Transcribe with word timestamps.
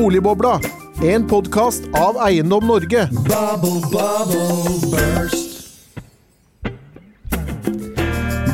Boligbobla, 0.00 0.60
en 1.04 1.26
podkast 1.28 1.84
av 1.92 2.16
Eiendom 2.24 2.64
Norge. 2.66 3.02
Bubble, 3.12 3.82
bubble, 3.92 4.78
burst. 4.88 5.50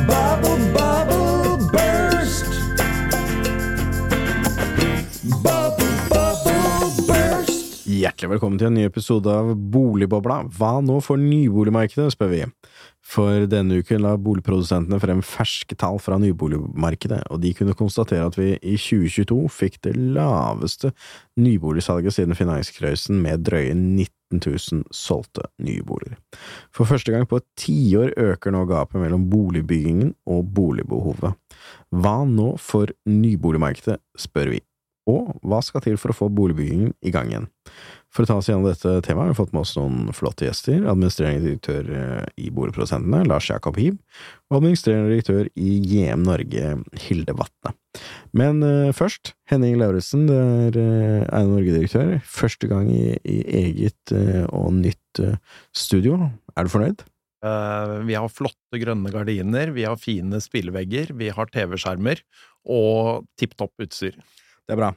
Bubble, 0.09 0.57
bubble, 0.75 1.69
burst. 1.71 2.51
Bubble, 5.23 5.93
bubble, 6.11 6.91
burst. 7.07 7.87
Hjertelig 7.87 8.33
velkommen 8.33 8.59
til 8.59 8.67
en 8.67 8.79
ny 8.81 8.83
episode 8.89 9.31
av 9.31 9.55
Boligbobla. 9.55 10.41
Hva 10.59 10.81
nå 10.83 10.99
for 10.99 11.15
nyboligmarkedet, 11.15 12.11
spør 12.17 12.33
vi. 12.35 12.43
For 13.07 13.45
denne 13.47 13.79
uken 13.79 14.03
la 14.03 14.17
boligprodusentene 14.19 14.99
frem 14.99 15.21
ferske 15.23 15.77
tall 15.79 15.99
fra 16.03 16.17
nyboligmarkedet, 16.19 17.21
og 17.31 17.39
de 17.43 17.53
kunne 17.55 17.75
konstatere 17.77 18.27
at 18.27 18.35
vi 18.35 18.49
i 18.59 18.75
2022 18.75 19.39
fikk 19.53 19.79
det 19.87 19.95
laveste 19.95 20.91
nyboligsalget 21.39 22.17
siden 22.17 22.35
finanskrøysen 22.35 23.21
med 23.23 23.47
drøye 23.47 23.71
19 23.77 24.41
000 24.43 24.83
solgte 24.91 25.47
nyboliger. 25.63 26.19
For 26.75 26.89
første 26.89 27.13
gang 27.15 27.23
på 27.29 27.39
et 27.39 27.47
tiår 27.63 28.11
øker 28.19 28.51
nå 28.51 28.65
gapet 28.67 28.99
mellom 28.99 29.29
boligbyggingen 29.31 30.11
og 30.27 30.51
boligbehovet. 30.57 31.37
Hva 31.95 32.17
nå 32.27 32.55
for 32.59 32.91
nyboligmarkedet, 33.07 34.01
spør 34.19 34.57
vi. 34.57 34.65
Og 35.07 35.31
hva 35.47 35.61
skal 35.63 35.85
til 35.85 35.95
for 35.95 36.11
å 36.11 36.17
få 36.17 36.27
boligbyggingen 36.27 36.91
i 37.07 37.13
gang 37.15 37.31
igjen? 37.31 37.47
For 38.13 38.23
å 38.23 38.29
ta 38.29 38.37
oss 38.39 38.47
gjennom 38.49 38.65
dette 38.65 38.91
temaet 39.05 39.27
har 39.27 39.33
vi 39.33 39.37
fått 39.37 39.51
med 39.53 39.63
oss 39.65 39.73
noen 39.77 40.13
flotte 40.15 40.47
gjester. 40.47 40.85
Administrerende 40.89 41.43
direktør 41.43 41.89
eh, 41.91 42.23
i 42.39 42.51
Boligprodusentene, 42.55 43.25
Lars 43.27 43.49
Jakob 43.51 43.77
Hiim, 43.79 43.99
og 44.47 44.61
administrerende 44.61 45.11
direktør 45.11 45.49
i 45.59 45.73
JM 45.83 46.23
Norge, 46.25 46.71
Hilde 47.03 47.35
Vatne. 47.37 47.75
Men 48.37 48.61
uh, 48.61 48.93
først, 48.95 49.33
Henning 49.49 49.77
Lauritzen, 49.79 50.27
det 50.29 50.37
er 50.37 50.79
uh, 50.79 51.27
Eiendom 51.33 51.57
Norge-direktør. 51.57 52.17
Første 52.29 52.69
gang 52.69 52.89
i, 52.93 53.17
i 53.25 53.37
eget 53.63 54.15
uh, 54.15 54.45
og 54.53 54.71
nytt 54.77 55.21
studio. 55.75 56.19
Er 56.55 56.67
du 56.67 56.73
fornøyd? 56.73 57.05
Vi 58.07 58.15
har 58.17 58.31
flotte 58.33 58.79
grønne 58.81 59.11
gardiner, 59.13 59.69
vi 59.71 59.85
har 59.85 59.99
fine 60.01 60.39
spillevegger, 60.41 61.13
vi 61.15 61.29
har 61.31 61.49
TV-skjermer 61.53 62.19
og 62.67 63.27
tipp 63.39 63.53
topp 63.57 63.85
utstyr. 63.85 64.17
Det 64.67 64.75
er 64.75 64.79
bra. 64.81 64.89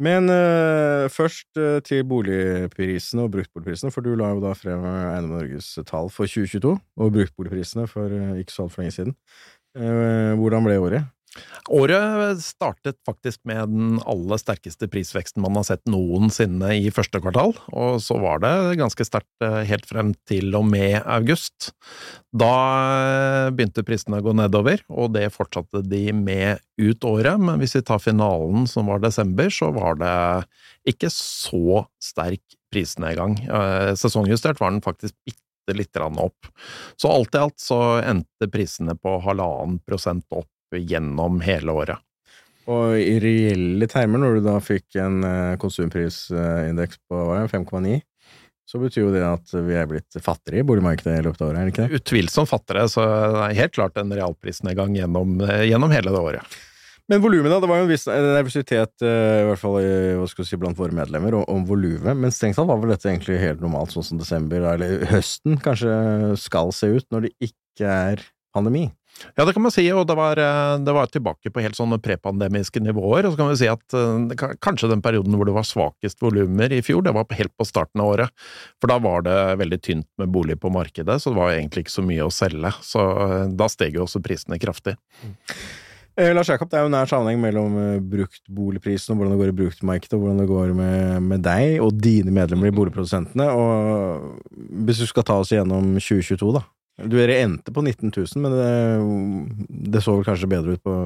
Men 0.00 0.30
uh, 0.32 1.04
først 1.12 1.58
uh, 1.60 1.82
til 1.84 2.00
boligprisene 2.08 3.26
og 3.26 3.34
bruktboligprisene, 3.34 3.92
for 3.92 4.00
du 4.00 4.14
la 4.16 4.30
jo 4.32 4.40
da 4.40 4.54
frem 4.56 4.86
Eiendom 4.88 5.34
Norges 5.36 5.74
tall 5.84 6.08
for 6.08 6.24
2022, 6.24 6.72
og 6.96 7.12
bruktboligprisene 7.12 7.84
for 7.92 8.08
uh, 8.08 8.40
ikke 8.40 8.54
så 8.54 8.64
altfor 8.64 8.82
lenge 8.82 8.96
siden. 8.96 9.16
hvordan 10.40 10.64
ble 10.64 10.78
året? 10.80 11.04
Året 11.68 12.40
startet 12.40 12.96
faktisk 13.06 13.42
med 13.48 13.68
den 13.68 13.98
aller 14.08 14.40
sterkeste 14.40 14.88
prisveksten 14.90 15.42
man 15.44 15.58
har 15.58 15.66
sett 15.68 15.84
noensinne 15.90 16.72
i 16.80 16.88
første 16.94 17.20
kvartal, 17.20 17.52
og 17.76 17.98
så 18.02 18.16
var 18.22 18.40
det 18.42 18.78
ganske 18.80 19.04
sterkt 19.04 19.44
helt 19.68 19.84
frem 19.88 20.14
til 20.28 20.56
og 20.56 20.64
med 20.70 20.96
august. 21.04 21.72
Da 22.32 23.50
begynte 23.52 23.84
prisene 23.86 24.22
å 24.22 24.24
gå 24.24 24.34
nedover, 24.40 24.82
og 24.88 25.12
det 25.18 25.28
fortsatte 25.34 25.84
de 25.84 26.06
med 26.16 26.64
ut 26.80 27.08
året, 27.08 27.36
men 27.42 27.60
hvis 27.60 27.76
vi 27.76 27.84
tar 27.84 28.02
finalen 28.02 28.66
som 28.70 28.88
var 28.88 29.04
desember, 29.04 29.52
så 29.52 29.70
var 29.76 30.00
det 30.00 30.16
ikke 30.88 31.12
så 31.12 31.84
sterk 32.02 32.44
prisnedgang. 32.72 33.36
Sesongjustert 34.00 34.60
var 34.62 34.72
den 34.72 34.84
faktisk 34.84 35.16
bitte 35.28 35.76
lite 35.76 36.00
opp. 36.00 36.48
Så 36.96 37.12
alt 37.12 37.36
i 37.36 37.42
alt 37.44 37.60
så 37.60 37.98
endte 38.00 38.48
prisene 38.48 38.96
på 38.96 39.18
halvannen 39.24 39.82
prosent 39.84 40.24
opp 40.32 40.48
gjennom 40.76 41.40
hele 41.46 41.72
året. 41.72 42.04
Og 42.68 42.98
i 43.00 43.16
reelle 43.22 43.88
termer, 43.88 44.20
når 44.20 44.36
du 44.36 44.44
da 44.44 44.58
fikk 44.60 44.98
en 45.00 45.22
konsumprisindeks 45.56 47.00
på 47.08 47.24
5,9, 47.48 48.02
så 48.68 48.76
betyr 48.82 49.06
jo 49.06 49.12
det 49.14 49.22
at 49.24 49.52
vi 49.64 49.78
er 49.80 49.86
blitt 49.88 50.18
fattigere 50.20 50.60
i 50.60 50.66
boligmarkedet 50.68 51.14
i 51.16 51.24
løpet 51.24 51.40
av 51.40 51.48
året, 51.48 51.56
er 51.62 51.64
det 51.64 51.72
ikke 51.72 51.86
det? 51.86 52.00
Utvilsomt 52.02 52.50
fattigere, 52.50 52.84
så 52.92 53.06
det 53.08 53.44
er 53.46 53.60
helt 53.62 53.72
klart 53.78 53.96
en 53.96 54.12
realprisnedgang 54.12 54.92
gjennom, 54.98 55.38
gjennom 55.64 55.94
hele 55.96 56.12
det 56.12 56.20
året. 56.20 56.58
Men 57.08 57.22
volumet, 57.24 57.48
da? 57.48 57.62
Det 57.64 57.70
var 57.70 57.78
jo 57.80 57.86
en 57.86 57.88
viss 57.94 58.04
nervøsitet, 58.04 59.00
i 59.00 59.46
hvert 59.48 59.62
fall 59.62 59.78
si, 60.44 60.58
blant 60.60 60.76
våre 60.76 60.92
medlemmer, 60.92 61.38
om 61.40 61.64
volumet. 61.64 62.12
Men 62.12 62.28
strengt 62.36 62.60
tatt 62.60 62.68
var 62.68 62.82
vel 62.82 62.92
dette 62.92 63.08
egentlig 63.08 63.40
helt 63.40 63.64
normalt, 63.64 63.96
sånn 63.96 64.04
som 64.10 64.20
desember, 64.20 64.60
eller 64.74 65.08
høsten, 65.08 65.56
kanskje 65.64 65.94
skal 66.36 66.68
se 66.76 66.92
ut, 66.98 67.08
når 67.08 67.30
det 67.30 67.32
ikke 67.48 67.88
er 67.88 68.28
pandemi? 68.52 68.90
Ja, 69.36 69.44
det 69.44 69.54
kan 69.56 69.64
man 69.64 69.74
si, 69.74 69.84
og 69.92 70.06
det 70.08 70.16
var, 70.18 70.40
det 70.82 70.94
var 70.94 71.10
tilbake 71.12 71.52
på 71.52 71.62
helt 71.64 71.78
sånne 71.78 72.00
prepandemiske 72.02 72.82
nivåer. 72.84 73.26
Og 73.26 73.34
så 73.34 73.40
kan 73.40 73.50
vi 73.52 73.58
si 73.60 73.70
at 73.70 73.98
kanskje 74.64 74.92
den 74.92 75.02
perioden 75.04 75.36
hvor 75.38 75.48
det 75.48 75.56
var 75.56 75.66
svakest 75.66 76.22
volumer 76.22 76.72
i 76.74 76.82
fjor, 76.84 77.02
det 77.06 77.14
var 77.16 77.26
helt 77.38 77.54
på 77.58 77.66
starten 77.68 78.04
av 78.04 78.12
året. 78.14 78.46
For 78.78 78.90
da 78.90 79.00
var 79.02 79.26
det 79.26 79.38
veldig 79.62 79.80
tynt 79.84 80.08
med 80.20 80.32
bolig 80.34 80.58
på 80.62 80.72
markedet, 80.74 81.20
så 81.22 81.32
det 81.32 81.40
var 81.40 81.56
egentlig 81.56 81.86
ikke 81.86 81.98
så 81.98 82.06
mye 82.06 82.28
å 82.28 82.32
selge. 82.34 82.72
Så 82.84 83.04
da 83.58 83.68
steg 83.72 83.98
jo 83.98 84.06
også 84.06 84.22
prisene 84.24 84.60
kraftig. 84.62 84.96
Eh, 86.18 86.32
Lars 86.34 86.48
Jakob, 86.50 86.66
det 86.70 86.80
er 86.80 86.86
jo 86.86 86.90
nær 86.90 87.06
sammenheng 87.06 87.38
mellom 87.38 87.76
bruktboligprisen 88.10 89.12
og 89.14 89.20
hvordan 89.20 89.36
det 89.36 89.42
går 89.42 89.52
i 89.52 89.58
bruktmarkedet, 89.60 90.16
og 90.16 90.24
hvordan 90.24 90.40
det 90.42 90.48
går 90.50 90.72
med, 90.74 91.28
med, 91.30 91.44
deg 91.46 91.76
og 91.84 91.92
dine 91.94 92.34
medlemmer 92.34 92.72
i 92.72 92.74
Boligprodusentene. 92.74 93.46
Og 93.54 94.58
hvis 94.88 95.04
du 95.04 95.06
skal 95.06 95.26
ta 95.28 95.38
oss 95.38 95.54
igjennom 95.54 95.94
2022, 96.00 96.50
da. 96.58 96.64
Du 96.98 97.14
Dere 97.14 97.38
endte 97.44 97.72
på 97.74 97.82
19 97.84 98.10
000, 98.10 98.42
men 98.42 98.54
det, 98.58 99.88
det 99.94 100.02
så 100.02 100.16
vel 100.16 100.26
kanskje 100.26 100.50
bedre 100.50 100.74
ut 100.74 100.82
på 100.82 100.96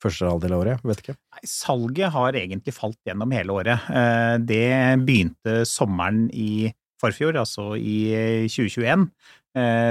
første 0.00 0.28
halvdel 0.28 0.54
av 0.56 0.62
året? 0.64 0.84
Vet 0.84 1.02
ikke. 1.04 1.16
Nei, 1.16 1.42
salget 1.48 2.12
har 2.14 2.36
egentlig 2.36 2.74
falt 2.76 2.98
gjennom 3.08 3.32
hele 3.36 3.56
året. 3.56 3.88
Det 4.44 4.68
begynte 5.04 5.62
sommeren 5.68 6.26
i 6.32 6.70
forfjor, 7.00 7.38
altså 7.40 7.72
i 7.76 8.46
2021. 8.52 9.08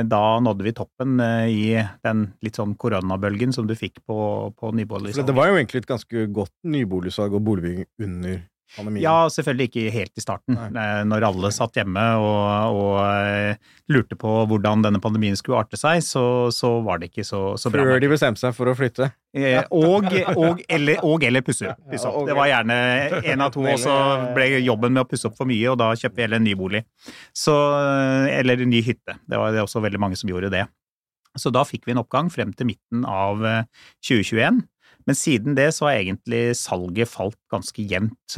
Da 0.09 0.21
nådde 0.39 0.65
vi 0.65 0.73
toppen 0.77 1.17
i 1.51 1.73
den 2.05 2.27
litt 2.45 2.59
sånn 2.61 2.77
koronabølgen 2.79 3.53
som 3.55 3.67
du 3.69 3.75
fikk 3.77 3.99
på, 4.07 4.19
på 4.55 4.71
nyboligsalget. 4.77 5.27
Det 5.27 5.35
var 5.37 5.49
jo 5.49 5.57
egentlig 5.57 5.83
et 5.83 5.89
ganske 5.89 6.25
godt 6.33 6.55
nyboligsalg 6.77 7.35
og 7.35 7.45
boligbygging 7.49 7.89
under 8.05 8.39
Pandemien. 8.75 9.01
Ja, 9.01 9.25
selvfølgelig 9.33 9.69
ikke 9.69 9.91
helt 9.93 10.19
i 10.19 10.21
starten, 10.21 10.57
Nei. 10.75 10.87
når 11.09 11.25
alle 11.31 11.49
satt 11.53 11.79
hjemme 11.79 12.03
og, 12.21 12.77
og, 12.77 13.65
lurte 13.89 14.13
på 14.19 14.33
hvordan 14.51 14.83
denne 14.85 15.01
pandemien 15.01 15.37
skulle 15.39 15.63
arte 15.63 15.79
seg, 15.79 16.03
så, 16.05 16.23
så 16.53 16.75
var 16.85 17.01
det 17.01 17.09
ikke 17.09 17.25
så, 17.25 17.41
så 17.57 17.71
bra. 17.73 17.81
Før 17.87 18.03
de 18.03 18.11
bestemte 18.11 18.43
seg 18.43 18.53
for 18.53 18.69
å 18.69 18.75
flytte? 18.77 19.09
Eh, 19.33 19.57
og, 19.73 20.05
og, 20.35 20.61
eller, 20.69 21.01
og, 21.05 21.25
eller 21.25 21.45
pusse, 21.45 21.73
pusse 21.89 22.13
opp. 22.13 22.27
Det 22.29 22.37
var 22.37 22.51
gjerne 22.51 22.79
én 23.23 23.45
av 23.45 23.53
to, 23.55 23.65
og 23.65 23.81
så 23.81 23.95
ble 24.37 24.51
jobben 24.61 24.93
med 24.93 25.05
å 25.05 25.09
pusse 25.09 25.29
opp 25.29 25.37
for 25.39 25.49
mye, 25.49 25.65
og 25.73 25.79
da 25.81 25.89
kjøpte 25.95 26.19
vi 26.19 26.27
heller 26.27 26.41
en 26.41 26.45
ny 26.51 26.57
bolig. 26.59 26.85
Så, 27.33 27.55
eller 28.29 28.61
en 28.61 28.73
ny 28.73 28.83
hytte. 28.85 29.17
Det 29.25 29.41
var 29.41 29.55
det 29.55 29.65
også 29.65 29.81
veldig 29.85 30.01
mange 30.05 30.19
som 30.19 30.29
gjorde 30.29 30.53
det. 30.53 30.67
Så 31.37 31.49
da 31.53 31.65
fikk 31.65 31.85
vi 31.87 31.93
en 31.93 32.01
oppgang 32.01 32.29
frem 32.33 32.53
til 32.57 32.69
midten 32.69 33.05
av 33.09 33.41
2021. 34.05 34.61
Men 35.09 35.17
siden 35.17 35.55
det 35.57 35.71
så 35.73 35.87
har 35.87 36.03
egentlig 36.03 36.53
salget 36.59 37.09
falt 37.09 37.39
ganske 37.49 37.81
jevnt 37.81 38.35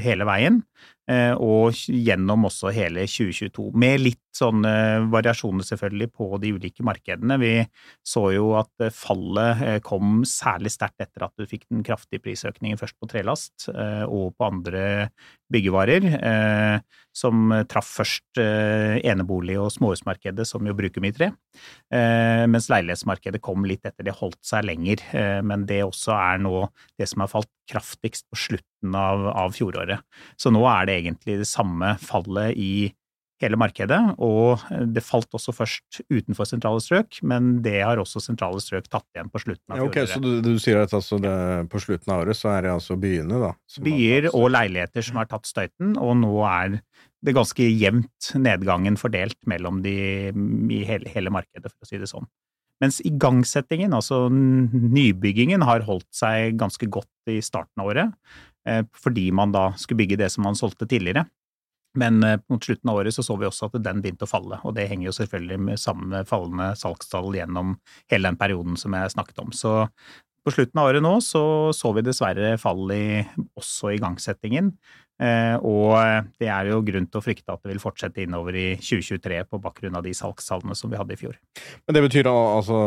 hele 0.00 0.24
veien, 0.24 0.62
og 1.36 1.76
gjennom 1.84 2.46
også 2.48 2.72
hele 2.72 3.04
2022. 3.04 3.66
Med 3.76 4.00
litt 4.00 4.23
sånne 4.34 4.74
variasjoner 5.12 5.66
selvfølgelig 5.68 6.08
på 6.14 6.26
de 6.42 6.50
ulike 6.56 6.84
markedene. 6.86 7.38
Vi 7.38 7.52
så 8.06 8.26
jo 8.34 8.50
at 8.58 8.88
fallet 8.94 9.82
kom 9.86 10.24
særlig 10.28 10.72
sterkt 10.74 11.04
etter 11.04 11.28
at 11.28 11.34
du 11.38 11.46
fikk 11.46 11.68
den 11.70 11.84
kraftige 11.86 12.22
prisøkningen 12.24 12.80
først 12.80 12.98
på 12.98 13.08
trelast 13.10 13.68
og 13.70 14.34
på 14.34 14.48
andre 14.48 14.84
byggevarer, 15.54 16.06
som 17.14 17.52
traff 17.70 17.92
først 18.00 18.40
enebolig- 18.40 19.60
og 19.60 19.70
småhusmarkedet, 19.70 20.46
som 20.48 20.66
jo 20.66 20.74
bruker 20.74 21.04
mye 21.04 21.14
tre, 21.14 21.30
mens 22.50 22.66
leilighetsmarkedet 22.72 23.42
kom 23.44 23.62
litt 23.68 23.86
etter. 23.86 24.08
Det 24.08 24.16
holdt 24.18 24.40
seg 24.42 24.66
lenger, 24.66 25.04
men 25.46 25.68
det 25.70 25.84
også 25.86 26.16
er 26.16 26.42
nå 26.42 26.66
det 26.98 27.06
som 27.12 27.22
har 27.22 27.30
falt 27.30 27.52
kraftigst 27.70 28.26
på 28.32 28.40
slutten 28.48 28.98
av, 28.98 29.28
av 29.30 29.54
fjoråret. 29.54 30.02
Så 30.40 30.50
nå 30.50 30.66
er 30.68 30.90
det 30.90 30.98
egentlig 31.04 31.38
det 31.44 31.48
samme 31.48 31.94
fallet 32.02 32.58
i 32.58 32.74
hele 33.42 33.58
markedet, 33.58 33.98
og 34.22 34.62
det 34.94 35.02
falt 35.04 35.32
også 35.34 35.54
først 35.54 36.02
utenfor 36.06 36.46
sentrale 36.48 36.82
strøk, 36.82 37.18
men 37.26 37.56
det 37.64 37.80
har 37.82 37.98
også 38.00 38.22
sentrale 38.22 38.62
strøk 38.62 38.86
tatt 38.86 39.06
igjen 39.16 39.32
på 39.32 39.42
slutten 39.42 39.74
av. 39.74 39.80
Ja, 39.80 39.88
okay, 39.88 40.06
så 40.10 40.20
du, 40.22 40.38
du, 40.44 40.52
sier 40.62 40.84
at 40.84 40.94
altså 40.94 41.18
det, 41.22 41.34
på 41.72 41.82
slutten 41.82 42.14
av 42.14 42.22
året 42.22 42.38
så 42.38 42.52
er 42.54 42.66
det 42.66 42.74
altså 42.76 42.98
byene, 43.00 43.40
da? 43.42 43.50
Byer 43.84 44.30
og 44.30 44.48
leiligheter 44.54 45.06
som 45.06 45.18
har 45.20 45.28
tatt 45.30 45.50
støyten, 45.50 45.96
og 45.98 46.16
nå 46.22 46.32
er 46.46 46.78
det 47.24 47.34
ganske 47.34 47.66
jevnt 47.66 48.32
nedgangen 48.38 48.98
fordelt 49.00 49.38
mellom 49.50 49.82
de 49.84 49.98
i 50.30 50.80
hele, 50.86 51.10
hele 51.10 51.32
markedet, 51.34 51.72
for 51.72 51.86
å 51.86 51.90
si 51.90 52.00
det 52.00 52.10
sånn. 52.10 52.28
Mens 52.82 52.98
igangsettingen, 53.06 53.94
altså 53.96 54.26
nybyggingen, 54.30 55.62
har 55.64 55.86
holdt 55.86 56.10
seg 56.14 56.58
ganske 56.60 56.86
godt 56.92 57.32
i 57.32 57.38
starten 57.44 57.82
av 57.82 57.90
året, 57.92 58.34
fordi 58.98 59.30
man 59.36 59.52
da 59.54 59.70
skulle 59.78 60.02
bygge 60.02 60.18
det 60.20 60.30
som 60.32 60.44
man 60.46 60.58
solgte 60.58 60.88
tidligere. 60.88 61.24
Men 62.00 62.18
mot 62.50 62.64
slutten 62.64 62.90
av 62.90 62.98
året 62.98 63.14
så, 63.14 63.22
så 63.22 63.36
vi 63.38 63.46
også 63.46 63.68
at 63.68 63.78
den 63.84 64.02
begynte 64.02 64.26
å 64.26 64.30
falle, 64.30 64.58
og 64.66 64.74
det 64.74 64.88
henger 64.90 65.10
jo 65.10 65.16
selvfølgelig 65.20 65.58
med 65.68 65.80
sammen 65.80 66.10
med 66.10 66.28
fallende 66.28 66.72
salgstall 66.80 67.30
gjennom 67.38 67.76
hele 68.10 68.30
den 68.30 68.38
perioden 68.40 68.78
som 68.80 68.96
jeg 68.98 69.14
snakket 69.14 69.38
om. 69.44 69.52
Så 69.54 69.76
på 70.44 70.52
slutten 70.52 70.80
av 70.82 70.90
året 70.90 71.04
nå 71.04 71.14
så 71.24 71.44
så 71.72 71.94
vi 71.96 72.02
dessverre 72.04 72.56
fall 72.60 72.90
i 72.92 73.04
også 73.56 73.94
igangsettingen, 73.94 74.74
Eh, 75.22 75.54
og 75.62 75.94
det 76.42 76.48
er 76.50 76.72
jo 76.72 76.80
grunn 76.82 77.04
til 77.06 77.20
å 77.20 77.22
frykte 77.22 77.54
at 77.54 77.62
det 77.62 77.70
vil 77.70 77.82
fortsette 77.82 78.24
innover 78.24 78.56
i 78.58 78.64
2023 78.82 79.44
på 79.46 79.60
bakgrunn 79.62 79.94
av 79.94 80.02
de 80.06 80.14
salgstallene 80.16 80.74
som 80.78 80.90
vi 80.90 80.98
hadde 80.98 81.14
i 81.14 81.20
fjor. 81.20 81.36
Men 81.86 81.94
det 81.96 82.02
betyr 82.08 82.30
al- 82.30 82.56
altså 82.58 82.80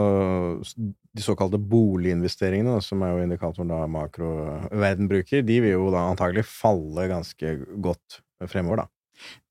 de 0.76 1.24
såkalte 1.24 1.60
boliginvesteringene, 1.72 2.82
som 2.84 3.02
er 3.04 3.16
jo 3.16 3.24
indikatoren 3.24 3.72
da 3.72 3.80
makroverden 3.88 5.08
bruker, 5.08 5.46
de 5.48 5.62
vil 5.64 5.78
jo 5.78 5.88
da 5.96 6.04
antagelig 6.12 6.44
falle 6.50 7.08
ganske 7.14 7.56
godt 7.80 8.20
fremover, 8.52 8.84
da. 8.84 8.88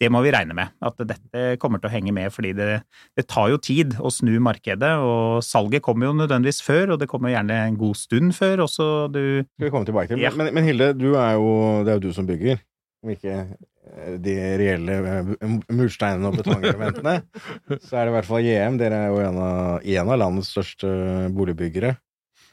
Det 0.00 0.10
må 0.12 0.22
vi 0.24 0.32
regne 0.34 0.56
med, 0.56 0.72
at 0.84 1.00
dette 1.08 1.44
kommer 1.62 1.80
til 1.82 1.90
å 1.90 1.94
henge 1.94 2.14
med, 2.16 2.32
fordi 2.34 2.52
det, 2.56 2.80
det 3.18 3.26
tar 3.30 3.50
jo 3.52 3.60
tid 3.62 3.96
å 3.98 4.12
snu 4.12 4.34
markedet, 4.42 4.92
og 5.02 5.44
salget 5.46 5.84
kommer 5.86 6.10
jo 6.10 6.16
nødvendigvis 6.20 6.62
før, 6.64 6.94
og 6.94 7.02
det 7.02 7.10
kommer 7.10 7.34
gjerne 7.34 7.60
en 7.66 7.78
god 7.80 7.98
stund 7.98 8.34
før 8.36 8.66
også. 8.66 8.88
Du, 9.14 9.22
Skal 9.44 9.68
vi 9.68 9.72
komme 9.74 9.88
tilbake 9.88 10.12
til. 10.12 10.24
Ja. 10.24 10.32
Men, 10.36 10.52
men 10.56 10.66
Hilde, 10.66 10.92
du 10.98 11.12
er 11.14 11.36
jo, 11.38 11.50
det 11.86 11.92
er 11.94 12.00
jo 12.00 12.06
du 12.08 12.16
som 12.16 12.28
bygger, 12.28 12.62
om 13.04 13.12
ikke 13.14 13.36
eh, 13.42 14.16
de 14.22 14.38
reelle 14.62 14.98
eh, 15.12 15.36
mursteinene 15.72 16.30
og 16.30 16.40
betongelementene. 16.40 17.18
så 17.86 18.00
er 18.00 18.06
det 18.06 18.12
i 18.12 18.16
hvert 18.18 18.30
fall 18.30 18.46
JM. 18.46 18.80
Dere 18.80 19.04
er 19.04 19.14
jo 19.14 19.22
en 19.24 19.40
av, 19.42 19.86
en 20.00 20.12
av 20.14 20.20
landets 20.24 20.52
største 20.54 20.90
boligbyggere. 21.36 21.96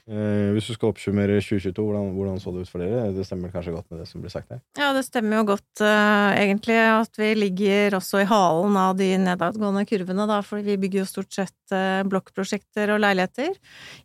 Eh, 0.03 0.49
hvis 0.51 0.65
du 0.67 0.75
skal 0.75 0.89
oppsummere 0.91 1.37
2022, 1.39 1.79
hvordan, 1.79 2.09
hvordan 2.11 2.39
så 2.43 2.51
det 2.51 2.65
ut 2.65 2.71
for 2.73 2.83
dere? 2.83 3.05
Det 3.15 3.23
stemmer 3.23 3.53
kanskje 3.53 3.71
godt 3.71 3.85
med 3.87 4.01
det 4.01 4.07
som 4.09 4.19
blir 4.19 4.33
sagt 4.33 4.51
her? 4.51 4.59
Ja, 4.75 4.89
det 4.91 5.05
stemmer 5.07 5.39
jo 5.39 5.45
godt, 5.53 5.69
uh, 5.79 6.35
egentlig, 6.35 6.75
at 6.75 7.19
vi 7.21 7.29
ligger 7.37 7.95
også 7.95 8.19
i 8.19 8.27
halen 8.27 8.75
av 8.81 8.97
de 8.99 9.07
nedadgående 9.21 9.85
kurvene, 9.87 10.25
da, 10.27 10.41
for 10.43 10.59
vi 10.65 10.75
bygger 10.81 11.05
jo 11.05 11.07
stort 11.07 11.31
sett 11.31 11.55
uh, 11.71 12.03
blokkprosjekter 12.11 12.91
og 12.91 12.99
leiligheter 12.99 13.55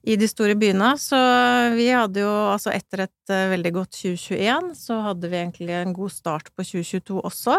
i 0.06 0.14
de 0.20 0.30
store 0.30 0.54
byene. 0.60 0.92
Så 1.02 1.18
vi 1.74 1.90
hadde 1.90 2.22
jo, 2.22 2.30
altså 2.52 2.70
etter 2.76 3.08
et 3.08 3.34
uh, 3.34 3.48
veldig 3.56 3.74
godt 3.80 3.98
2021, 3.98 4.70
så 4.78 5.00
hadde 5.08 5.32
vi 5.32 5.40
egentlig 5.42 5.80
en 5.80 5.96
god 5.98 6.14
start 6.14 6.52
på 6.54 6.62
2022 6.62 7.24
også. 7.26 7.58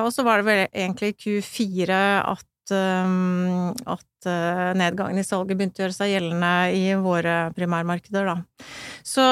Og 0.00 0.08
så 0.14 0.24
var 0.24 0.40
det 0.40 0.46
vel 0.46 0.62
egentlig 0.70 1.18
Q4 1.20 2.00
at 2.32 2.46
at 2.74 4.28
uh, 4.28 4.70
nedgangen 4.78 5.20
i 5.20 5.26
salget 5.26 5.58
begynte 5.58 5.82
å 5.82 5.84
gjøre 5.86 5.96
seg 5.96 6.12
gjeldende 6.14 6.52
i 6.76 6.84
våre 7.00 7.36
primærmarkeder, 7.56 8.30
da. 8.30 8.66
Så, 9.06 9.24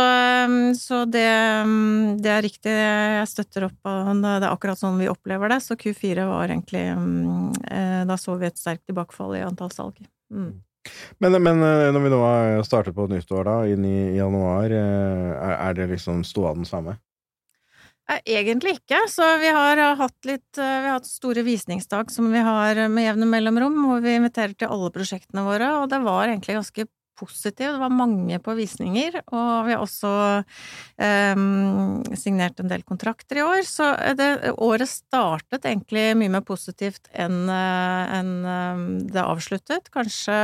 um, 0.49 0.75
så 0.79 1.03
det, 1.09 1.27
um, 1.65 2.17
det 2.23 2.33
er 2.35 2.47
riktig, 2.47 2.73
jeg 2.73 3.29
støtter 3.31 3.69
opp 3.69 3.91
om 3.91 4.23
det. 4.25 4.37
Er 4.39 4.49
akkurat 4.51 4.81
sånn 4.81 5.01
vi 5.01 5.11
opplever 5.11 5.53
det. 5.53 5.61
Så 5.65 5.77
Q4 5.79 6.25
var 6.29 6.49
egentlig 6.49 6.87
eh, 6.89 8.01
Da 8.09 8.17
så 8.21 8.39
vi 8.41 8.49
et 8.49 8.59
sterkt 8.59 8.87
tilbakefall 8.89 9.37
i 9.39 9.45
antall 9.47 9.73
salg. 9.75 10.01
Mm. 10.33 10.57
Men, 11.19 11.37
men 11.43 11.63
eh, 11.63 11.89
når 11.93 12.05
vi 12.05 12.13
nå 12.13 12.21
har 12.23 12.63
startet 12.67 12.97
på 12.97 13.09
et 13.09 13.17
nytt 13.17 13.33
år, 13.35 13.45
da, 13.49 13.57
inn 13.71 13.85
i 13.89 13.99
januar, 14.17 14.73
eh, 14.73 15.53
er, 15.55 15.77
det 15.79 15.91
liksom 15.93 16.25
ståa 16.27 16.55
den 16.57 16.69
samme? 16.69 16.99
Nei, 18.09 18.21
Egentlig 18.39 18.79
ikke. 18.79 19.03
Så 19.13 19.25
vi 19.43 19.51
har 19.53 19.81
uh, 19.83 19.97
hatt 20.01 20.29
litt 20.29 20.61
uh, 20.61 20.65
Vi 20.65 20.89
har 20.89 20.97
hatt 20.97 21.09
store 21.09 21.45
visningsdag 21.47 22.13
som 22.13 22.31
vi 22.33 22.45
har 22.45 22.81
med 22.89 23.05
jevne 23.05 23.29
mellomrom, 23.29 23.77
hvor 23.85 24.05
vi 24.05 24.17
inviterer 24.17 24.57
til 24.57 24.73
alle 24.73 24.93
prosjektene 24.95 25.45
våre, 25.45 25.75
og 25.83 25.91
det 25.93 26.01
var 26.07 26.31
egentlig 26.31 26.57
ganske 26.57 26.89
positivt. 27.19 27.75
Det 27.75 27.83
var 27.83 27.95
mange 27.95 28.39
på 28.43 28.55
visninger, 28.59 29.21
og 29.27 29.67
vi 29.67 29.75
har 29.75 29.83
også 29.83 30.13
um, 30.41 32.05
signert 32.17 32.61
en 32.63 32.71
del 32.71 32.85
kontrakter 32.87 33.41
i 33.41 33.45
år. 33.45 33.63
Så 33.67 33.91
det, 34.19 34.29
året 34.57 34.91
startet 34.91 35.67
egentlig 35.69 36.07
mye 36.19 36.33
mer 36.39 36.45
positivt 36.47 37.11
enn 37.13 37.49
enn, 37.49 38.33
um, 38.45 38.85
det 39.09 39.23
avsluttet. 39.23 39.91
Kanskje, 39.95 40.39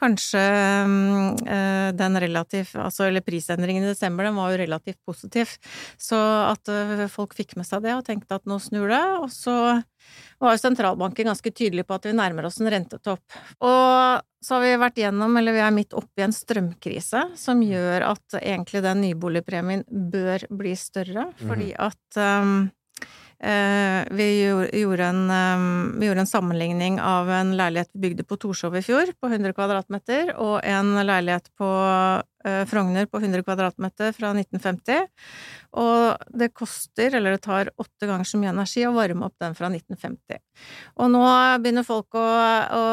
kanskje 0.00 0.42
um, 0.84 1.34
eh, 1.46 1.90
den 1.96 2.20
relativt 2.20 2.74
Altså, 2.74 3.06
eller 3.08 3.24
prisendringen 3.24 3.84
i 3.84 3.92
desember, 3.92 4.26
den 4.26 4.36
var 4.38 4.52
jo 4.52 4.60
relativt 4.60 5.00
positiv. 5.06 5.56
Så 6.00 6.18
at 6.50 6.68
eh, 6.72 7.06
folk 7.12 7.34
fikk 7.36 7.56
med 7.58 7.68
seg 7.68 7.84
det 7.84 7.94
og 7.96 8.04
tenkte 8.06 8.38
at 8.38 8.48
nå 8.48 8.58
snur 8.62 8.90
det. 8.92 9.04
Og 9.22 9.30
så 9.32 9.56
var 10.38 10.54
jo 10.54 10.62
sentralbanken 10.62 11.30
ganske 11.30 11.50
tydelig 11.50 11.86
på 11.88 11.96
at 11.96 12.06
vi 12.08 12.14
nærmer 12.16 12.48
oss 12.48 12.60
en 12.60 12.70
rentetopp. 12.72 13.24
Og 13.64 14.22
så 14.44 14.56
har 14.56 14.64
vi 14.64 14.76
vært 14.80 15.00
gjennom, 15.00 15.36
eller 15.40 15.56
vi 15.56 15.62
er 15.64 15.74
midt 15.74 15.96
oppi 15.96 16.24
en 16.24 16.34
strømkrise 16.34 17.26
som 17.40 17.62
gjør 17.64 18.10
at 18.10 18.38
egentlig 18.42 18.84
den 18.84 19.04
nyboligpremien 19.06 19.84
bør 19.88 20.46
bli 20.52 20.74
større, 20.78 21.30
fordi 21.40 21.70
at 21.80 22.18
um, 22.20 22.66
eh, 23.40 24.02
vi 24.12 24.28
gjorde, 24.44 25.08
en, 25.08 25.24
um, 25.30 25.94
vi 25.96 26.10
gjorde 26.10 26.26
en 26.26 26.32
sammenligning 26.34 27.00
av 27.00 27.30
en 27.32 27.54
leilighet 27.56 27.92
vi 27.94 28.04
bygde 28.08 28.28
på 28.28 28.38
Torshov 28.44 28.76
i 28.76 28.84
fjor, 28.84 29.14
på 29.16 29.32
100 29.32 29.56
kvadratmeter, 29.56 30.34
og 30.36 30.58
en 30.60 30.92
leilighet 31.06 31.48
på 31.56 31.70
Frogner 32.68 33.08
på 33.10 33.20
100 33.22 33.44
kvadratmeter 33.46 34.12
fra 34.16 34.32
1950. 34.36 35.08
Og 35.74 36.28
det 36.38 36.52
koster, 36.54 37.16
eller 37.18 37.34
det 37.34 37.42
tar 37.42 37.70
åtte 37.80 38.06
ganger 38.06 38.28
så 38.28 38.38
mye 38.38 38.52
energi 38.52 38.84
å 38.86 38.92
varme 38.94 39.26
opp 39.26 39.34
den 39.42 39.56
fra 39.58 39.70
1950. 39.72 40.38
Og 41.02 41.10
nå 41.10 41.22
begynner 41.62 41.86
folk 41.86 42.14
å, 42.14 42.22
å 42.22 42.84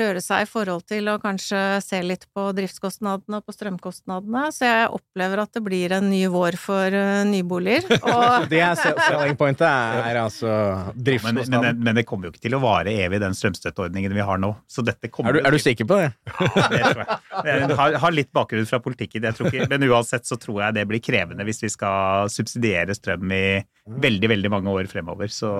røre 0.00 0.22
seg 0.24 0.42
i 0.42 0.48
forhold 0.50 0.82
til 0.90 1.12
å 1.12 1.18
kanskje 1.22 1.60
se 1.84 2.00
litt 2.02 2.26
på 2.34 2.48
driftskostnadene 2.56 3.38
og 3.38 3.46
på 3.46 3.54
strømkostnadene, 3.54 4.48
så 4.54 4.66
jeg 4.66 4.88
opplever 4.96 5.44
at 5.44 5.54
det 5.54 5.62
blir 5.62 5.94
en 5.94 6.08
ny 6.10 6.24
vår 6.32 6.58
for 6.58 6.96
uh, 6.96 7.22
nyboliger. 7.28 7.86
Og 8.14 8.48
Det 8.50 8.60
er 8.64 8.74
selling 8.78 9.38
pointet, 9.38 9.66
er 9.68 10.18
altså 10.20 10.50
men, 10.94 11.40
men, 11.52 11.80
men 11.86 11.98
det 12.00 12.04
kommer 12.08 12.28
jo 12.28 12.34
ikke 12.34 12.44
til 12.48 12.58
å 12.58 12.62
vare 12.62 12.92
evig, 13.04 13.20
den 13.22 13.36
strømstøtteordningen 13.36 14.14
vi 14.14 14.26
har 14.26 14.40
nå. 14.42 14.50
Så 14.70 14.82
dette 14.86 15.10
kommer 15.12 15.34
Er 15.34 15.38
du, 15.38 15.48
er 15.48 15.54
du 15.54 15.62
sikker 15.62 15.88
på 15.88 16.00
det? 16.02 16.10
Ja, 16.54 16.68
det 16.70 16.82
tror 16.84 17.00
jeg. 17.02 17.16
Jeg 17.48 17.76
har, 17.78 17.94
har 18.02 18.14
litt 18.14 18.28
bakgrunn 18.34 18.66
fra 18.68 18.78
politikken, 18.82 18.93
jeg 19.00 19.36
tror 19.36 19.48
ikke, 19.50 19.68
men 19.70 19.86
uansett 19.90 20.26
så 20.28 20.38
tror 20.40 20.60
jeg 20.62 20.76
det 20.78 20.84
blir 20.90 21.02
krevende 21.04 21.46
hvis 21.46 21.62
vi 21.64 21.70
skal 21.72 22.30
subsidiere 22.32 22.96
strøm 22.96 23.32
i 23.34 23.46
veldig, 23.84 24.30
veldig 24.32 24.50
mange 24.52 24.72
år 24.72 24.88
fremover. 24.90 25.28
Så 25.32 25.50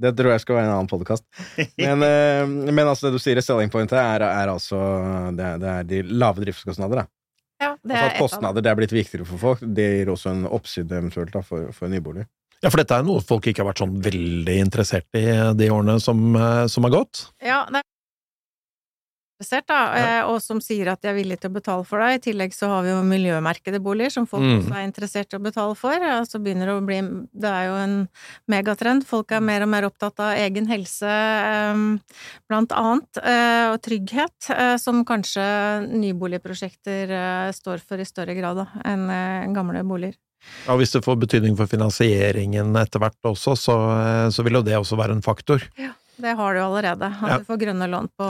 Det 0.00 0.14
tror 0.16 0.34
jeg 0.34 0.44
skal 0.44 0.58
være 0.58 0.68
en 0.70 0.76
annen 0.78 0.90
podkast. 0.90 1.26
Men, 1.80 2.04
eh, 2.06 2.46
men 2.46 2.86
altså, 2.86 3.08
det 3.08 3.18
du 3.18 3.22
sier, 3.22 3.40
selling 3.44 3.72
pointet 3.72 3.98
er, 4.00 4.24
er 4.26 4.52
altså 4.52 4.78
det 5.36 5.44
er, 5.44 5.60
det 5.60 5.74
er 5.74 5.90
de 5.90 6.00
lave 6.14 6.44
driftskostnader. 6.44 7.04
Da. 7.04 7.06
ja, 7.64 7.74
det 7.82 7.98
Altså 7.98 8.06
at 8.06 8.22
kostnader 8.22 8.64
det 8.64 8.72
er 8.72 8.80
blitt 8.80 8.94
viktigere 8.94 9.28
for 9.28 9.42
folk. 9.42 9.64
Det 9.64 9.90
gir 9.98 10.14
også 10.14 10.32
en 10.32 10.48
oppside 10.48 11.00
eventuelt 11.02 11.34
da, 11.34 11.44
for, 11.44 11.70
for 11.76 11.92
nybolig. 11.92 12.26
Ja, 12.64 12.70
for 12.70 12.80
dette 12.80 12.96
er 12.96 13.04
noe 13.04 13.20
folk 13.20 13.44
ikke 13.50 13.60
har 13.60 13.72
vært 13.74 13.82
sånn 13.82 13.98
veldig 14.04 14.54
interessert 14.62 15.18
i 15.18 15.26
de 15.58 15.66
årene 15.72 15.98
som, 16.00 16.30
eh, 16.38 16.64
som 16.72 16.86
har 16.88 16.94
gått. 16.94 17.26
Ja, 17.44 17.64
det 17.68 17.82
er 17.82 17.90
interessert, 19.34 19.66
da, 19.66 19.78
ja. 19.98 20.18
og 20.30 20.38
som 20.40 20.60
sier 20.62 20.86
at 20.92 21.00
de 21.02 21.08
er 21.10 21.16
villige 21.16 21.40
til 21.42 21.50
å 21.50 21.54
betale 21.56 21.84
for 21.84 21.98
det. 21.98 22.10
I 22.14 22.20
tillegg 22.30 22.54
så 22.54 22.68
har 22.70 22.84
vi 22.86 22.92
jo 22.92 23.00
miljømerkede 23.02 23.80
boliger 23.82 24.12
som 24.14 24.26
folk 24.30 24.44
Mm. 24.44 24.60
også 24.60 24.74
er 24.78 24.84
interessert 24.86 25.32
i 25.34 25.36
å 25.36 25.42
betale 25.42 25.74
for. 25.74 25.94
Og 25.96 26.26
så 26.30 26.38
begynner 26.38 26.66
det 26.70 26.74
å 26.76 26.84
bli 26.86 27.00
Det 27.34 27.50
er 27.50 27.66
jo 27.66 27.74
en 27.74 28.08
megatrend. 28.48 29.04
Folk 29.04 29.32
er 29.32 29.40
mer 29.40 29.62
og 29.62 29.68
mer 29.68 29.82
opptatt 29.88 30.20
av 30.20 30.36
egen 30.38 30.66
helse, 30.70 31.02
eh, 31.08 31.74
blant 32.48 32.70
annet, 32.72 33.10
eh, 33.24 33.72
og 33.72 33.82
trygghet, 33.82 34.50
eh, 34.50 34.76
som 34.76 35.04
kanskje 35.04 35.42
nyboligprosjekter 35.90 37.10
eh, 37.10 37.52
står 37.52 37.82
for 37.82 37.98
i 37.98 38.04
større 38.06 38.34
grad 38.38 38.56
da, 38.62 38.66
enn 38.84 39.10
eh, 39.10 39.52
gamle 39.52 39.82
boliger. 39.84 40.14
Ja, 40.66 40.76
Hvis 40.76 40.92
det 40.92 41.02
får 41.04 41.16
betydning 41.18 41.56
for 41.56 41.66
finansieringen 41.66 42.76
etter 42.76 43.00
hvert 43.00 43.16
også, 43.24 43.56
så, 43.56 43.76
eh, 43.98 44.28
så 44.30 44.44
vil 44.44 44.58
jo 44.60 44.62
det 44.62 44.76
også 44.76 44.96
være 45.00 45.16
en 45.16 45.22
faktor. 45.24 45.62
Det 46.16 46.34
har 46.38 46.54
du 46.54 46.60
allerede. 46.60 47.08
At 47.10 47.30
Ja. 47.30 47.38
du 47.38 47.44
får 47.44 47.58
grønne 47.58 47.88
lån 47.90 48.08
på, 48.16 48.28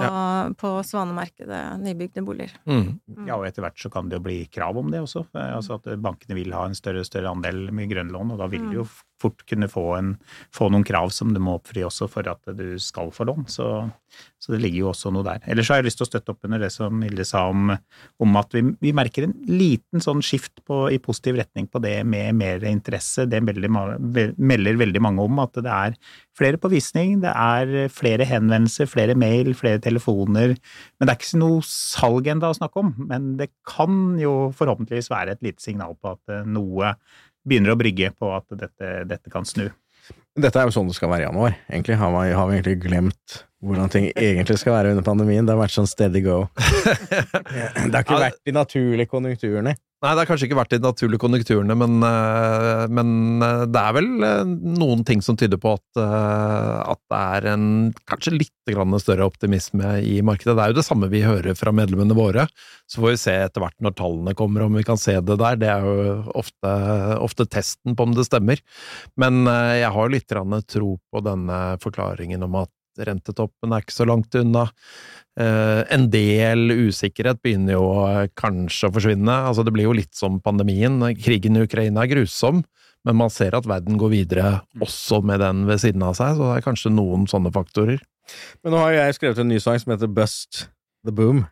på 0.56 0.70
Svanemarkedet, 0.88 1.62
nybygde 1.82 2.24
boliger. 2.24 2.52
Mm. 2.66 3.00
ja, 3.26 3.36
og 3.36 3.46
etter 3.46 3.62
hvert 3.66 3.76
så 3.78 3.90
kan 3.92 4.08
det 4.08 4.16
jo 4.18 4.24
bli 4.24 4.38
krav 4.52 4.78
om 4.80 4.90
det 4.90 5.00
også. 5.04 5.26
Eh, 5.34 5.50
Altså 5.54 5.74
at 5.80 5.90
bankene 6.00 6.34
vil 6.38 6.52
ha 6.56 6.64
en 6.66 6.74
større 6.74 7.04
større 7.04 7.30
andel 7.34 7.70
med 7.72 7.90
grønnlån, 7.90 8.32
og 8.32 8.38
da 8.38 8.46
vil 8.48 8.64
det 8.70 8.78
jo 8.80 8.86
fort 9.21 9.44
kunne 9.49 9.68
få, 9.71 9.85
en, 9.99 10.14
få 10.54 10.68
noen 10.73 10.85
krav 10.87 11.12
som 11.14 11.33
du 11.35 11.40
må 11.42 11.59
oppfri 11.59 11.85
også 11.87 12.09
for 12.11 12.26
at 12.30 12.54
du 12.59 12.75
skal 12.83 13.12
få 13.14 13.26
lån. 13.28 13.47
Så, 13.50 13.68
så 14.42 14.54
det 14.54 14.61
ligger 14.62 14.83
jo 14.83 14.90
også 14.90 15.12
noe 15.14 15.26
der. 15.26 15.42
Ellers 15.50 15.71
har 15.73 15.80
jeg 15.80 15.88
lyst 15.88 16.00
til 16.00 16.06
å 16.06 16.11
støtte 16.11 16.35
opp 16.35 16.49
under 16.49 16.62
det 16.64 16.71
som 16.75 17.02
Hilde 17.04 17.26
sa 17.28 17.47
om, 17.50 17.73
om 18.23 18.40
at 18.40 18.54
vi, 18.56 18.64
vi 18.83 18.94
merker 18.97 19.28
en 19.28 19.37
liten 19.49 20.04
sånn 20.04 20.23
skift 20.25 20.64
på, 20.66 20.85
i 20.92 21.00
positiv 21.02 21.38
retning 21.40 21.68
på 21.71 21.83
det 21.85 21.97
med 22.09 22.38
mer 22.40 22.66
interesse. 22.68 23.26
Det 23.30 23.40
melder, 23.44 23.71
melder 24.37 24.80
veldig 24.85 25.04
mange 25.04 25.25
om 25.25 25.42
at 25.44 25.59
det 25.64 25.73
er 25.73 25.99
flere 26.35 26.59
på 26.61 26.71
visning, 26.73 27.21
det 27.23 27.30
er 27.30 27.90
flere 27.94 28.26
henvendelser, 28.28 28.90
flere 28.90 29.16
mail, 29.18 29.52
flere 29.59 29.83
telefoner. 29.83 30.56
Men 30.99 31.06
det 31.06 31.14
er 31.14 31.21
ikke 31.21 31.42
noe 31.42 31.61
salg 31.68 32.30
ennå 32.30 32.50
å 32.50 32.59
snakke 32.59 32.83
om. 32.83 32.97
Men 33.11 33.35
det 33.40 33.52
kan 33.68 34.18
jo 34.21 34.50
forhåpentligvis 34.59 35.12
være 35.12 35.37
et 35.37 35.47
lite 35.47 35.62
signal 35.62 35.94
på 36.00 36.16
at 36.16 36.42
noe 36.50 36.97
begynner 37.44 37.74
å 37.74 37.78
brygge 37.78 38.10
på 38.16 38.30
at 38.34 38.46
dette, 38.58 38.92
dette 39.08 39.32
kan 39.32 39.46
snu. 39.48 39.68
Dette 40.34 40.60
er 40.60 40.66
jo 40.66 40.74
sånn 40.74 40.90
det 40.90 40.96
skal 40.96 41.12
være 41.12 41.24
i 41.24 41.28
januar. 41.28 41.58
Egentlig 41.70 41.98
har 42.00 42.12
vi, 42.16 42.32
har 42.34 42.48
vi 42.48 42.56
egentlig 42.58 42.78
glemt 42.82 43.36
hvordan 43.64 43.90
ting 43.92 44.11
egentlig 44.12 44.59
skal 44.61 44.76
være 44.76 44.94
under 44.94 45.06
pandemien. 45.06 45.47
Det 45.47 45.54
har 45.54 45.62
vært 45.62 45.76
sånn 45.76 45.90
steady 45.90 46.25
go. 46.25 46.44
Det 46.54 47.92
har 47.92 48.04
ikke 48.04 48.21
vært 48.21 48.40
de 48.47 48.54
naturlige 48.54 49.11
konjunkturene. 49.11 49.75
Nei, 50.04 50.11
det 50.12 50.21
har 50.21 50.28
kanskje 50.28 50.50
ikke 50.50 50.59
vært 50.59 50.73
de 50.75 50.78
naturlige 50.85 51.21
konjunkturene, 51.23 51.75
men, 51.80 51.94
eh, 52.04 52.83
men 52.92 53.40
eh, 53.40 53.62
det 53.73 53.80
er 53.80 53.94
vel 53.97 54.09
eh, 54.26 54.50
noen 54.76 55.00
ting 55.09 55.23
som 55.25 55.38
tyder 55.40 55.56
på 55.61 55.73
at, 55.78 56.00
at 56.02 57.00
det 57.09 57.21
er 57.38 57.49
en 57.54 57.64
kanskje 58.11 58.35
litt 58.35 58.68
grann 58.68 58.92
større 59.00 59.25
optimisme 59.30 59.94
i 60.04 60.18
markedet. 60.21 60.59
Det 60.59 60.66
er 60.66 60.75
jo 60.75 60.78
det 60.80 60.85
samme 60.85 61.09
vi 61.12 61.25
hører 61.25 61.56
fra 61.56 61.73
medlemmene 61.73 62.16
våre. 62.18 62.44
Så 62.85 63.00
får 63.00 63.14
vi 63.14 63.23
se 63.23 63.38
etter 63.47 63.64
hvert 63.64 63.80
når 63.80 63.97
tallene 63.97 64.37
kommer, 64.37 64.66
om 64.66 64.76
vi 64.76 64.85
kan 64.85 65.00
se 65.00 65.16
det 65.25 65.38
der. 65.40 65.56
Det 65.62 65.73
er 65.73 65.88
jo 65.88 66.21
ofte, 66.37 66.76
ofte 67.25 67.49
testen 67.49 67.97
på 67.97 68.04
om 68.04 68.12
det 68.16 68.28
stemmer. 68.28 68.61
Men 69.21 69.47
jeg 69.49 69.92
har 69.97 70.12
litt 70.12 70.28
tro 70.68 70.97
på 71.00 71.25
denne 71.25 71.61
forklaringen 71.80 72.44
om 72.44 72.64
at 72.66 72.73
rentetoppen 73.02 73.72
er 73.74 73.84
ikke 73.84 73.96
så 73.96 74.06
langt 74.08 74.34
unna. 74.38 74.68
Eh, 75.40 75.80
en 75.94 76.06
del 76.12 76.70
usikkerhet 76.86 77.40
begynner 77.42 77.74
jo 77.74 77.86
eh, 78.06 78.28
kanskje 78.38 78.90
å 78.90 78.94
forsvinne. 78.94 79.38
Altså, 79.50 79.64
det 79.66 79.74
blir 79.74 79.88
jo 79.88 79.96
litt 79.96 80.14
som 80.14 80.38
pandemien. 80.44 81.00
Krigen 81.18 81.58
i 81.58 81.64
Ukraina 81.66 82.04
er 82.04 82.12
grusom, 82.12 82.62
men 83.04 83.18
man 83.18 83.32
ser 83.32 83.56
at 83.58 83.66
verden 83.68 83.98
går 84.00 84.12
videre 84.12 84.52
også 84.84 85.20
med 85.26 85.42
den 85.42 85.64
ved 85.68 85.82
siden 85.82 86.04
av 86.06 86.14
seg, 86.18 86.38
så 86.38 86.50
det 86.52 86.60
er 86.60 86.68
kanskje 86.68 86.94
noen 86.94 87.26
sånne 87.30 87.52
faktorer. 87.54 88.02
Men 88.62 88.72
nå 88.72 88.80
har 88.80 88.94
jeg 88.94 89.18
skrevet 89.18 89.42
en 89.42 89.50
ny 89.52 89.58
sang 89.60 89.80
som 89.82 89.92
heter 89.92 90.08
Bust 90.10 90.68
the 91.04 91.12
Boom, 91.12 91.42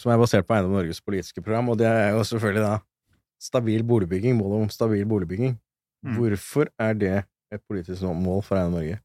som 0.00 0.12
er 0.12 0.20
basert 0.20 0.48
på 0.48 0.56
Eiendom 0.56 0.74
Norges 0.76 1.00
politiske 1.00 1.40
program, 1.40 1.70
og 1.72 1.78
det 1.80 1.88
er 1.88 2.12
jo 2.16 2.26
selvfølgelig 2.28 2.66
da 2.66 2.74
stabil 3.40 3.84
boligbygging, 3.86 4.36
målet 4.36 4.66
om 4.66 4.72
stabil 4.72 5.06
boligbygging. 5.08 5.56
Mm. 6.04 6.18
Hvorfor 6.18 6.68
er 6.80 6.98
det 6.98 7.16
et 7.54 7.62
politisk 7.68 8.04
mål 8.04 8.42
for 8.44 8.58
Eiendom 8.58 8.80
Norge? 8.80 9.00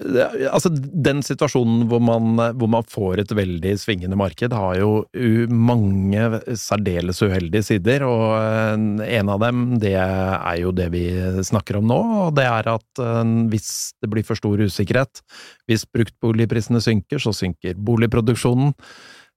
Altså, 0.00 0.70
den 0.72 1.18
situasjonen 1.24 1.82
hvor 1.90 2.00
man, 2.00 2.38
hvor 2.56 2.70
man 2.72 2.86
får 2.88 3.20
et 3.20 3.34
veldig 3.36 3.74
svingende 3.82 4.16
marked, 4.16 4.54
har 4.56 4.78
jo 4.80 5.04
mange 5.52 6.40
særdeles 6.56 7.20
uheldige 7.20 7.66
sider, 7.66 8.06
og 8.08 8.24
eh, 8.38 9.18
en 9.18 9.32
av 9.34 9.42
dem, 9.44 9.66
det 9.82 9.92
er 10.00 10.56
jo 10.62 10.72
det 10.72 10.88
vi 10.94 11.04
snakker 11.44 11.80
om 11.82 11.90
nå, 11.90 12.00
og 12.24 12.34
det 12.38 12.48
er 12.48 12.72
at 12.72 13.04
eh, 13.04 13.36
hvis 13.52 13.70
det 14.00 14.12
blir 14.14 14.24
for 14.24 14.40
stor 14.40 14.64
usikkerhet, 14.64 15.20
hvis 15.68 15.84
bruktboligprisene 15.92 16.80
synker, 16.80 17.20
så 17.20 17.36
synker 17.36 17.76
boligproduksjonen. 17.76 18.72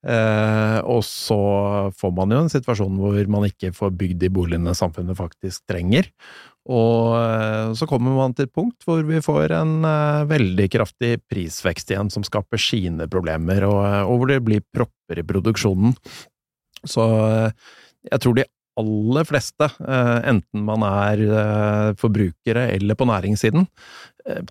Eh, 0.04 0.80
og 0.84 1.00
så 1.08 1.40
får 1.96 2.12
man 2.16 2.34
jo 2.34 2.42
en 2.44 2.52
situasjon 2.52 2.98
hvor 3.00 3.30
man 3.32 3.46
ikke 3.48 3.72
får 3.76 3.94
bygd 3.96 4.20
de 4.26 4.30
boligene 4.36 4.76
samfunnet 4.76 5.16
faktisk 5.16 5.64
trenger. 5.70 6.10
Og 6.72 7.16
eh, 7.18 7.74
så 7.76 7.88
kommer 7.90 8.16
man 8.16 8.36
til 8.36 8.48
et 8.48 8.56
punkt 8.56 8.86
hvor 8.88 9.04
vi 9.08 9.20
får 9.24 9.56
en 9.58 9.78
eh, 9.88 10.24
veldig 10.30 10.68
kraftig 10.72 11.18
prisvekst 11.32 11.92
igjen, 11.92 12.12
som 12.14 12.24
skaper 12.28 12.62
sine 12.62 13.08
problemer, 13.12 13.68
og, 13.68 13.80
eh, 13.84 14.02
hvor 14.08 14.32
det 14.32 14.42
blir 14.48 14.66
propper 14.76 15.20
i 15.20 15.28
produksjonen. 15.28 15.96
Så 16.84 17.04
jeg 18.04 18.20
tror 18.20 18.36
de 18.36 18.48
aller 18.80 19.28
fleste, 19.30 19.68
enten 20.28 20.64
man 20.66 20.82
er 20.84 21.94
forbrukere 22.02 22.66
eller 22.74 22.98
på 23.00 23.06
næringssiden, 23.08 23.68
eh, 24.28 24.42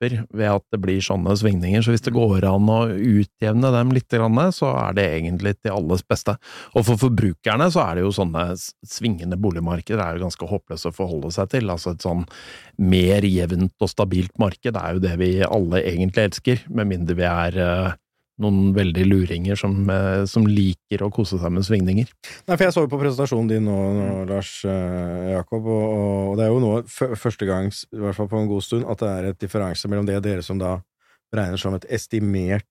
taper 0.00 0.24
ved 0.32 0.48
at 0.50 0.64
det 0.72 0.80
blir 0.80 1.00
sånne 1.00 1.34
svingninger. 1.36 1.82
Så 1.82 1.92
hvis 1.92 2.04
det 2.04 2.14
går 2.14 2.44
an 2.48 2.68
å 2.68 2.88
utjevne 2.90 3.70
dem 3.72 3.92
litt, 3.92 4.10
så 4.10 4.72
er 4.74 4.94
det 4.94 5.06
egentlig 5.06 5.54
til 5.60 5.72
alles 5.72 6.02
beste. 6.02 6.36
Og 6.74 6.84
for 6.86 6.96
forbrukerne 6.96 7.70
så 7.70 7.84
er 7.84 7.96
det 7.96 8.02
jo 8.04 8.12
sånne 8.12 8.56
svingende 8.86 9.36
boligmarkeder 9.36 10.00
er 10.02 10.16
jo 10.16 10.24
ganske 10.24 10.46
håpløse 10.46 10.90
å 10.90 10.96
forholde 10.96 11.30
seg 11.30 11.50
til. 11.50 11.70
Altså 11.70 11.94
et 11.94 12.02
sånn 12.02 12.24
mer 12.78 13.22
jevnt 13.24 13.74
og 13.80 13.90
stabilt 13.90 14.36
marked 14.38 14.76
er 14.76 14.94
jo 14.94 15.02
det 15.04 15.16
vi 15.20 15.32
alle 15.44 15.82
egentlig 15.84 16.30
elsker, 16.30 16.64
med 16.70 16.90
mindre 16.90 17.18
vi 17.18 17.26
er 17.28 17.60
eh, 17.60 17.98
noen 18.40 18.70
veldig 18.76 19.04
luringer 19.06 19.58
som, 19.60 19.74
eh, 19.90 20.24
som 20.30 20.46
liker 20.48 21.02
å 21.04 21.10
kose 21.12 21.38
seg 21.40 21.52
med 21.52 21.66
svingninger. 21.66 22.08
Nei, 22.48 22.56
for 22.56 22.64
jeg 22.66 22.72
så 22.76 22.84
jo 22.86 22.90
på 22.92 23.00
presentasjonen 23.02 23.48
din 23.52 23.64
nå, 23.68 23.76
nå 23.98 24.08
Lars 24.30 24.64
eh, 24.64 25.34
Jakob, 25.36 25.66
og, 25.66 25.84
og 26.32 26.36
det 26.40 26.46
er 26.46 26.50
jo 26.54 26.60
nå 26.64 26.72
første 27.20 27.46
gang, 27.48 27.68
i 27.70 28.00
hvert 28.00 28.16
fall 28.16 28.28
på 28.32 28.40
en 28.40 28.48
god 28.50 28.62
stund, 28.66 28.84
at 28.88 28.98
det 29.04 29.10
er 29.12 29.30
et 29.34 29.38
differanse 29.44 29.88
mellom 29.92 30.08
det 30.08 30.18
dere 30.24 30.42
som 30.46 30.58
da 30.60 30.78
regner 31.36 31.60
som 31.62 31.74
et 31.76 31.84
estimert 31.94 32.66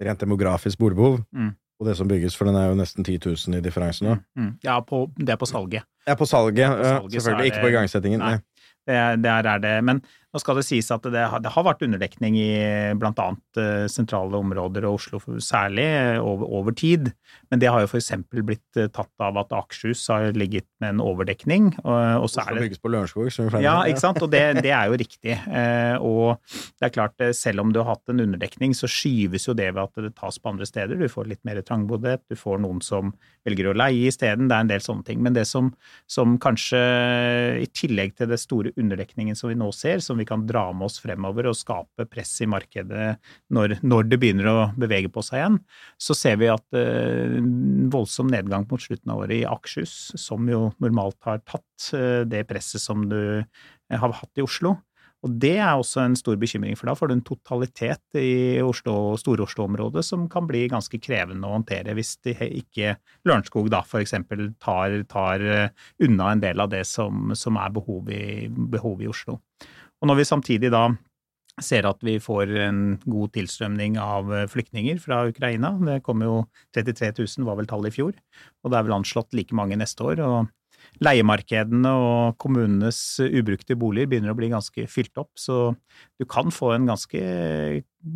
rent 0.00 0.20
demografisk 0.20 0.78
boligbehov, 0.80 1.22
Mm. 1.34 1.54
og 1.80 1.86
det 1.86 1.96
som 1.96 2.08
bygges, 2.08 2.34
for 2.36 2.44
den 2.48 2.56
er 2.56 2.68
jo 2.70 2.74
nesten 2.76 3.04
10 3.04 3.18
000 3.24 3.56
i 3.56 3.60
differanse 3.64 4.04
nå. 4.04 4.18
Mm. 4.36 4.50
Ja, 4.64 4.80
på, 4.84 5.06
det 5.16 5.30
er 5.32 5.36
på 5.40 5.46
salget. 5.48 5.84
Ja, 6.08 6.14
på 6.16 6.26
salget, 6.28 6.66
På 6.68 6.84
salget 6.84 7.12
selvfølgelig, 7.22 7.44
Det, 7.44 7.52
ikke 7.52 7.62
på 7.64 7.70
igangsettingen. 7.72 8.18
Nei. 8.20 8.30
Nei. 8.36 8.40
Det, 8.86 8.96
er- 8.96 9.16
der 9.22 9.46
er 9.54 9.58
det. 9.60 9.74
Men 9.84 10.02
nå 10.30 10.38
skal 10.38 10.60
det 10.60 10.66
sies 10.68 10.86
at 10.94 11.06
det 11.10 11.22
har, 11.32 11.42
det 11.42 11.50
har 11.50 11.64
vært 11.66 11.82
underdekning 11.82 12.36
i 12.38 12.50
annet 12.94 13.58
eh, 13.58 13.86
sentrale 13.90 14.38
områder 14.38 14.86
og 14.86 15.00
Oslo 15.00 15.18
særlig 15.42 15.86
eh, 15.88 16.18
over, 16.22 16.46
over 16.60 16.76
tid. 16.76 17.10
Men 17.50 17.62
det 17.62 17.70
har 17.70 17.82
jo 17.82 17.90
eksempel 17.98 18.44
blitt 18.46 18.78
eh, 18.78 18.86
tatt 18.94 19.10
av 19.18 19.40
at 19.42 19.50
Akershus 19.58 20.04
har 20.12 20.30
ligget 20.38 20.68
med 20.82 20.94
en 20.94 21.02
overdekning. 21.02 21.72
Og, 21.82 21.96
og 22.22 22.28
så 22.30 22.44
Oslo 22.44 22.44
er 22.44 22.60
det 22.60 22.64
bygges 22.68 22.82
på 22.84 22.92
Lørenskog, 22.94 23.32
som 23.34 23.58
Ja, 23.58 23.74
ikke 23.90 24.04
sant? 24.04 24.22
Og 24.22 24.30
det, 24.30 24.44
det 24.62 24.70
er 24.76 24.92
jo 24.92 25.00
riktig. 25.02 25.34
Eh, 25.34 25.96
og 25.98 26.38
det 26.78 26.90
er 26.90 26.94
klart, 26.94 27.26
selv 27.36 27.64
om 27.64 27.74
du 27.74 27.82
har 27.82 27.90
hatt 27.96 28.14
en 28.14 28.22
underdekning, 28.22 28.76
så 28.78 28.90
skyves 28.90 29.48
jo 29.50 29.56
det 29.58 29.72
ved 29.74 29.82
at 29.82 30.06
det 30.06 30.14
tas 30.20 30.38
på 30.38 30.54
andre 30.54 30.68
steder. 30.68 30.94
Du 30.94 31.10
får 31.10 31.26
litt 31.32 31.42
mer 31.48 31.58
trangboddhet, 31.66 32.22
du 32.30 32.38
får 32.38 32.62
noen 32.62 32.78
som 32.84 33.10
velger 33.48 33.72
å 33.72 33.74
leie 33.74 34.06
isteden. 34.12 34.46
Det 34.46 34.54
er 34.54 34.68
en 34.68 34.72
del 34.76 34.84
sånne 34.84 35.06
ting. 35.10 35.26
Men 35.26 35.34
det 35.34 35.48
som, 35.50 35.72
som 36.10 36.38
kanskje, 36.38 36.80
i 37.64 37.68
tillegg 37.74 38.14
til 38.18 38.30
det 38.30 38.38
store 38.38 38.70
underdekningen 38.78 39.34
som 39.38 39.50
vi 39.50 39.58
nå 39.58 39.72
ser, 39.74 39.98
som 40.04 40.19
vi 40.20 40.26
kan 40.28 40.44
dra 40.48 40.66
med 40.76 40.88
oss 40.88 41.00
fremover 41.02 41.48
og 41.50 41.58
skape 41.58 42.06
press 42.10 42.36
i 42.44 42.48
markedet 42.50 43.14
når, 43.54 43.78
når 43.82 44.10
det 44.10 44.20
begynner 44.22 44.50
å 44.50 44.58
bevege 44.80 45.10
på 45.12 45.24
seg 45.26 45.40
igjen, 45.40 45.58
så 46.00 46.16
ser 46.16 46.38
vi 46.42 46.50
at 46.52 46.78
eh, 46.78 47.40
voldsom 47.92 48.30
nedgang 48.32 48.68
mot 48.70 48.82
slutten 48.82 49.14
av 49.14 49.24
året 49.24 49.40
i 49.40 49.48
Akershus, 49.48 49.96
som 50.20 50.48
jo 50.50 50.68
normalt 50.82 51.18
har 51.28 51.42
tatt 51.44 51.90
eh, 51.96 52.22
det 52.28 52.46
presset 52.50 52.82
som 52.82 53.08
du 53.10 53.20
eh, 53.40 53.98
har 54.00 54.16
hatt 54.20 54.40
i 54.40 54.46
Oslo. 54.46 54.76
Og 55.20 55.32
det 55.42 55.56
er 55.60 55.76
også 55.76 56.00
en 56.00 56.14
stor 56.16 56.38
bekymring, 56.40 56.76
for 56.78 56.88
da 56.88 56.94
får 56.96 57.10
du 57.10 57.14
en 57.18 57.26
totalitet 57.26 58.16
i 58.16 58.60
Oslo, 58.64 59.18
Stor-Oslo-området 59.20 60.04
som 60.06 60.24
kan 60.32 60.46
bli 60.48 60.62
ganske 60.72 60.96
krevende 61.02 61.44
å 61.48 61.58
håndtere 61.58 61.92
hvis 61.96 62.14
de 62.24 62.32
ikke 62.62 62.94
Lørenskog 63.28 63.68
da 63.72 63.82
eksempel 64.00 64.54
tar, 64.62 64.96
tar 65.10 65.44
eh, 65.44 65.68
unna 66.06 66.32
en 66.32 66.44
del 66.44 66.64
av 66.64 66.72
det 66.72 66.86
som, 66.88 67.34
som 67.36 67.60
er 67.60 67.76
behovet 67.76 68.16
i, 68.16 68.48
behov 68.48 69.04
i 69.04 69.10
Oslo. 69.12 69.36
Og 70.00 70.08
når 70.08 70.20
vi 70.20 70.28
samtidig 70.28 70.72
da 70.72 70.88
ser 71.60 71.88
at 71.88 72.00
vi 72.06 72.16
får 72.22 72.54
en 72.64 72.78
god 73.04 73.34
tilstrømning 73.34 73.98
av 74.00 74.30
eh, 74.32 74.46
flyktninger 74.48 75.00
fra 75.02 75.24
Ukraina. 75.28 75.74
Det 75.90 75.98
kom 76.06 76.22
jo 76.24 76.44
33 76.76 77.12
000, 77.18 77.44
var 77.48 77.58
vel 77.58 77.68
tallet 77.68 77.92
i 77.92 77.98
fjor, 77.98 78.16
og 78.62 78.72
det 78.72 78.78
er 78.78 78.86
vel 78.86 78.96
anslått 79.00 79.36
like 79.36 79.56
mange 79.56 79.76
neste 79.80 80.06
år. 80.06 80.22
og 80.24 80.48
Leiemarkedene 81.04 81.90
og 81.92 82.38
kommunenes 82.40 82.98
ubrukte 83.20 83.76
boliger 83.76 84.08
begynner 84.08 84.32
å 84.32 84.38
bli 84.38 84.48
ganske 84.48 84.86
fylt 84.88 85.20
opp, 85.20 85.34
så 85.36 85.74
du 86.16 86.24
kan 86.24 86.48
få 86.54 86.70
en 86.72 86.88
ganske, 86.88 87.20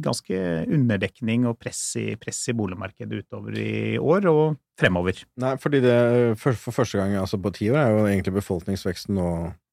ganske 0.06 0.38
underdekning 0.64 1.44
og 1.50 1.58
press 1.60 1.82
i, 2.00 2.06
press 2.16 2.40
i 2.48 2.56
boligmarkedet 2.56 3.26
utover 3.26 3.58
i 3.60 3.98
år 4.00 4.30
og 4.32 4.56
fremover. 4.80 5.20
Nei, 5.44 5.52
fordi 5.60 5.82
det 5.84 5.98
for, 6.40 6.56
for 6.56 6.80
første 6.80 7.02
gang 7.02 7.18
altså 7.20 7.36
på 7.42 7.52
ti 7.58 7.68
år 7.74 7.82
er 7.82 7.92
jo 7.92 8.08
egentlig 8.08 8.38
befolkningsveksten 8.40 9.20
nå 9.20 9.28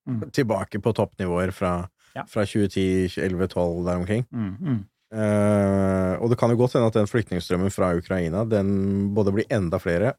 Mm. 0.08 0.32
tilbake 0.34 0.80
på 0.82 0.94
toppnivåer 0.98 1.52
fra, 1.54 1.88
Ja. 2.16 2.26
fra 2.28 2.44
2010-2011-2012 2.44 3.86
der 3.88 4.02
omkring. 4.02 4.26
Mm, 4.32 4.56
mm. 4.60 4.80
Uh, 5.12 6.14
og 6.24 6.30
det 6.32 6.38
kan 6.40 6.54
jo 6.54 6.60
godt 6.60 6.78
hende 6.78 6.88
at 6.88 6.96
den 6.96 7.10
flyktningstrømmen 7.10 7.74
fra 7.74 7.90
Ukraina 8.00 8.46
den 8.48 9.10
både 9.16 9.34
blir 9.36 9.50
enda 9.52 9.80
flere 9.82 10.14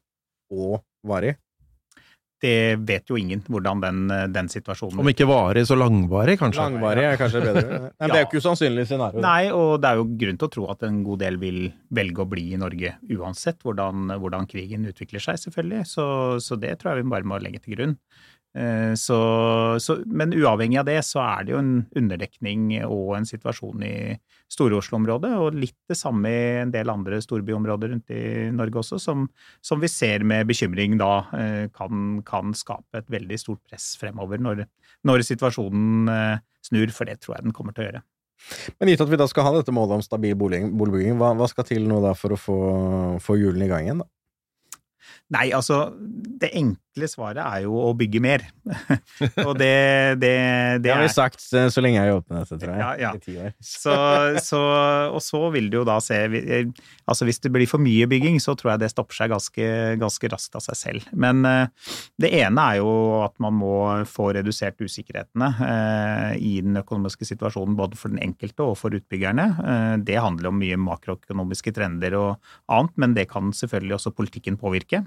og 0.53 0.83
varig. 1.07 1.33
Det 2.43 2.75
vet 2.83 3.07
jo 3.07 3.15
ingen 3.15 3.39
hvordan 3.47 3.79
den, 3.79 3.99
den 4.35 4.49
situasjonen 4.51 4.99
Om 4.99 5.09
ikke 5.13 5.25
varig, 5.29 5.63
så 5.69 5.77
langvarig, 5.79 6.35
kanskje. 6.41 6.59
Langvarig 6.59 7.05
er 7.07 7.19
kanskje 7.19 7.41
bedre. 7.45 7.77
Men 8.01 8.03
ja. 8.03 8.09
Det 8.09 8.17
er 8.17 8.25
jo 8.25 8.27
ikke 8.27 8.41
usannsynlig 8.43 8.83
scenario. 8.89 9.23
Nei, 9.23 9.45
og 9.55 9.77
det 9.79 9.89
er 9.89 10.01
jo 10.01 10.09
grunn 10.25 10.41
til 10.41 10.49
å 10.49 10.53
tro 10.57 10.65
at 10.73 10.83
en 10.83 10.99
god 11.07 11.23
del 11.23 11.39
vil 11.39 11.61
velge 11.95 12.25
å 12.25 12.27
bli 12.27 12.49
i 12.51 12.59
Norge 12.59 12.97
uansett 13.15 13.63
hvordan, 13.63 14.17
hvordan 14.19 14.49
krigen 14.51 14.83
utvikler 14.91 15.23
seg, 15.23 15.39
selvfølgelig. 15.45 15.87
Så, 15.87 16.05
så 16.43 16.59
det 16.59 16.75
tror 16.81 16.91
jeg 16.91 17.05
vi 17.05 17.13
bare 17.15 17.31
må 17.31 17.39
legge 17.39 17.63
til 17.63 17.77
grunn. 17.77 17.95
Eh, 18.53 18.93
Så, 18.93 19.17
så, 19.81 19.95
men 20.05 20.33
uavhengig 20.33 20.77
av 20.77 20.85
det, 20.85 20.99
så 21.07 21.23
er 21.23 21.45
det 21.45 21.55
jo 21.55 21.61
en 21.61 21.71
underdekning 21.97 22.67
og 22.85 23.15
en 23.17 23.25
situasjon 23.25 23.81
i 23.87 23.95
Store-Oslo-området, 24.53 25.31
og 25.41 25.57
litt 25.57 25.79
det 25.89 25.97
samme 25.97 26.29
i 26.29 26.61
en 26.61 26.71
del 26.73 26.91
andre 26.93 27.17
storbyområder 27.23 27.89
rundt 27.89 28.13
i 28.13 28.51
Norge 28.53 28.83
også, 28.83 28.99
som, 29.01 29.25
som 29.65 29.81
vi 29.81 29.89
ser 29.89 30.21
med 30.29 30.45
bekymring 30.51 30.99
da 31.01 31.25
eh, 31.33 31.65
kan, 31.73 32.21
kan 32.27 32.53
skape 32.53 33.01
et 33.01 33.09
veldig 33.09 33.39
stort 33.41 33.63
press 33.65 33.95
fremover 33.97 34.37
når, 34.37 34.67
når 35.09 35.25
situasjonen 35.25 36.13
eh, 36.13 36.41
snur, 36.69 36.93
for 36.93 37.09
det 37.09 37.19
tror 37.23 37.39
jeg 37.39 37.47
den 37.47 37.57
kommer 37.57 37.73
til 37.73 37.87
å 37.87 37.89
gjøre. 37.89 38.03
Men 38.77 38.91
gitt 38.91 39.01
at 39.01 39.09
vi 39.09 39.17
da 39.17 39.25
skal 39.31 39.47
ha 39.47 39.53
dette 39.55 39.73
målet 39.73 39.97
om 39.97 40.05
stabil 40.05 40.35
boligbygging, 40.37 41.17
hva, 41.17 41.33
hva 41.39 41.47
skal 41.49 41.65
til 41.65 41.87
nå 41.89 42.01
da 42.03 42.13
for 42.17 42.35
å 42.35 42.39
få, 42.39 42.57
få 43.23 43.39
hjulene 43.39 43.65
i 43.65 43.71
gang 43.71 43.87
igjen? 43.87 44.03
da? 44.03 44.09
Nei, 45.31 45.47
altså 45.55 45.87
det 46.43 46.51
enkle 46.59 47.07
svaret 47.09 47.39
er 47.41 47.63
jo 47.63 47.77
å 47.79 47.93
bygge 47.97 48.19
mer. 48.21 48.43
og 49.47 49.53
det, 49.57 49.69
det, 50.21 50.29
det 50.29 50.81
Det 50.83 50.91
har 50.91 50.99
vi 51.01 51.07
er 51.07 51.13
sagt 51.13 51.45
eh, 51.55 51.69
så 51.73 51.81
lenge 51.81 51.97
jeg 51.97 52.03
har 52.03 52.11
jobbet 52.11 52.33
med 52.33 52.43
dette, 52.43 52.57
tror 52.61 52.73
jeg. 52.73 52.81
Ja, 52.83 52.89
ja. 52.99 53.11
I 53.15 53.23
ti 53.23 53.37
år. 53.39 53.55
så, 53.83 53.95
så, 54.43 54.61
og 55.15 55.23
så 55.23 55.41
vil 55.55 55.71
du 55.71 55.79
jo 55.79 55.85
da 55.87 55.97
se 56.03 56.19
Altså 56.27 57.27
hvis 57.27 57.41
det 57.43 57.53
blir 57.55 57.69
for 57.69 57.81
mye 57.81 58.07
bygging, 58.11 58.37
så 58.43 58.53
tror 58.59 58.73
jeg 58.73 58.83
det 58.83 58.91
stopper 58.93 59.17
seg 59.17 59.33
ganske, 59.33 59.69
ganske 60.03 60.31
raskt 60.35 60.59
av 60.59 60.65
seg 60.67 60.79
selv. 60.79 61.07
Men 61.25 61.41
eh, 61.49 61.95
det 62.21 62.33
ene 62.43 62.67
er 62.73 62.81
jo 62.83 62.93
at 63.23 63.33
man 63.43 63.57
må 63.57 63.73
få 64.09 64.29
redusert 64.37 64.83
usikkerhetene 64.83 65.49
eh, 65.69 66.29
i 66.43 66.53
den 66.65 66.77
økonomiske 66.83 67.27
situasjonen 67.31 67.79
både 67.79 67.97
for 67.99 68.13
den 68.13 68.21
enkelte 68.23 68.67
og 68.67 68.77
for 68.81 68.93
utbyggerne. 68.93 69.49
Eh, 69.63 69.95
det 70.05 70.21
handler 70.21 70.51
om 70.51 70.61
mye 70.61 70.77
makroøkonomiske 70.77 71.73
trender 71.73 72.19
og 72.19 72.53
annet, 72.69 72.95
men 73.01 73.17
det 73.17 73.29
kan 73.33 73.49
selvfølgelig 73.55 73.97
også 73.97 74.15
politikken 74.15 74.61
påvirke. 74.61 75.05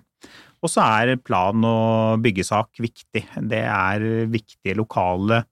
Og 0.64 0.72
så 0.72 0.84
er 1.02 1.18
plan- 1.20 1.66
og 1.68 2.22
byggesak 2.24 2.80
viktig. 2.82 3.22
Det 3.50 3.62
er 3.62 4.06
viktige 4.32 4.76
lokale 4.78 5.44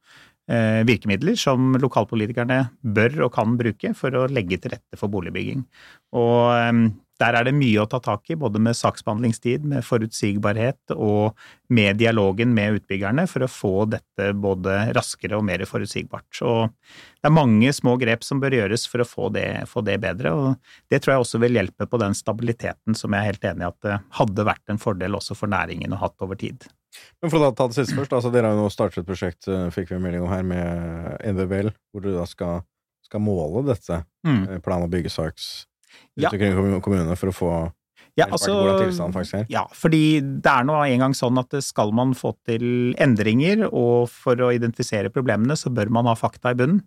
eh, 0.48 0.82
virkemidler 0.88 1.36
som 1.38 1.76
lokalpolitikerne 1.80 2.60
bør 2.96 3.26
og 3.28 3.34
kan 3.36 3.56
bruke 3.60 3.94
for 3.98 4.16
å 4.16 4.26
legge 4.32 4.58
til 4.58 4.74
rette 4.74 4.98
for 5.00 5.12
boligbygging. 5.12 5.64
Og 6.16 6.38
eh, 6.56 6.72
der 7.20 7.36
er 7.38 7.46
det 7.46 7.52
mye 7.54 7.78
å 7.82 7.86
ta 7.86 8.00
tak 8.02 8.30
i, 8.32 8.36
både 8.38 8.58
med 8.58 8.74
saksbehandlingstid, 8.74 9.62
med 9.70 9.84
forutsigbarhet 9.86 10.94
og 10.96 11.36
med 11.70 11.96
dialogen 12.00 12.50
med 12.56 12.80
utbyggerne 12.80 13.26
for 13.30 13.44
å 13.46 13.50
få 13.50 13.72
dette 13.92 14.32
både 14.34 14.92
raskere 14.96 15.38
og 15.38 15.44
mer 15.46 15.62
forutsigbart. 15.68 16.26
Så 16.34 16.54
det 16.66 17.28
er 17.30 17.34
mange 17.36 17.70
små 17.76 17.94
grep 18.00 18.24
som 18.26 18.40
bør 18.42 18.56
gjøres 18.58 18.86
for 18.90 19.04
å 19.04 19.08
få 19.08 19.28
det, 19.34 19.46
få 19.70 19.84
det 19.86 20.00
bedre, 20.02 20.32
og 20.34 20.56
det 20.90 21.02
tror 21.04 21.14
jeg 21.14 21.24
også 21.26 21.40
vil 21.44 21.58
hjelpe 21.60 21.86
på 21.90 22.00
den 22.02 22.16
stabiliteten 22.18 22.98
som 22.98 23.14
jeg 23.14 23.22
er 23.22 23.30
helt 23.32 23.46
enig 23.52 23.62
i 23.66 23.68
at 23.70 23.78
det 23.86 23.98
hadde 24.18 24.48
vært 24.50 24.74
en 24.74 24.82
fordel 24.82 25.14
også 25.20 25.36
for 25.38 25.52
næringen 25.52 25.94
å 25.94 26.00
hatt 26.02 26.24
over 26.26 26.38
tid. 26.40 26.66
Men 27.22 27.30
for 27.30 27.42
å 27.42 27.50
ta 27.54 27.66
det 27.70 27.74
siste 27.78 27.94
først, 27.98 28.12
altså 28.14 28.30
dere 28.34 28.50
har 28.50 28.58
jo 28.58 28.66
nå 28.66 28.70
startet 28.70 29.02
et 29.02 29.08
prosjekt, 29.08 29.48
fikk 29.74 29.88
vi 29.90 29.96
en 29.96 30.02
melding 30.04 30.26
om 30.26 30.30
her, 30.30 30.42
med 30.46 31.22
NVBL, 31.30 31.70
hvor 31.90 32.04
du 32.04 32.10
da 32.14 32.26
skal, 32.30 32.62
skal 33.06 33.22
måle 33.22 33.64
dette, 33.70 34.02
Mm. 34.24 34.48
eh, 34.48 34.58
plan- 34.64 34.82
og 34.82 34.88
byggesaks 34.90 35.66
Ja. 36.20 36.30
kommunene, 36.30 37.16
for 37.18 37.32
å 37.32 37.34
få 37.34 37.54
Ja, 38.14 38.28
altså, 38.30 38.52
hvordan 38.54 38.76
tilstanden 38.78 39.14
faktisk 39.16 39.34
er. 39.40 39.46
Ja, 39.50 39.64
fordi 39.74 40.20
det 40.22 40.50
er 40.50 40.66
nå 40.68 40.76
en 40.84 41.02
gang 41.02 41.16
sånn 41.18 41.40
at 41.40 41.56
skal 41.66 41.90
man 41.90 42.12
få 42.14 42.30
til 42.46 42.94
endringer, 43.02 43.64
og 43.66 44.06
for 44.12 44.38
å 44.38 44.52
identifisere 44.54 45.10
problemene, 45.10 45.56
så 45.58 45.72
bør 45.74 45.90
man 45.90 46.06
ha 46.06 46.14
fakta 46.14 46.52
i 46.54 46.58
bunnen. 46.60 46.84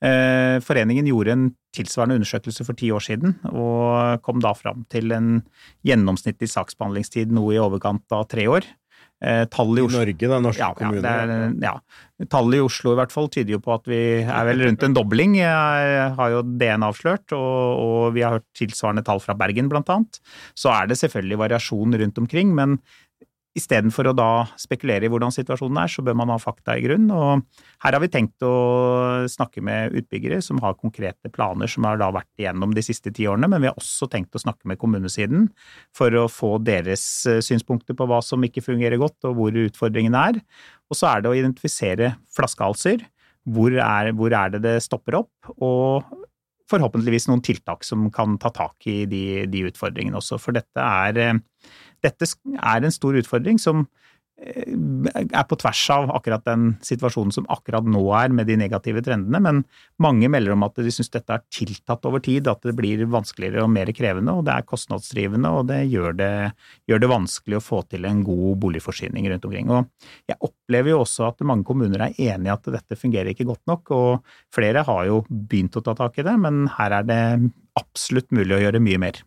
Eh, 0.00 0.56
Foreningen 0.64 1.10
gjorde 1.10 1.36
en 1.36 1.46
tilsvarende 1.76 2.16
undersøkelse 2.16 2.64
for 2.64 2.80
ti 2.80 2.88
år 2.96 3.04
siden, 3.04 3.36
og 3.52 4.24
kom 4.24 4.40
da 4.40 4.54
fram 4.56 4.86
til 4.88 5.12
en 5.12 5.42
gjennomsnittlig 5.84 6.48
saksbehandlingstid 6.48 7.36
noe 7.36 7.52
i 7.58 7.60
overkant 7.60 8.16
av 8.16 8.24
tre 8.32 8.48
år. 8.48 8.64
Eh, 9.20 9.42
Tallet 9.52 9.82
i 9.82 9.84
I 9.84 9.96
Norge, 9.98 10.28
da, 10.32 10.38
norske 10.40 10.62
ja, 10.62 10.70
ja, 10.70 10.76
kommuner. 10.78 11.02
det 11.04 11.34
er, 11.36 11.50
ja. 11.66 12.26
Tallet 12.32 12.56
i 12.56 12.62
Oslo 12.64 12.94
i 12.94 12.98
hvert 13.00 13.12
fall 13.12 13.28
tyder 13.32 13.54
jo 13.56 13.60
på 13.64 13.74
at 13.74 13.88
vi 13.88 14.00
er 14.22 14.48
vel 14.48 14.64
rundt 14.64 14.86
en 14.86 14.96
dobling, 14.96 15.36
Jeg 15.40 16.08
har 16.16 16.32
jo 16.32 16.40
DN 16.44 16.86
avslørt, 16.88 17.32
og, 17.36 17.84
og 17.84 18.16
vi 18.16 18.24
har 18.24 18.38
hørt 18.38 18.48
tilsvarende 18.56 19.04
tall 19.04 19.20
fra 19.20 19.36
Bergen 19.36 19.68
blant 19.72 19.92
annet. 19.92 20.20
Så 20.56 20.72
er 20.72 20.88
det 20.88 20.98
selvfølgelig 21.00 21.40
variasjon 21.44 22.00
rundt 22.00 22.20
omkring, 22.24 22.54
men 22.56 22.78
istedenfor 23.60 24.08
å 24.10 24.14
da 24.16 24.30
spekulere 24.58 25.06
i 25.06 25.10
hvordan 25.12 25.34
situasjonen 25.34 25.78
er, 25.82 25.92
så 25.92 26.02
bør 26.04 26.16
man 26.18 26.32
ha 26.32 26.38
fakta 26.40 26.74
i 26.78 26.84
grunn. 26.84 27.06
Og 27.14 27.44
her 27.84 27.96
har 27.96 28.02
vi 28.02 28.10
tenkt 28.12 28.42
å 28.46 28.54
snakke 29.30 29.62
med 29.64 29.94
utbyggere 30.00 30.40
som 30.44 30.60
har 30.64 30.78
konkrete 30.80 31.30
planer 31.32 31.70
som 31.70 31.86
har 31.88 32.00
da 32.00 32.10
vært 32.14 32.30
igjennom 32.40 32.74
de 32.76 32.84
siste 32.84 33.12
ti 33.14 33.28
årene, 33.30 33.50
men 33.52 33.62
vi 33.62 33.70
har 33.70 33.78
også 33.78 34.08
tenkt 34.10 34.34
å 34.34 34.42
snakke 34.42 34.70
med 34.70 34.80
kommunesiden 34.80 35.48
for 35.96 36.14
å 36.16 36.26
få 36.30 36.56
deres 36.64 37.04
eh, 37.28 37.42
synspunkter 37.44 37.96
på 37.98 38.08
hva 38.10 38.22
som 38.24 38.42
ikke 38.46 38.64
fungerer 38.64 39.00
godt, 39.00 39.18
og 39.28 39.38
hvor 39.38 39.62
utfordringene 39.66 40.26
er. 40.32 40.40
Og 40.90 40.98
så 40.98 41.12
er 41.12 41.22
det 41.22 41.30
å 41.30 41.38
identifisere 41.38 42.14
flaskehalser. 42.34 43.04
Hvor 43.50 43.72
er, 43.72 44.10
hvor 44.16 44.34
er 44.36 44.56
det 44.56 44.64
det 44.66 44.76
stopper 44.84 45.22
opp? 45.22 45.52
Og 45.62 46.04
forhåpentligvis 46.70 47.28
noen 47.30 47.42
tiltak 47.44 47.84
som 47.86 48.08
kan 48.14 48.38
ta 48.40 48.52
tak 48.54 48.86
i 48.90 49.02
de, 49.10 49.24
de 49.50 49.66
utfordringene 49.70 50.18
også. 50.20 50.38
For 50.42 50.56
dette 50.56 50.84
er, 50.84 51.18
eh, 51.18 51.72
dette 52.06 52.30
er 52.56 52.86
en 52.86 52.94
stor 52.94 53.18
utfordring 53.20 53.60
som 53.62 53.88
er 54.40 55.44
på 55.48 55.56
tvers 55.60 55.82
av 55.92 56.10
akkurat 56.14 56.44
den 56.46 56.74
situasjonen 56.84 57.32
som 57.34 57.46
akkurat 57.52 57.84
nå 57.84 58.00
er 58.16 58.32
med 58.32 58.48
de 58.48 58.56
negative 58.60 59.02
trendene, 59.04 59.40
men 59.42 59.62
mange 60.00 60.30
melder 60.32 60.54
om 60.54 60.64
at 60.64 60.78
de 60.80 60.92
syns 60.94 61.12
dette 61.12 61.34
er 61.34 61.44
tiltatt 61.52 62.06
over 62.08 62.22
tid, 62.24 62.48
at 62.48 62.64
det 62.64 62.74
blir 62.78 63.04
vanskeligere 63.12 63.64
og 63.66 63.72
mer 63.74 63.92
krevende, 63.96 64.32
og 64.32 64.46
det 64.48 64.56
er 64.56 64.68
kostnadsdrivende, 64.68 65.52
og 65.52 65.68
det 65.70 65.82
gjør 65.92 66.16
det, 66.16 66.32
gjør 66.88 67.04
det 67.04 67.12
vanskelig 67.12 67.60
å 67.60 67.64
få 67.64 67.82
til 67.90 68.08
en 68.08 68.24
god 68.26 68.60
boligforsyning 68.64 69.28
rundt 69.30 69.48
omkring. 69.48 69.72
Og 69.76 70.10
jeg 70.30 70.40
opplever 70.40 70.94
jo 70.94 71.02
også 71.04 71.28
at 71.28 71.44
mange 71.46 71.68
kommuner 71.68 72.08
er 72.08 72.20
enig 72.32 72.48
i 72.48 72.54
at 72.54 72.70
dette 72.72 72.98
fungerer 73.00 73.34
ikke 73.34 73.48
godt 73.50 73.64
nok, 73.70 73.92
og 73.96 74.36
flere 74.54 74.86
har 74.88 75.08
jo 75.10 75.24
begynt 75.28 75.76
å 75.76 75.84
ta 75.84 75.96
tak 75.98 76.20
i 76.20 76.26
det, 76.26 76.38
men 76.40 76.64
her 76.78 77.00
er 77.00 77.10
det 77.10 77.22
absolutt 77.78 78.32
mulig 78.34 78.56
å 78.56 78.64
gjøre 78.64 78.82
mye 78.82 79.00
mer. 79.00 79.20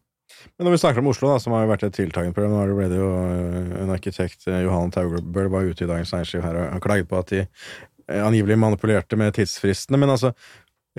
Men 0.57 0.67
når 0.67 0.75
vi 0.75 0.81
snakker 0.83 1.03
om 1.03 1.07
Oslo, 1.11 1.29
da, 1.33 1.39
som 1.41 1.53
har 1.55 1.63
jo 1.65 1.71
vært 1.71 1.85
et 1.87 1.95
tiltakende 1.97 2.35
problem, 2.35 2.53
nå 2.55 2.75
ble 2.77 2.89
det 2.91 2.99
jo 2.99 3.09
øh, 3.11 3.71
en 3.83 3.93
arkitekt, 3.95 4.47
øh, 4.49 4.59
Johan 4.65 4.91
Taubøl, 4.93 5.49
var 5.53 5.69
ute 5.69 5.85
i 5.85 5.89
Dagens 5.89 6.13
Næringsliv 6.13 6.43
her 6.45 6.59
og 6.65 6.81
klaget 6.83 7.07
på 7.11 7.19
at 7.21 7.31
de 7.33 7.39
øh, 7.45 8.21
angivelig 8.27 8.59
manipulerte 8.59 9.19
med 9.19 9.33
tidsfristene. 9.37 9.97
Men 10.01 10.13
altså, 10.15 10.33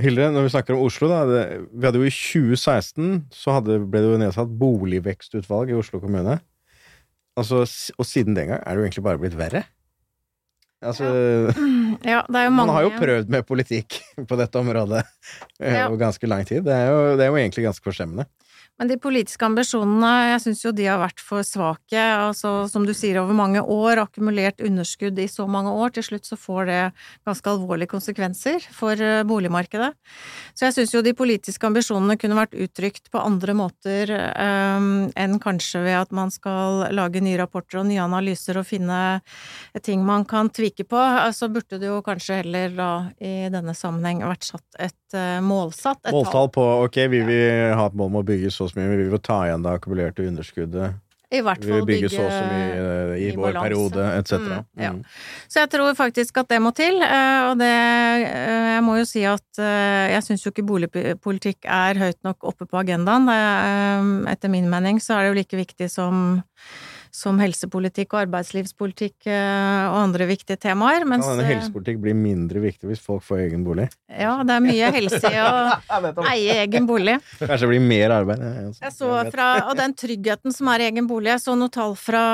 Hilde, 0.00 0.33
når 0.35 0.42
vi 0.48 0.54
snakker 0.57 0.74
om 0.74 0.83
Oslo, 0.83 1.07
da 1.07 1.20
det, 1.28 1.42
Vi 1.70 1.87
hadde 1.87 2.00
jo 2.02 2.09
i 2.09 2.11
2016 2.11 3.28
så 3.30 3.52
hadde, 3.61 3.78
ble 3.87 4.00
det 4.02 4.11
jo 4.11 4.22
nedsatt 4.24 4.57
boligvekstutvalg 4.59 5.70
i 5.70 5.78
Oslo 5.78 6.00
kommune. 6.02 6.40
Altså, 7.38 7.62
og 7.98 8.07
siden 8.07 8.35
den 8.35 8.50
gang 8.50 8.61
er 8.62 8.74
det 8.74 8.83
jo 8.83 8.87
egentlig 8.88 9.04
bare 9.07 9.20
blitt 9.22 9.38
verre. 9.38 9.64
Altså, 10.85 11.07
Ja, 12.04 12.20
det 12.28 12.37
er 12.37 12.44
jo 12.48 12.52
mange 12.52 12.66
man 12.68 12.74
har 12.76 12.85
jo 12.85 12.90
prøvd 12.98 13.30
med 13.33 13.46
politikk 13.48 13.96
på 14.28 14.37
dette 14.40 14.61
området 14.61 15.04
Ja. 15.61 15.87
over 15.88 15.96
ganske 16.00 16.26
lang 16.28 16.44
tid. 16.46 16.64
Det 16.66 16.74
er 16.74 16.90
jo, 16.90 17.16
det 17.16 17.24
er 17.24 17.30
jo 17.33 17.38
egentlig 17.40 17.64
ganske 17.68 17.87
forstemmende. 17.87 18.26
Men 18.75 18.91
de 18.91 18.97
politiske 18.99 19.47
ambisjonene, 19.47 20.09
jeg 20.33 20.41
syns 20.49 20.65
jo 20.65 20.73
de 20.75 20.89
har 20.89 20.99
vært 20.99 21.21
for 21.23 21.47
svake. 21.47 21.95
Altså, 21.95 22.65
som 22.67 22.83
du 22.83 22.91
sier, 22.97 23.21
over 23.21 23.37
mange 23.39 23.61
år, 23.63 24.01
akkumulert 24.03 24.59
underskudd 24.67 25.21
i 25.23 25.29
så 25.31 25.47
mange 25.47 25.71
år. 25.71 25.93
Til 25.95 26.07
slutt 26.09 26.27
så 26.27 26.39
får 26.39 26.67
det 26.67 26.81
ganske 27.29 27.53
alvorlige 27.53 27.93
konsekvenser 27.93 28.67
for 28.75 28.99
eh, 28.99 29.23
boligmarkedet. 29.31 29.93
Så 30.59 30.67
jeg 30.67 30.75
syns 30.75 30.95
jo 30.97 31.05
de 31.07 31.15
politiske 31.15 31.69
ambisjonene 31.69 32.17
kunne 32.19 32.39
vært 32.41 32.57
uttrykt 32.59 33.13
på 33.15 33.23
andre 33.23 33.55
måter 33.55 34.11
um, 34.11 35.07
enn 35.15 35.39
kanskje 35.43 35.85
ved 35.85 36.01
at 36.01 36.15
man 36.15 36.35
skal 36.35 36.89
lage 36.95 37.23
nye 37.23 37.39
rapporter 37.39 37.85
og 37.85 37.89
nye 37.93 38.03
analyser 38.03 38.59
og 38.59 38.67
finne 38.67 39.21
ting 39.87 40.03
man 40.03 40.27
kan 40.27 40.51
tvike 40.51 40.89
på. 40.91 41.05
Så 41.31 41.47
burde 41.53 41.79
det 41.79 41.93
jo 41.93 42.03
kanskje 42.03 42.41
heller 42.43 42.75
da 42.75 42.91
i 43.23 43.47
denne 43.55 43.77
sammenheng 43.79 44.27
vært 44.27 44.51
satt 44.51 44.83
et 44.83 45.15
uh, 45.15 45.39
målsatt. 45.47 46.03
Et. 46.09 46.13
Måltall 46.19 46.51
på 46.59 46.69
ok, 46.89 47.01
vi 47.15 47.23
vil 47.31 47.79
ha 47.79 47.87
et 47.87 47.95
mål 47.95 48.11
om 48.11 48.21
å 48.25 48.27
bygge 48.27 48.51
så 48.51 48.63
så 48.70 48.79
mye, 48.79 48.90
men 48.90 49.03
vi 49.03 49.09
vil 49.12 49.22
ta 49.22 49.44
igjen 49.46 49.64
det 49.64 49.74
akkumulerte 49.79 50.27
underskuddet. 50.29 51.00
I 51.35 51.40
hvert 51.42 51.64
fall 51.66 51.85
bygge 51.88 52.11
så 52.12 52.22
og 52.22 52.31
så 52.31 52.42
mye 52.46 52.72
eh, 52.79 53.12
i, 53.16 53.27
i 53.27 53.35
vår 53.35 53.48
balance. 53.48 53.64
periode, 53.64 54.05
etc. 54.20 54.33
Mm, 54.44 54.83
ja. 54.85 54.90
Mm. 54.94 55.00
Så 55.50 55.62
jeg 55.62 55.70
tror 55.72 55.96
faktisk 55.98 56.40
at 56.42 56.50
det 56.53 56.61
må 56.62 56.70
til, 56.77 57.00
eh, 57.03 57.40
og 57.48 57.59
det 57.59 57.70
eh, 57.70 58.70
Jeg 58.74 58.85
må 58.87 58.96
jo 58.98 59.07
si 59.09 59.22
at 59.29 59.61
jeg 59.61 60.22
syns 60.27 60.44
jo 60.44 60.50
ikke 60.53 60.66
boligpolitikk 60.66 61.68
er 61.70 61.98
høyt 62.00 62.18
nok 62.27 62.44
oppe 62.50 62.66
på 62.66 62.81
agendaen. 62.81 63.29
Etter 64.31 64.50
min 64.50 64.66
mening 64.70 64.98
så 65.03 65.16
er 65.16 65.24
det 65.24 65.31
jo 65.31 65.38
like 65.38 65.61
viktig 65.62 65.88
som 65.92 66.35
som 67.14 67.38
helsepolitikk 67.38 68.16
og 68.16 68.24
arbeidslivspolitikk 68.24 69.29
eh, 69.31 69.85
og 69.87 69.98
andre 70.00 70.27
viktige 70.27 70.59
temaer. 70.59 71.05
Mens, 71.07 71.27
ja, 71.29 71.37
denne 71.38 71.46
eh, 71.46 71.53
helsepolitikk 71.55 72.00
blir 72.03 72.16
mindre 72.18 72.62
viktig 72.64 72.90
hvis 72.90 73.03
folk 73.05 73.22
får 73.22 73.44
egen 73.46 73.62
bolig? 73.66 73.87
ja, 74.11 74.35
det 74.46 74.55
er 74.55 74.62
mye 74.64 74.90
helse 74.94 75.31
i 75.31 75.38
å 75.42 76.24
eie 76.33 76.57
egen 76.64 76.88
bolig. 76.88 77.16
Kanskje 77.38 77.64
det 77.64 77.70
blir 77.70 77.85
mer 77.85 78.14
arbeid? 78.16 78.42
Jeg 78.81 78.94
så 78.96 79.11
fra, 79.31 79.48
og 79.68 79.79
den 79.79 79.94
tryggheten 79.98 80.55
som 80.55 80.70
er 80.72 80.83
i 80.83 80.88
egen 80.90 81.09
bolig, 81.11 81.31
jeg 81.33 81.44
så 81.44 81.55
noen 81.59 81.72
tall 81.74 81.94
fra, 81.98 82.24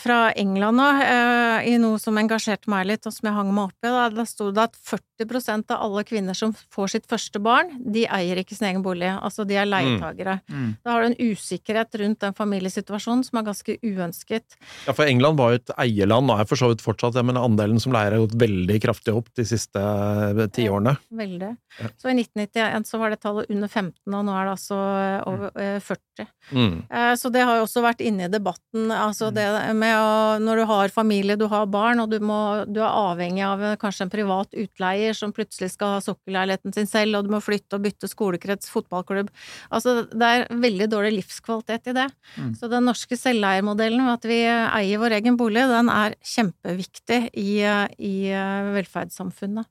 fra 0.00 0.18
England 0.40 0.80
nå, 0.80 0.88
eh, 1.04 1.70
i 1.70 1.76
noe 1.82 2.02
som 2.02 2.18
engasjerte 2.18 2.70
meg 2.72 2.88
litt, 2.90 3.06
og 3.06 3.14
som 3.14 3.30
jeg 3.30 3.36
hang 3.38 3.54
meg 3.54 3.70
opp 3.70 3.86
i. 3.86 3.92
Da, 3.94 4.08
da 4.10 4.26
sto 4.28 4.50
det 4.54 4.66
at 4.72 4.78
40% 4.90 5.70
av 5.74 5.86
alle 5.86 6.04
kvinner 6.08 6.38
som 6.38 6.54
får 6.74 6.96
sitt 6.96 7.08
første 7.10 7.38
barn, 7.42 7.70
de 7.78 8.08
eier 8.10 8.42
ikke 8.42 8.58
sin 8.58 8.72
egen 8.72 8.82
bolig. 8.82 9.12
Altså, 9.14 9.46
de 9.46 9.58
er 9.60 9.70
leietagere. 9.70 10.40
Mm. 10.50 10.70
Da 10.82 10.96
har 10.96 11.04
du 11.04 11.12
en 11.12 11.32
usikkerhet 11.32 12.00
rundt 12.02 12.22
den 12.26 12.34
familiesituasjonen 12.34 13.22
som 13.26 13.38
er 13.38 13.48
ganske 13.52 13.78
uønsket. 13.84 14.56
Ja, 14.88 14.94
for 14.96 15.04
England 15.04 15.38
var 15.38 15.52
jo 15.54 15.60
et 15.60 15.72
eierland, 15.84 16.30
og 16.32 16.40
er 16.40 16.48
for 16.48 16.60
så 16.60 16.70
vidt 16.72 16.82
fortsatt 16.84 17.14
det, 17.18 17.24
men 17.28 17.36
andelen 17.40 17.80
som 17.82 17.92
leier 17.94 18.16
har 18.16 18.24
gått 18.24 18.36
veldig 18.40 18.78
kraftig 18.82 19.14
opp 19.14 19.28
de 19.36 19.44
siste 19.48 19.80
eh, 19.80 20.46
tiårene. 20.48 20.72
årene. 20.74 20.96
Veldig. 21.20 21.50
Ja. 21.80 21.88
Så 22.00 22.08
i 22.10 22.16
1991 22.16 22.88
så 22.88 22.98
var 23.02 23.10
det 23.14 23.20
tallet 23.22 23.50
under 23.52 23.68
15, 23.68 23.92
og 24.14 24.24
nå 24.26 24.32
er 24.34 24.48
det 24.48 24.54
altså 24.56 24.78
eh, 24.80 25.20
over 25.30 25.60
eh, 25.60 25.78
40. 25.84 26.28
Mm. 26.54 26.74
Eh, 26.90 27.12
Så 27.20 27.30
det 27.34 27.42
har 27.44 27.58
jo 27.60 27.66
også 27.66 27.82
vært 27.84 28.00
inne 28.04 28.26
i 28.26 28.32
debatten, 28.32 28.88
altså 28.94 29.30
Mm. 29.30 29.34
det 29.34 29.74
med 29.76 29.94
å 29.96 30.38
Når 30.44 30.56
du 30.56 30.64
har 30.68 30.88
familie, 30.88 31.36
du 31.36 31.46
har 31.48 31.66
barn, 31.66 32.00
og 32.00 32.10
du, 32.10 32.18
må, 32.20 32.64
du 32.66 32.80
er 32.80 32.88
avhengig 32.90 33.42
av 33.44 33.62
eh, 33.62 33.76
kanskje 33.76 34.04
en 34.06 34.10
privat 34.12 34.48
utleier 34.54 35.12
som 35.14 35.32
plutselig 35.32 35.70
skal 35.74 35.96
ha 35.96 36.00
sokkelleiligheten 36.00 36.72
sin 36.74 36.86
selv, 36.86 37.16
og 37.18 37.24
du 37.24 37.30
må 37.34 37.40
flytte 37.42 37.74
og 37.76 37.82
bytte 37.82 38.08
skolekrets, 38.10 38.70
fotballklubb 38.70 39.30
Altså 39.72 40.04
det 40.12 40.22
er 40.22 40.46
veldig 40.50 40.88
dårlig 40.90 41.12
livskvalitet 41.18 41.90
i 41.90 41.92
det. 41.96 42.06
Mm. 42.38 42.54
Så 42.58 42.68
den 42.70 42.84
norske 42.86 43.16
selveiermodellen 43.18 43.73
med 43.76 44.12
at 44.12 44.24
vi 44.28 44.40
eier 44.46 45.00
vår 45.02 45.16
egen 45.18 45.36
bolig, 45.36 45.64
den 45.70 45.90
er 45.92 46.14
kjempeviktig 46.22 47.20
i, 47.34 47.62
eh, 47.62 47.86
i 47.98 48.14
eh, 48.30 48.70
velferdssamfunnet. 48.74 49.66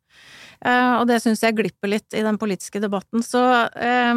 Eh, 0.63 0.93
og 0.99 1.07
det 1.09 1.19
syns 1.23 1.43
jeg 1.43 1.57
glipper 1.57 1.91
litt 1.91 2.13
i 2.13 2.23
den 2.23 2.37
politiske 2.37 2.79
debatten. 2.83 3.23
Så, 3.23 3.41
eh, 3.75 4.13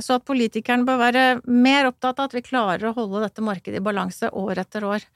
så 0.00 0.18
at 0.18 0.26
politikerne 0.28 0.86
bør 0.88 1.00
være 1.04 1.24
mer 1.46 1.90
opptatt 1.92 2.18
av 2.18 2.30
at 2.30 2.36
vi 2.36 2.44
klarer 2.46 2.90
å 2.90 2.96
holde 2.96 3.24
dette 3.24 3.44
markedet 3.44 3.80
i 3.80 3.86
balanse 3.86 4.30
år 4.32 4.64
etter 4.64 4.84
år, 4.84 5.06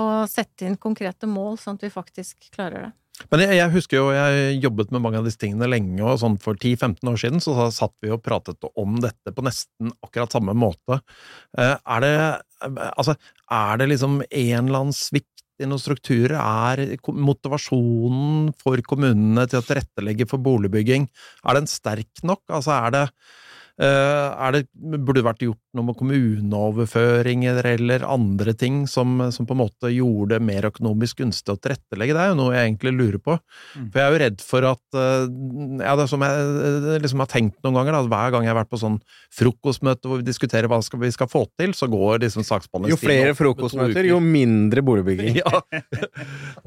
og 0.00 0.28
sette 0.30 0.66
inn 0.66 0.80
konkrete 0.80 1.28
mål, 1.28 1.58
sånn 1.58 1.80
at 1.80 1.88
vi 1.88 1.94
faktisk 1.94 2.50
klarer 2.54 2.88
det. 2.88 2.92
Men 3.28 3.42
jeg, 3.44 3.56
jeg 3.58 3.72
husker 3.74 3.98
jo 4.00 4.06
jeg 4.14 4.60
jobbet 4.62 4.92
med 4.94 5.02
mange 5.04 5.20
av 5.20 5.26
disse 5.28 5.40
tingene 5.40 5.68
lenge, 5.68 6.00
og 6.06 6.20
sånn 6.22 6.38
for 6.40 6.56
10-15 6.56 7.10
år 7.10 7.18
siden 7.20 7.42
så 7.44 7.56
satt 7.74 7.92
vi 8.04 8.12
og 8.14 8.22
pratet 8.24 8.64
om 8.80 8.96
dette 9.02 9.34
på 9.36 9.44
nesten 9.44 9.92
akkurat 10.00 10.32
samme 10.36 10.54
måte. 10.56 11.00
Eh, 11.58 11.76
Er 11.84 12.04
det, 12.04 12.14
altså, 12.94 13.16
er 13.50 13.82
det 13.82 13.90
liksom 13.92 14.22
en 14.24 14.64
eller 14.64 14.80
annen 14.84 14.96
svikt 14.96 15.44
i 15.60 15.68
noen 15.68 15.82
strukturer? 15.82 16.38
Er 16.40 16.96
motivasjonen 17.12 18.54
for 18.60 18.80
kommunene 18.88 19.44
til 19.50 19.60
å 19.60 19.66
tilrettelegge 19.68 20.28
for 20.30 20.40
boligbygging, 20.42 21.08
er 21.44 21.60
den 21.60 21.68
sterk 21.70 22.24
nok? 22.24 22.42
Altså, 22.48 22.72
er 22.78 22.96
det 22.96 23.04
eh, 23.04 23.48
det, 23.78 24.64
burde 24.74 25.20
det 25.20 25.24
vært 25.24 25.42
gjort 25.44 25.60
noe 25.76 25.86
med 25.86 25.96
kommuneoverføringer 26.00 27.64
eller 27.72 28.02
andre 28.08 28.52
ting 28.58 28.82
som, 28.90 29.18
som 29.32 29.46
på 29.46 29.54
en 29.54 29.60
måte 29.62 29.90
gjorde 29.92 30.34
det 30.34 30.40
mer 30.44 30.66
økonomisk 30.70 31.20
gunstig 31.22 31.54
å 31.54 31.58
tilrettelegge? 31.60 32.16
Det 32.16 32.22
er 32.24 32.32
jo 32.32 32.38
noe 32.40 32.54
jeg 32.56 32.68
egentlig 32.70 32.92
lurer 32.96 33.20
på. 33.22 33.36
Mm. 33.76 33.86
For 33.92 34.00
jeg 34.00 34.04
er 34.06 34.12
jo 34.16 34.20
redd 34.24 34.44
for 34.44 34.68
at 34.70 34.98
eh, 34.98 35.26
Ja, 35.84 35.94
det 35.96 36.04
er 36.06 36.10
som 36.10 36.24
jeg 36.26 36.48
eh, 36.66 36.98
liksom 37.04 37.22
har 37.24 37.30
tenkt 37.30 37.60
noen 37.64 37.78
ganger, 37.78 37.96
da, 37.96 38.02
hver 38.10 38.34
gang 38.34 38.46
jeg 38.46 38.52
har 38.52 38.60
vært 38.60 38.72
på 38.72 38.80
sånn 38.82 38.98
frokostmøte 39.36 40.10
hvor 40.10 40.20
vi 40.20 40.28
diskuterer 40.28 40.70
hva 40.70 40.80
skal 40.84 41.02
vi 41.04 41.12
skal 41.14 41.30
få 41.30 41.44
til, 41.60 41.74
så 41.76 41.88
går 41.90 42.24
liksom 42.26 42.46
saksbehandlingstiden 42.46 43.06
Jo 43.06 43.12
flere 43.14 43.36
frokostmøter, 43.38 44.10
jo 44.10 44.18
mindre 44.24 44.84
boligbygging. 44.86 45.40
Ja. 45.40 45.62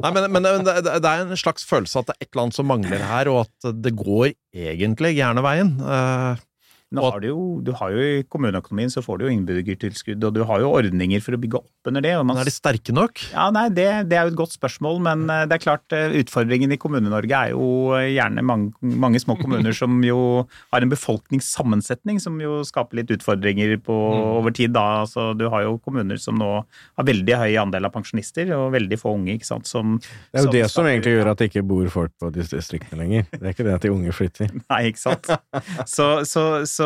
Nei, 0.01 0.09
men, 0.15 0.29
men 0.33 0.47
det, 0.65 0.79
det 0.87 1.09
er 1.09 1.25
en 1.27 1.37
slags 1.39 1.65
følelse 1.67 2.01
at 2.01 2.09
det 2.09 2.15
er 2.15 2.25
et 2.25 2.29
eller 2.31 2.45
annet 2.47 2.57
som 2.57 2.67
mangler 2.69 3.03
her, 3.05 3.29
og 3.31 3.43
at 3.45 3.69
det 3.83 3.93
går 3.99 4.31
egentlig 4.53 5.13
gærne 5.17 5.43
veien. 5.45 5.75
Eh, 5.83 6.31
Og- 6.33 6.49
har 7.01 7.19
du, 7.23 7.27
jo, 7.27 7.61
du 7.65 7.71
har 7.73 7.89
jo 7.91 7.97
I 8.19 8.23
kommuneøkonomien 8.29 8.89
så 8.93 9.01
får 9.01 9.17
du 9.17 9.25
jo 9.25 9.31
innbyggertilskudd, 9.33 10.23
og 10.23 10.33
du 10.35 10.43
har 10.45 10.59
jo 10.61 10.69
ordninger 10.77 11.21
for 11.23 11.33
å 11.33 11.39
bygge 11.41 11.57
opp 11.57 11.89
under 11.89 12.01
det. 12.05 12.13
Og 12.19 12.25
man, 12.25 12.37
er 12.37 12.45
de 12.45 12.51
sterke 12.53 12.93
nok? 12.93 13.19
ja, 13.33 13.49
nei, 13.51 13.69
det, 13.69 13.87
det 14.11 14.17
er 14.19 14.27
jo 14.27 14.33
et 14.33 14.37
godt 14.43 14.53
spørsmål, 14.53 14.99
men 15.01 15.25
eh, 15.29 15.45
det 15.49 15.57
er 15.57 15.63
klart 15.63 15.91
eh, 15.97 16.13
utfordringen 16.21 16.71
i 16.71 16.77
Kommune-Norge 16.77 17.33
er 17.47 17.53
jo 17.55 17.65
eh, 17.97 18.11
gjerne 18.13 18.43
mange, 18.45 18.71
mange 18.83 19.19
små 19.19 19.35
kommuner 19.41 19.73
som 19.81 19.97
jo 20.05 20.45
har 20.73 20.81
en 20.85 20.91
befolkningssammensetning 20.93 22.19
som 22.21 22.37
jo 22.41 22.61
skaper 22.67 23.01
litt 23.01 23.11
utfordringer 23.17 23.77
på, 23.83 23.93
Mm. 24.03 24.23
over 24.37 24.51
tid. 24.51 24.71
da. 24.73 25.05
Så 25.07 25.31
du 25.37 25.47
har 25.49 25.63
jo 25.63 25.77
kommuner 25.79 26.17
som 26.19 26.35
nå 26.37 26.47
har 26.97 27.05
veldig 27.07 27.35
høy 27.39 27.55
andel 27.61 27.85
av 27.87 27.91
pensjonister 27.93 28.49
og 28.55 28.71
veldig 28.73 28.97
få 28.99 29.13
unge. 29.15 29.35
ikke 29.37 29.45
sant? 29.47 29.67
Som, 29.69 29.97
Det 30.31 30.39
er 30.41 30.45
jo 30.45 30.51
det 30.51 30.63
som 30.69 30.83
skaper- 30.83 30.91
egentlig 30.91 31.13
gjør 31.17 31.29
at 31.31 31.37
det 31.39 31.47
ikke 31.51 31.63
bor 31.67 31.87
folk 31.93 32.11
på 32.19 32.31
distriktene 32.35 32.99
lenger. 32.99 33.25
Det 33.31 33.41
er 33.41 33.53
ikke 33.53 33.63
det 33.67 33.73
at 33.77 33.81
de 33.85 33.91
unge 33.93 34.11
flytter. 34.13 34.51
Nei, 34.69 34.81
ikke 34.91 34.99
sant. 35.03 35.29
Så, 35.93 36.07
så, 36.29 36.43
så, 36.69 36.82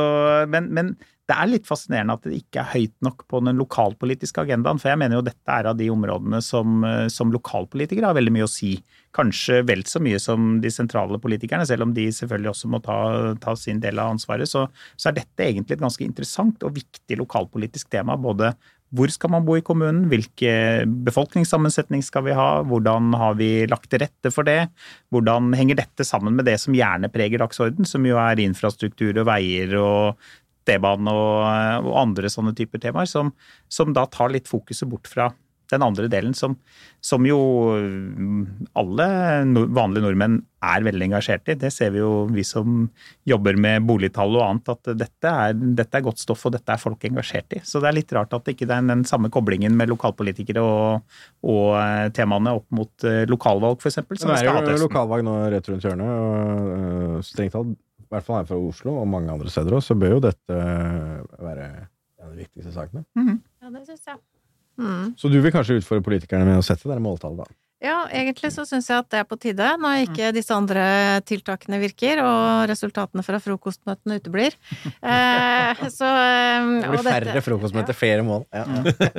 men, 0.51 0.71
men 0.73 0.95
det 1.27 1.35
er 1.35 1.49
litt 1.51 1.67
fascinerende 1.67 2.15
at 2.15 2.23
det 2.23 2.37
ikke 2.39 2.61
er 2.61 2.69
høyt 2.71 2.93
nok 3.03 3.25
på 3.27 3.41
den 3.43 3.59
lokalpolitiske 3.59 4.45
agendaen. 4.45 4.79
For 4.79 4.93
jeg 4.93 4.99
mener 5.01 5.19
jo 5.19 5.25
dette 5.27 5.51
er 5.51 5.67
av 5.67 5.75
de 5.79 5.89
områdene 5.91 6.39
som, 6.43 6.77
eh, 6.87 7.07
som 7.11 7.33
lokalpolitikere 7.33 8.07
har 8.07 8.15
veldig 8.15 8.33
mye 8.37 8.47
å 8.47 8.51
si. 8.51 8.77
Kanskje 9.17 9.59
vel 9.67 9.83
så 9.89 9.99
mye 10.03 10.21
som 10.23 10.61
de 10.63 10.71
sentrale 10.71 11.19
politikerne, 11.19 11.67
selv 11.67 11.83
om 11.83 11.91
de 11.95 12.07
selvfølgelig 12.15 12.53
også 12.53 12.71
må 12.71 12.79
ta, 12.85 12.99
ta 13.43 13.55
sin 13.59 13.81
del 13.83 13.99
av 13.99 14.13
ansvaret. 14.15 14.47
Så, 14.47 14.69
så 14.95 15.11
er 15.11 15.19
dette 15.19 15.49
egentlig 15.49 15.75
et 15.75 15.83
ganske 15.83 16.07
interessant 16.07 16.63
og 16.63 16.77
viktig 16.79 17.19
lokalpolitisk 17.19 17.91
tema. 17.91 18.15
Både 18.15 18.53
hvor 18.95 19.11
skal 19.11 19.31
man 19.33 19.45
bo 19.47 19.57
i 19.57 19.63
kommunen, 19.65 20.05
hvilke 20.11 20.85
befolkningssammensetning 21.07 22.03
skal 22.05 22.23
vi 22.27 22.35
ha, 22.37 22.63
hvordan 22.67 23.11
har 23.19 23.35
vi 23.39 23.49
lagt 23.67 23.89
til 23.91 24.03
rette 24.05 24.31
for 24.31 24.47
det, 24.47 24.69
hvordan 25.11 25.51
henger 25.57 25.81
dette 25.81 26.07
sammen 26.07 26.37
med 26.37 26.47
det 26.47 26.55
som 26.63 26.75
gjerne 26.75 27.11
preger 27.11 27.43
dagsorden, 27.43 27.87
som 27.87 28.05
jo 28.07 28.19
er 28.21 28.39
infrastruktur 28.43 29.11
og 29.17 29.27
veier 29.27 29.75
og 29.81 30.29
T-bane 30.67 31.11
og, 31.11 31.83
og 31.87 31.91
andre 31.99 32.31
sånne 32.31 32.55
typer 32.55 32.81
temaer, 32.83 33.09
som, 33.11 33.33
som 33.71 33.91
da 33.95 34.07
tar 34.11 34.31
litt 34.33 34.47
fokuset 34.51 34.87
bort 34.91 35.11
fra 35.11 35.29
den 35.73 35.85
andre 35.85 36.07
delen, 36.11 36.35
som, 36.37 36.55
som 37.03 37.25
jo 37.27 37.37
mm, 37.77 38.43
alle 38.77 39.07
vanlige 39.75 40.05
nordmenn 40.05 40.37
er 40.63 40.85
veldig 40.85 41.07
engasjert 41.09 41.49
i. 41.51 41.55
Det 41.59 41.69
ser 41.73 41.91
vi 41.93 42.01
jo, 42.01 42.11
vi 42.33 42.43
som 42.47 42.87
jobber 43.29 43.57
med 43.61 43.85
boligtall 43.87 44.37
og 44.39 44.45
annet, 44.45 44.71
at 44.73 44.91
dette 44.97 45.33
er, 45.45 45.57
dette 45.77 45.99
er 45.99 46.05
godt 46.05 46.21
stoff, 46.21 46.45
og 46.47 46.55
dette 46.55 46.73
er 46.73 46.81
folk 46.81 47.03
engasjert 47.09 47.57
i. 47.57 47.61
Så 47.67 47.81
det 47.83 47.91
er 47.91 47.97
litt 47.99 48.13
rart 48.17 48.33
at 48.33 48.45
det 48.47 48.55
ikke 48.55 48.69
er 48.69 48.87
den 48.89 49.05
samme 49.07 49.31
koblingen 49.33 49.77
med 49.77 49.91
lokalpolitikere 49.93 50.63
og, 50.63 51.17
og 51.45 51.75
eh, 51.81 52.05
temaene 52.17 52.55
opp 52.57 52.67
mot 52.75 53.07
eh, 53.07 53.25
lokalvalg, 53.29 53.81
f.eks. 53.81 54.01
Det 54.17 54.39
er 54.39 54.73
jo 54.73 54.87
lokalvalg 54.87 55.27
nå 55.27 55.35
rett 55.53 55.69
rundt 55.71 55.85
hjørnet, 55.85 56.15
og 56.23 56.71
øh, 56.77 57.19
strengt 57.27 57.55
talt, 57.57 57.75
i 58.07 58.09
hvert 58.15 58.23
fall 58.23 58.39
her 58.39 58.47
fra 58.47 58.57
Oslo 58.63 58.95
og 59.01 59.07
mange 59.11 59.33
andre 59.33 59.51
steder 59.51 59.77
også, 59.77 59.93
så 59.93 59.99
bør 59.99 60.15
jo 60.15 60.23
dette 60.29 60.57
være 61.43 61.67
en 61.67 62.29
av 62.29 62.33
de 62.33 62.45
viktigste 62.45 62.71
sakene. 62.73 63.03
Ja, 63.17 63.71
det 63.73 63.83
syns 63.89 64.07
jeg. 64.07 64.21
Mm. 64.77 65.13
Så 65.17 65.29
du 65.33 65.39
vil 65.41 65.53
kanskje 65.53 65.79
utfordre 65.81 66.05
politikerne 66.05 66.45
med 66.45 66.61
å 66.61 66.65
sette 66.65 66.85
det 66.85 66.93
der 66.95 67.03
måltallet, 67.03 67.45
da? 67.45 67.57
Ja, 67.77 68.07
egentlig 68.09 68.49
så 68.55 68.63
syns 68.65 68.87
jeg 68.89 68.97
at 69.03 69.09
det 69.13 69.19
er 69.21 69.25
på 69.29 69.37
tide, 69.37 69.65
når 69.77 70.07
ikke 70.07 70.31
disse 70.33 70.49
andre 70.55 70.81
tiltakene 71.29 71.77
virker, 71.77 72.17
og 72.25 72.63
resultatene 72.71 73.21
fra 73.25 73.37
frokostmøtene 73.43 74.17
uteblir. 74.21 74.57
Eh, 75.07 75.79
så 75.93 76.07
eh, 76.09 76.65
Det 76.81 76.87
og 76.87 76.93
blir 76.95 77.03
dette- 77.05 77.11
færre 77.13 77.41
frokostmøter, 77.45 77.95
flere 77.95 78.23
mål. 78.25 78.43
Ja. 78.51 78.63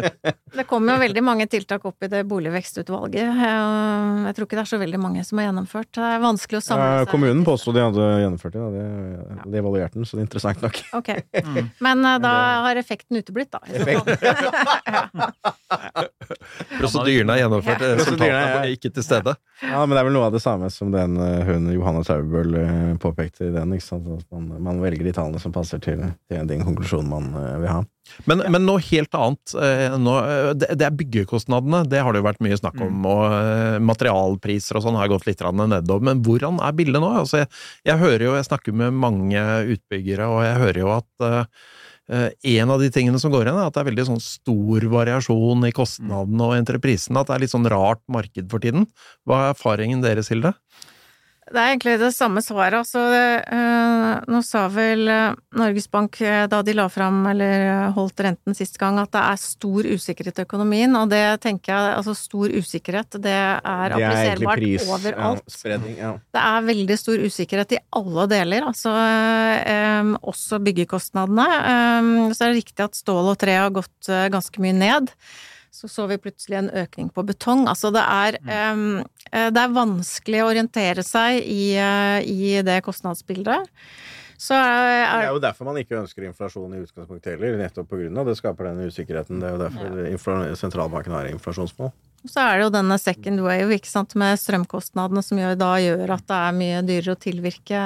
Det 0.59 0.65
kommer 0.67 0.97
jo 0.97 1.03
veldig 1.05 1.23
mange 1.23 1.45
tiltak 1.51 1.85
opp 1.87 2.03
i 2.03 2.09
det 2.11 2.23
boligvekstutvalget. 2.29 3.29
Eh, 3.31 4.27
Jeg 4.27 4.35
tror 4.37 4.47
ikke 4.49 4.59
det 4.59 4.65
er 4.65 4.71
så 4.73 4.81
veldig 4.81 5.01
mange 5.01 5.23
som 5.25 5.39
har 5.41 5.47
gjennomført. 5.49 5.91
Det 5.97 6.03
er 6.09 6.21
vanskelig 6.25 6.59
å 6.61 6.65
samle 6.67 6.89
Ja, 6.89 6.99
seg. 7.05 7.13
kommunen 7.13 7.45
påsto 7.47 7.73
de 7.77 7.85
hadde 7.85 8.09
gjennomført 8.25 8.57
det, 8.57 8.65
da. 8.65 8.69
det, 8.75 9.53
de 9.55 9.61
evaluerte 9.63 9.95
den, 10.01 10.09
så 10.09 10.19
det 10.19 10.25
er 10.25 10.27
interessant 10.29 10.65
nok. 10.67 10.81
Ok. 10.99 11.11
Men 11.87 12.05
eh, 12.11 12.19
da 12.27 12.35
har 12.67 12.81
effekten 12.83 13.21
uteblitt, 13.23 13.55
da. 13.55 13.61
i 13.69 13.71
så. 13.79 13.99
Prosedyrene 16.79 17.37
er 17.37 17.43
gjennomført, 17.45 17.81
Ja. 17.87 17.95
resultatene 18.03 18.48
er 18.55 18.73
ikke 18.75 18.91
til 18.95 19.05
stede. 19.05 19.35
Ja, 19.63 19.81
men 19.83 19.95
det 19.95 20.01
er 20.01 20.07
vel 20.07 20.15
noe 20.15 20.29
av 20.29 20.35
det 20.35 20.43
samme 20.43 20.69
som 20.71 20.93
den 20.95 21.17
eh, 21.23 21.49
hun 21.49 21.69
Johanne 21.73 22.05
Taubøl 22.07 22.57
eh, 22.61 22.91
påpekte 23.03 23.49
i 23.49 23.55
den. 23.55 23.75
ikke 23.75 23.99
man, 24.31 24.51
man 24.65 24.83
velger 24.83 25.09
de 25.09 25.15
tallene 25.17 25.43
som 25.43 25.55
passer 25.55 25.83
til, 25.83 26.05
til 26.31 26.51
den 26.51 26.63
konklusjonen 26.67 27.11
man 27.11 27.31
eh, 27.39 27.57
vil 27.65 27.73
ha. 27.73 27.81
Men, 28.31 28.45
men 28.49 28.65
noe 28.65 28.81
helt 28.87 29.13
annet. 29.19 29.53
Nå, 30.01 30.13
det, 30.57 30.71
det 30.81 30.87
er 30.87 30.95
byggekostnadene. 30.97 31.83
Det 31.91 32.01
har 32.01 32.15
det 32.15 32.23
jo 32.23 32.29
vært 32.29 32.41
mye 32.47 32.57
snakk 32.57 32.79
om. 32.87 33.03
Og 33.11 33.25
eh, 33.37 33.79
materialpriser 33.85 34.79
og 34.79 34.87
sånn 34.87 34.97
har 34.97 35.11
gått 35.13 35.27
litt 35.29 35.43
nedover. 35.45 36.07
Men 36.09 36.23
hvordan 36.25 36.63
er 36.65 36.79
bildet 36.79 37.05
nå? 37.05 37.11
Altså, 37.25 37.43
jeg, 37.43 37.51
jeg 37.91 38.01
hører 38.01 38.25
jo, 38.31 38.37
jeg 38.39 38.49
snakker 38.49 38.79
med 38.81 38.97
mange 38.97 39.43
utbyggere, 39.75 40.31
og 40.31 40.41
jeg 40.47 40.63
hører 40.63 40.81
jo 40.87 40.95
at 40.97 41.29
en 42.09 42.71
av 42.73 42.81
de 42.81 42.89
tingene 42.93 43.19
som 43.21 43.33
går 43.33 43.47
igjen, 43.47 43.59
er 43.61 43.69
at 43.69 43.77
det 43.77 43.83
er 43.83 43.89
veldig 43.91 44.07
sånn 44.09 44.23
stor 44.25 44.87
variasjon 44.95 45.67
i 45.69 45.75
kostnadene 45.77 46.47
og 46.47 46.57
entreprisene. 46.57 47.21
At 47.21 47.29
det 47.29 47.37
er 47.37 47.45
litt 47.45 47.53
sånn 47.53 47.69
rart 47.69 48.01
marked 48.09 48.49
for 48.49 48.65
tiden. 48.65 48.89
Hva 49.29 49.43
er 49.43 49.53
erfaringen 49.53 50.05
deres, 50.05 50.33
Hilde? 50.33 50.55
Det 51.49 51.57
er 51.57 51.71
egentlig 51.73 51.95
det 52.01 52.11
samme 52.13 52.43
svaret. 52.45 52.77
Altså, 52.83 53.01
eh, 53.09 54.27
nå 54.29 54.41
sa 54.45 54.67
vel 54.73 55.09
eh, 55.09 55.37
Norges 55.57 55.89
Bank 55.91 56.21
eh, 56.21 56.45
da 56.51 56.61
de 56.65 56.75
la 56.77 56.89
fram, 56.93 57.23
eller 57.31 57.89
holdt 57.97 58.21
renten 58.27 58.57
sist 58.57 58.77
gang, 58.81 58.99
at 59.01 59.13
det 59.15 59.23
er 59.23 59.41
stor 59.41 59.89
usikkerhet 59.89 60.43
i 60.43 60.45
økonomien. 60.45 60.95
Og 61.01 61.09
det 61.13 61.23
tenker 61.45 61.73
jeg, 61.73 61.97
altså 61.97 62.17
stor 62.19 62.53
usikkerhet, 62.53 63.21
det 63.25 63.35
er 63.35 63.97
Det 63.97 64.05
er 64.05 64.37
appliserbart 64.37 64.65
overalt. 64.85 65.45
Ja, 65.45 65.57
spredning, 65.57 65.99
ja. 66.01 66.15
Det 66.37 66.45
er 66.45 66.69
veldig 66.69 67.01
stor 67.01 67.25
usikkerhet 67.25 67.77
i 67.79 67.83
alle 67.97 68.29
deler, 68.31 68.69
altså 68.69 68.93
også 70.29 70.61
byggekostnadene. 70.65 71.47
Så 72.35 72.45
er 72.45 72.53
det 72.53 72.63
riktig 72.63 72.85
at 72.85 72.99
stål 72.99 73.33
og 73.33 73.39
tre 73.41 73.57
har 73.57 73.73
gått 73.75 74.11
ganske 74.33 74.63
mye 74.63 74.77
ned. 74.77 75.15
Så 75.71 75.91
så 75.91 76.07
vi 76.11 76.19
plutselig 76.21 76.59
en 76.59 76.71
økning 76.83 77.11
på 77.15 77.25
betong. 77.29 77.67
Altså 77.71 77.93
det 77.95 78.03
er, 78.03 78.39
mm. 78.43 79.01
eh, 79.31 79.49
det 79.55 79.65
er 79.65 79.75
vanskelig 79.77 80.43
å 80.43 80.51
orientere 80.53 81.05
seg 81.07 81.43
i, 81.43 81.75
eh, 81.79 82.21
i 82.25 82.55
det 82.67 82.81
kostnadsbildet. 82.87 83.69
Så 84.39 84.55
er, 84.55 85.03
Det 85.03 85.07
er 85.11 85.25
er 85.27 85.33
jo 85.35 85.41
derfor 85.43 85.67
man 85.67 85.81
ikke 85.81 85.97
ønsker 85.99 86.29
inflasjon 86.29 86.77
i 86.77 86.85
utgangspunktet 86.85 87.35
heller, 87.35 87.57
nettopp 87.59 87.97
av 87.99 88.29
det 88.29 88.37
skaper 88.39 88.71
den 88.71 88.87
usikkerheten. 88.87 89.41
Det 89.43 89.49
er 89.49 89.57
jo 89.57 89.63
derfor 89.65 90.45
ja. 90.47 90.53
sentralbanken 90.61 91.17
har 91.17 91.27
inflasjonsmål. 91.33 91.91
Så 92.27 92.43
er 92.43 92.59
det 92.59 92.65
jo 92.67 92.71
denne 92.75 92.97
second 92.99 93.43
wave 93.43 93.77
ikke 93.77 93.91
sant, 93.91 94.15
med 94.19 94.39
strømkostnadene 94.39 95.23
som 95.23 95.39
gjør, 95.39 95.59
da 95.59 95.73
gjør 95.83 96.15
at 96.17 96.25
det 96.31 96.39
er 96.39 96.57
mye 96.57 96.81
dyrere 96.87 97.15
å 97.15 97.21
tilvirke 97.23 97.83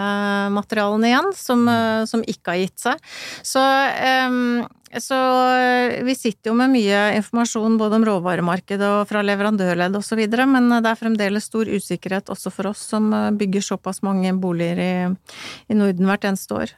materialene 0.53 1.11
igjen, 1.11 1.33
som, 1.37 1.65
eh, 1.69 2.05
som 2.09 2.25
ikke 2.25 2.55
har 2.55 2.63
gitt 2.63 2.85
seg. 2.85 3.11
Så, 3.45 3.65
em, 4.05 4.65
så 5.01 5.19
vi 6.05 6.15
sitter 6.19 6.51
jo 6.51 6.57
med 6.59 6.73
mye 6.75 7.01
informasjon 7.17 7.79
både 7.81 7.97
om 7.97 8.05
råvaremarkedet 8.09 8.89
og 8.99 9.07
fra 9.09 9.23
leverandørledd 9.25 9.97
osv., 9.97 10.21
men 10.53 10.69
det 10.75 10.91
er 10.91 11.01
fremdeles 11.01 11.49
stor 11.49 11.71
usikkerhet 11.71 12.29
også 12.33 12.53
for 12.53 12.73
oss 12.73 12.85
som 12.93 13.09
eh, 13.17 13.31
bygger 13.41 13.65
såpass 13.65 14.03
mange 14.05 14.35
boliger 14.37 14.83
i, 14.83 14.93
i 15.73 15.79
Norden 15.79 16.09
hvert 16.11 16.27
eneste 16.29 16.59
år. 16.59 16.75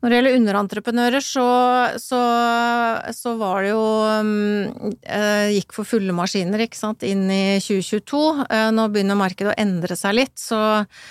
Når 0.00 0.08
det 0.08 0.16
gjelder 0.16 0.36
underentreprenører, 0.38 1.24
så, 1.24 1.46
så, 2.00 2.20
så 3.12 3.34
var 3.40 3.66
det 3.66 3.74
jo 3.74 3.86
eh, 5.04 5.50
Gikk 5.58 5.76
for 5.76 5.88
fulle 5.88 6.14
maskiner, 6.16 6.64
ikke 6.64 6.80
sant, 6.80 7.04
inn 7.04 7.26
i 7.28 7.58
2022. 7.60 8.22
Eh, 8.48 8.70
Nå 8.72 8.88
begynner 8.88 9.20
markedet 9.20 9.52
å 9.52 9.60
endre 9.60 9.98
seg 10.00 10.16
litt, 10.16 10.38
så 10.40 10.62
eh, 10.80 11.10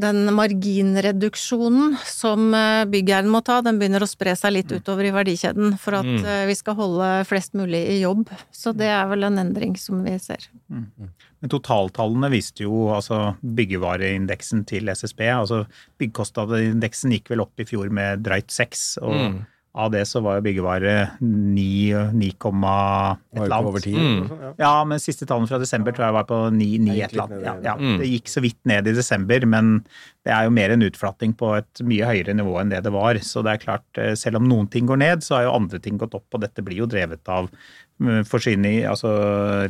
den 0.00 0.24
marginreduksjonen 0.34 1.96
som 2.08 2.54
eh, 2.56 2.84
byggherren 2.88 3.28
må 3.28 3.42
ta, 3.44 3.60
den 3.62 3.78
begynner 3.78 4.02
å 4.04 4.08
spre 4.08 4.32
seg 4.38 4.54
litt 4.56 4.72
utover 4.72 5.04
i 5.04 5.12
verdikjeden 5.14 5.74
for 5.78 5.98
at 6.00 6.04
Mm. 6.08 6.24
eh, 6.24 6.46
vi 6.48 6.54
skal 6.56 6.74
holde 6.74 7.10
flest 7.28 7.52
mulig 7.54 7.82
i 7.88 8.00
jobb. 8.02 8.28
Så 8.50 8.72
det 8.74 8.88
er 8.88 9.06
vel 9.10 9.24
en 9.24 9.38
endring 9.38 9.76
som 9.78 10.02
vi 10.04 10.16
ser. 10.18 10.48
Men 10.70 11.50
totaltallene 11.50 12.30
viste 12.30 12.64
jo 12.64 12.88
altså 12.94 13.36
byggevareindeksen 13.42 14.64
til 14.66 14.88
SSB. 14.88 15.20
altså 15.28 15.66
Byggekostnadsindeksen 15.98 17.12
gikk 17.12 17.28
vel 17.30 17.40
opp 17.44 17.58
i 17.60 17.64
fjor 17.68 17.90
med 17.90 18.22
drøyt 18.24 18.50
6, 18.50 18.98
og 19.02 19.12
Mm. 19.14 19.46
Av 19.74 19.88
det 19.94 20.02
så 20.04 20.20
var 20.20 20.36
jo 20.36 20.42
byggevare 20.44 20.94
9, 21.24 22.12
9, 22.12 22.26
et 22.28 22.42
Var 22.52 23.46
eller 23.46 23.62
jo 23.64 23.70
over 23.70 23.86
annet. 23.88 24.32
Mm. 24.32 24.54
ja. 24.60 24.72
Men 24.84 25.00
siste 25.00 25.24
tallene 25.28 25.48
fra 25.48 25.60
desember 25.62 25.94
tror 25.96 26.10
jeg 26.10 26.16
var 26.18 26.26
på 26.28 26.40
9, 26.52 26.66
9 26.84 26.90
Det 26.90 26.92
et 26.92 26.98
gikk 27.00 27.14
eller 27.16 27.24
annet. 27.24 27.44
Ja, 27.46 27.54
ja, 27.70 27.76
Mm. 27.82 27.98
det 28.02 28.08
gikk 28.10 28.28
så 28.28 28.42
vidt 28.44 28.58
ned 28.68 28.86
i 28.86 28.92
desember, 28.92 29.46
men 29.48 29.84
det 30.26 30.32
er 30.36 30.44
jo 30.44 30.50
mer 30.54 30.70
en 30.70 30.84
utflatting 30.84 31.32
på 31.34 31.54
et 31.56 31.80
mye 31.88 32.04
høyere 32.04 32.34
nivå 32.36 32.60
enn 32.60 32.68
det 32.70 32.82
det 32.84 32.92
var. 32.92 33.14
Så 33.24 33.42
det 33.42 33.54
er 33.54 33.64
klart, 33.64 33.88
eh, 33.96 34.12
selv 34.14 34.36
om 34.36 34.48
noen 34.48 34.68
ting 34.70 34.86
går 34.86 34.98
ned, 35.00 35.24
så 35.24 35.36
har 35.38 35.48
jo 35.48 35.56
andre 35.56 35.80
ting 35.80 35.96
gått 35.96 36.14
opp, 36.14 36.28
og 36.34 36.40
dette 36.44 36.62
blir 36.62 36.76
jo 36.84 36.86
drevet 36.86 37.26
av 37.32 37.48
mm, 38.02 38.24
forsyning, 38.28 38.82
altså 38.84 39.08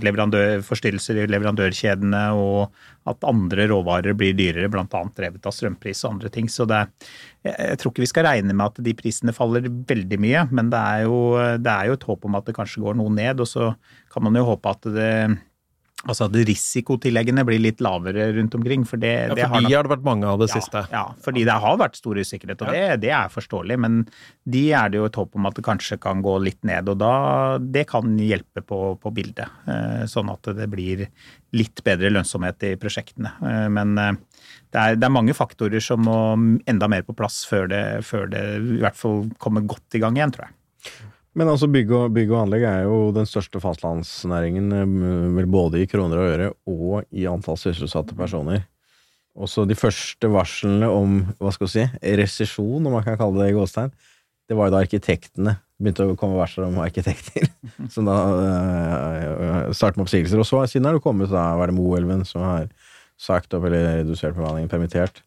leverandør, 0.03 0.63
forstyrrelser 0.67 1.23
i 1.23 1.27
leverandørkjedene, 1.31 2.25
og 2.35 2.73
at 3.07 3.25
andre 3.27 3.67
råvarer 3.71 4.15
blir 4.19 4.35
dyrere, 4.39 4.71
bl.a. 4.71 4.87
drevet 5.17 5.47
av 5.47 5.55
strømpris 5.55 6.05
og 6.05 6.15
andre 6.17 6.31
ting. 6.33 6.49
Så 6.49 6.67
det 6.71 6.77
er, 6.85 6.93
jeg, 7.43 7.79
tror 7.81 7.93
ikke 7.93 8.05
vi 8.05 8.11
skal 8.11 8.27
regne 8.29 8.55
med 8.55 8.71
at 8.71 8.83
de 8.87 8.95
prisene 8.97 9.35
faller 9.35 9.67
veldig 9.67 10.19
mye, 10.23 10.45
men 10.55 10.71
det 10.73 10.79
er, 10.79 11.07
jo, 11.09 11.19
det 11.59 11.73
er 11.73 11.89
jo 11.91 11.97
et 11.99 12.07
håp 12.11 12.29
om 12.29 12.39
at 12.39 12.47
det 12.49 12.55
kanskje 12.57 12.85
går 12.85 12.99
noe 12.99 13.13
ned, 13.15 13.43
og 13.43 13.51
så 13.51 13.73
kan 14.13 14.27
man 14.27 14.39
jo 14.39 14.47
håpe 14.53 14.75
at 14.77 14.93
det 14.95 15.15
Altså 16.09 16.25
at 16.27 16.35
risikotilleggene 16.35 17.45
blir 17.47 17.61
litt 17.63 17.79
lavere 17.85 18.25
rundt 18.35 18.55
omkring, 18.59 18.83
for 18.89 18.97
det, 18.99 19.13
Ja, 19.29 19.35
det 19.39 19.45
har 19.47 19.61
de 19.61 19.69
nok- 19.69 19.73
har 19.77 19.83
det 19.87 19.93
vært 19.93 20.03
mange 20.09 20.25
av 20.27 20.39
det 20.41 20.49
ja, 20.51 20.55
siste. 20.59 20.83
Ja, 20.91 21.05
fordi 21.23 21.45
det 21.47 21.53
har 21.63 21.77
vært 21.79 21.95
stor 21.97 22.15
usikkerhet, 22.19 22.63
og 22.63 22.73
det, 22.75 23.01
det 23.05 23.11
er 23.15 23.29
forståelig. 23.31 23.79
Men 23.79 24.09
de 24.51 24.63
er 24.73 24.89
det 24.91 24.99
jo 24.99 25.05
et 25.07 25.15
håp 25.21 25.37
om 25.39 25.47
at 25.47 25.55
det 25.55 25.65
kanskje 25.65 26.01
kan 26.03 26.21
gå 26.23 26.35
litt 26.43 26.59
ned, 26.65 26.89
og 26.89 26.99
da 26.99 27.59
det 27.59 27.87
kan 27.93 28.17
hjelpe 28.19 28.65
på, 28.67 28.99
på 28.99 29.13
bildet. 29.15 29.47
eh, 29.69 30.03
Sånn 30.11 30.29
at 30.33 30.43
det 30.57 30.69
blir 30.73 31.07
litt 31.53 31.85
bedre 31.85 32.11
lønnsomhet 32.11 32.63
i 32.65 32.75
prosjektene. 32.77 33.31
Eh, 33.43 33.69
Men 33.69 33.97
eh, 33.99 34.13
det 34.73 34.81
er, 34.83 34.97
det 34.97 35.05
er 35.07 35.15
mange 35.15 35.35
faktorer 35.39 35.81
som 35.81 36.03
må 36.03 36.19
enda 36.67 36.89
mer 36.89 37.03
på 37.07 37.15
plass 37.15 37.45
før 37.47 37.69
det, 37.69 37.85
før 38.05 38.27
det 38.33 38.43
i 38.59 38.81
hvert 38.83 38.97
fall 38.99 39.29
kommer 39.39 39.63
godt 39.63 39.95
i 39.95 40.01
gang 40.03 40.17
igjen, 40.19 40.33
tror 40.35 40.49
jeg. 40.49 40.57
Men 41.39 41.49
altså 41.49 41.69
bygg 41.73 41.93
og, 41.97 42.11
bygg 42.13 42.33
og 42.35 42.43
anlegg 42.43 42.67
er 42.69 42.83
jo 42.85 42.97
den 43.17 43.29
største 43.29 43.61
fastlandsnæringen, 43.63 44.69
eh, 44.77 45.47
både 45.49 45.81
i 45.81 45.89
kroner 45.89 46.21
og 46.21 46.33
øre 46.35 46.51
og 46.69 47.09
i 47.09 47.25
antall 47.31 47.57
sysselsatte 47.61 48.17
personer. 48.19 48.67
Også 49.33 49.65
de 49.65 49.77
første 49.79 50.29
varslene 50.29 50.89
om 50.93 51.23
hva 51.41 51.53
skal 51.55 51.69
vi 51.69 51.73
si, 51.73 51.85
resesjon, 52.21 52.85
om 52.85 52.93
man 52.93 53.05
kan 53.07 53.17
kalle 53.21 53.41
det 53.41 53.53
i 53.53 53.57
gåstegn, 53.57 53.95
det 54.49 54.59
var 54.59 54.69
jo 54.69 54.75
da 54.75 54.83
arkitektene 54.85 55.57
begynte 55.83 56.05
å 56.05 56.17
komme 56.19 56.37
varsler 56.37 56.69
om 56.69 56.81
arkitekter, 56.83 57.49
som 57.95 58.07
da 58.07 58.17
uh, 58.29 59.73
startet 59.75 59.99
med 59.99 60.05
oppsigelser. 60.05 60.43
Og 60.43 60.47
så 60.47 60.61
siden 60.71 60.87
har 60.87 60.99
det 60.99 61.05
kommet 61.05 61.33
da 61.33 61.53
var 61.59 61.71
det 61.71 61.77
Moelven 61.79 62.27
som 62.29 62.45
har 62.45 62.69
sagt 63.21 63.55
opp 63.57 63.67
eller 63.69 64.03
redusert 64.03 64.37
bemanningen, 64.37 64.71
permittert. 64.71 65.23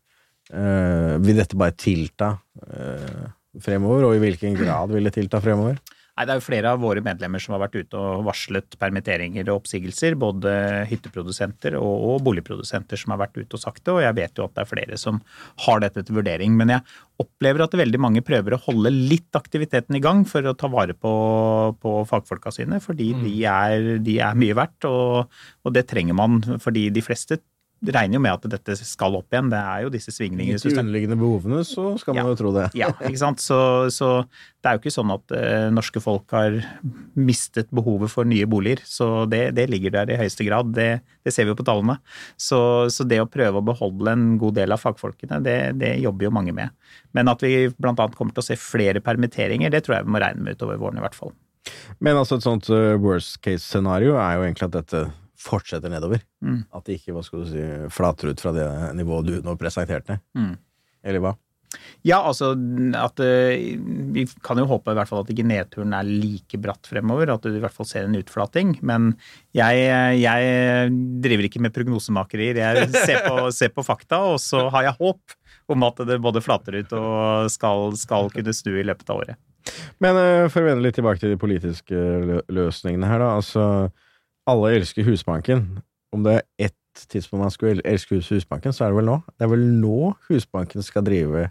Uh, 0.53 1.17
vil 1.25 1.41
dette 1.41 1.57
bare 1.57 1.75
tilta 1.79 2.35
uh, 2.37 3.25
fremover, 3.63 4.05
og 4.05 4.15
i 4.15 4.21
hvilken 4.21 4.55
grad 4.59 4.93
vil 4.93 5.09
det 5.09 5.15
tilta 5.17 5.41
fremover? 5.43 5.81
Nei, 6.15 6.23
Det 6.23 6.31
er 6.31 6.39
jo 6.39 6.45
flere 6.45 6.69
av 6.71 6.79
våre 6.79 7.01
medlemmer 7.03 7.41
som 7.43 7.57
har 7.57 7.65
vært 7.65 7.73
ute 7.75 7.99
og 7.99 8.21
varslet 8.23 8.77
permitteringer 8.79 9.49
og 9.49 9.65
oppsigelser. 9.65 10.15
Både 10.15 10.53
hytteprodusenter 10.87 11.75
og, 11.75 12.05
og 12.07 12.21
boligprodusenter 12.23 13.01
som 13.01 13.11
har 13.11 13.19
vært 13.25 13.35
ute 13.41 13.57
og 13.57 13.59
sagt 13.59 13.83
det. 13.83 13.91
Og 13.91 13.99
jeg 14.05 14.15
vet 14.21 14.39
jo 14.39 14.45
at 14.47 14.53
det 14.55 14.63
er 14.63 14.69
flere 14.69 14.99
som 15.01 15.19
har 15.65 15.83
dette 15.83 16.05
til 16.07 16.15
vurdering. 16.15 16.55
Men 16.55 16.71
jeg 16.71 16.85
opplever 17.19 17.65
at 17.65 17.75
veldig 17.75 17.99
mange 17.99 18.23
prøver 18.23 18.55
å 18.55 18.61
holde 18.63 18.93
litt 18.95 19.35
aktiviteten 19.35 19.99
i 19.99 20.03
gang 20.03 20.23
for 20.29 20.47
å 20.47 20.55
ta 20.55 20.71
vare 20.71 20.95
på, 20.95 21.11
på 21.83 21.97
fagfolka 22.07 22.55
sine. 22.55 22.79
Fordi 22.79 23.11
de, 23.19 23.35
er, 23.51 23.91
de 24.05 24.15
er 24.23 24.39
mye 24.39 24.55
verdt, 24.55 24.87
og, 24.87 25.35
og 25.67 25.75
det 25.75 25.83
trenger 25.91 26.15
man. 26.15 26.39
Fordi 26.63 26.87
de 26.95 27.03
fleste 27.03 27.41
regner 27.93 28.17
jo 28.17 28.21
med 28.23 28.33
at 28.33 28.47
dette 28.55 28.75
skal 28.79 29.15
opp 29.19 29.33
igjen. 29.33 29.49
Det 29.53 29.59
er 29.59 29.83
jo 29.85 29.91
disse 29.93 30.11
svingningene. 30.15 30.57
i 30.57 30.69
de 30.69 30.79
underliggende 30.79 31.17
behovene, 31.19 31.61
så 31.67 31.97
skal 31.99 32.15
man 32.15 32.23
Ja. 32.25 32.29
jo 32.31 32.35
tro 32.39 32.51
det. 32.55 32.65
Ja, 32.79 32.89
ikke 33.05 33.19
sant. 33.21 33.39
Så, 33.43 33.57
så 33.93 34.09
det 34.63 34.69
er 34.71 34.77
jo 34.77 34.81
ikke 34.83 34.95
sånn 34.95 35.11
at 35.13 35.31
eh, 35.37 35.67
norske 35.73 36.01
folk 36.01 36.31
har 36.31 36.57
mistet 37.15 37.69
behovet 37.75 38.09
for 38.11 38.25
nye 38.27 38.47
boliger. 38.49 38.81
Så 38.85 39.25
det, 39.29 39.53
det 39.57 39.67
ligger 39.69 39.93
der 39.93 40.11
i 40.15 40.19
høyeste 40.19 40.45
grad. 40.47 40.73
Det, 40.75 41.01
det 41.25 41.33
ser 41.35 41.45
vi 41.47 41.53
jo 41.53 41.59
på 41.59 41.65
tallene. 41.67 41.97
Så, 42.37 42.59
så 42.93 43.05
det 43.07 43.21
å 43.21 43.29
prøve 43.29 43.61
å 43.61 43.65
beholde 43.65 44.11
en 44.15 44.27
god 44.41 44.55
del 44.59 44.73
av 44.75 44.81
fagfolkene, 44.81 45.41
det, 45.45 45.57
det 45.81 45.95
jobber 46.03 46.29
jo 46.29 46.35
mange 46.35 46.53
med. 46.55 46.73
Men 47.15 47.29
at 47.31 47.43
vi 47.45 47.67
bl.a. 47.75 47.95
kommer 48.15 48.33
til 48.35 48.43
å 48.43 48.47
se 48.49 48.57
flere 48.59 49.01
permitteringer, 49.05 49.69
det 49.73 49.83
tror 49.85 49.99
jeg 49.99 50.07
vi 50.07 50.15
må 50.15 50.21
regne 50.23 50.43
med 50.45 50.57
utover 50.57 50.79
våren 50.81 50.97
i 51.01 51.05
hvert 51.05 51.17
fall. 51.17 51.33
Men 52.03 52.17
altså 52.19 52.37
et 52.37 52.45
sånt 52.45 52.67
uh, 52.69 52.93
worst 53.01 53.39
case-scenario 53.41 54.17
er 54.21 54.35
jo 54.37 54.43
egentlig 54.45 54.67
at 54.67 54.75
dette 54.75 54.99
fortsetter 55.39 55.91
nedover. 55.91 56.23
Mm. 56.43 56.61
At 56.75 56.85
det 56.87 56.99
ikke 56.99 57.15
hva 57.15 57.23
skal 57.25 57.43
du 57.43 57.49
si, 57.49 57.65
flater 57.93 58.31
ut 58.31 58.43
fra 58.43 58.53
det 58.55 58.67
nivået 58.97 59.29
du 59.29 59.39
nå 59.45 59.57
presenterte. 59.59 60.19
Mm. 60.37 60.53
Eller 61.05 61.23
hva? 61.23 61.35
Ja, 62.05 62.21
altså 62.21 62.51
at 62.95 63.19
eh, 63.23 63.75
Vi 64.15 64.25
kan 64.45 64.59
jo 64.61 64.67
håpe 64.69 64.93
i 64.93 64.97
hvert 64.97 65.09
fall 65.09 65.23
at 65.23 65.31
ikke 65.33 65.47
nedturen 65.47 65.95
er 65.97 66.07
like 66.07 66.59
bratt 66.61 66.87
fremover, 66.87 67.33
at 67.33 67.45
du 67.45 67.55
i 67.55 67.63
hvert 67.63 67.75
fall 67.75 67.89
ser 67.89 68.07
en 68.07 68.17
utflating. 68.19 68.75
Men 68.85 69.13
jeg, 69.57 69.87
jeg 70.21 70.93
driver 71.25 71.49
ikke 71.49 71.63
med 71.65 71.75
prognosemakerier. 71.75 72.61
Jeg 72.61 72.91
ser 72.93 73.25
på, 73.25 73.49
ser 73.59 73.73
på 73.75 73.85
fakta, 73.85 74.21
og 74.35 74.39
så 74.43 74.67
har 74.73 74.89
jeg 74.89 74.99
håp 75.01 75.35
om 75.73 75.87
at 75.87 75.99
det 76.05 76.21
både 76.21 76.43
flater 76.45 76.77
ut 76.77 76.93
og 76.93 77.49
skal, 77.49 77.91
skal 77.97 78.29
kunne 78.33 78.53
snu 78.53 78.75
i 78.77 78.85
løpet 78.85 79.09
av 79.09 79.23
året. 79.23 79.41
Men 80.03 80.17
uh, 80.19 80.45
for 80.53 80.61
å 80.61 80.69
vende 80.69 80.85
litt 80.85 80.97
tilbake 80.99 81.23
til 81.23 81.33
de 81.33 81.41
politiske 81.41 82.01
løsningene 82.53 83.09
her, 83.09 83.23
da. 83.23 83.31
Altså, 83.39 83.63
alle 84.47 84.75
elsker 84.77 85.03
Husbanken. 85.07 85.79
Om 86.13 86.23
det 86.25 86.33
er 86.33 86.69
ett 86.69 87.07
tidspunkt 87.09 87.41
man 87.41 87.51
skulle 87.51 87.85
elske 87.85 88.21
Husbanken, 88.29 88.73
så 88.73 88.85
er 88.85 88.93
det 88.93 88.99
vel 89.01 89.09
nå. 89.09 89.19
Det 89.35 89.45
er 89.45 89.51
vel 89.51 89.65
nå 89.81 90.13
Husbanken 90.29 90.85
skal 90.85 91.05
drive 91.05 91.49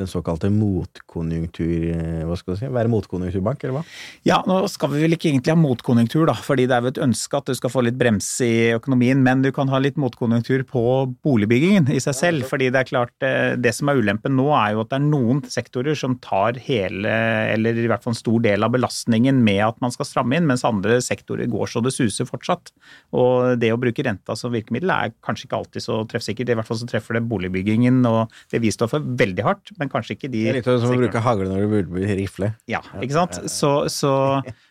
den 0.00 0.10
såkalte 0.10 0.50
motkonjunktur... 0.52 1.74
eh, 1.94 2.22
Hva 2.28 2.38
skal 2.38 2.56
du 2.56 2.60
si? 2.62 2.70
Være 2.72 2.90
motkonjunkturbank, 2.92 3.64
eller 3.64 3.78
hva? 3.78 3.84
Ja, 4.26 4.40
nå 4.48 4.62
skal 4.72 4.92
vi 4.94 5.04
vel 5.04 5.16
ikke 5.16 5.30
egentlig 5.30 5.54
ha 5.54 5.58
motkonjunktur, 5.60 6.26
da, 6.30 6.36
fordi 6.36 6.66
det 6.70 6.76
er 6.76 6.86
jo 6.86 6.92
et 6.94 7.02
ønske 7.06 7.40
at 7.40 7.50
du 7.50 7.56
skal 7.58 7.72
få 7.72 7.84
litt 7.86 7.98
brems 8.00 8.28
i 8.44 8.72
økonomien, 8.76 9.20
men 9.24 9.44
du 9.44 9.50
kan 9.56 9.70
ha 9.72 9.80
litt 9.82 10.00
motkonjunktur 10.00 10.64
på 10.70 10.84
boligbyggingen 11.26 11.90
i 11.94 12.00
seg 12.02 12.16
selv. 12.16 12.48
fordi 12.50 12.70
det 12.72 12.80
er 12.82 12.88
klart, 12.88 13.14
eh, 13.26 13.54
det 13.60 13.74
som 13.76 13.90
er 13.90 14.00
ulempen 14.00 14.36
nå, 14.38 14.48
er 14.56 14.74
jo 14.74 14.84
at 14.84 14.92
det 14.92 14.98
er 15.00 15.06
noen 15.06 15.42
sektorer 15.50 15.98
som 15.98 16.16
tar 16.22 16.58
hele, 16.64 17.12
eller 17.54 17.78
i 17.78 17.88
hvert 17.90 18.04
fall 18.04 18.14
en 18.14 18.20
stor 18.20 18.40
del 18.44 18.64
av 18.66 18.72
belastningen 18.74 19.42
med 19.44 19.62
at 19.66 19.80
man 19.84 19.92
skal 19.94 20.08
stramme 20.08 20.38
inn, 20.38 20.48
mens 20.48 20.64
andre 20.66 20.98
sektorer 21.04 21.50
går 21.50 21.70
så 21.70 21.82
det 21.84 21.94
suser 21.94 22.28
fortsatt. 22.28 22.72
Og 23.16 23.58
det 23.60 23.72
å 23.74 23.80
bruke 23.80 24.04
renta 24.06 24.36
som 24.38 24.52
virkemiddel 24.54 24.92
er 24.94 25.14
kanskje 25.24 25.48
ikke 25.48 25.60
alltid 25.60 25.84
så 25.84 26.00
treffsikkert. 26.10 26.52
I 26.52 26.58
hvert 26.58 26.68
fall 26.68 26.80
så 26.80 26.88
treffer 26.90 27.18
det 27.18 27.26
boligbyggingen, 27.30 28.00
og 28.08 28.32
det 28.52 28.62
vi 28.64 28.72
står 28.74 28.90
for, 28.94 29.10
veldig 29.20 29.46
hardt, 29.46 29.72
men 29.80 29.89
kanskje 29.92 30.16
ikke 30.16 30.30
de 30.32 30.42
Det 30.46 30.50
er 30.52 30.58
litt 30.60 30.70
som 30.70 30.94
å 30.94 30.98
bruke 31.00 31.22
hagle 31.24 31.50
når 31.50 31.62
du 31.62 31.70
burde 31.74 31.94
bli 31.94 32.18
rifle. 32.22 32.52
Ja, 32.70 32.82
ikke 33.00 33.18
sant. 33.18 33.38
Så, 33.52 33.72
så, 33.92 34.14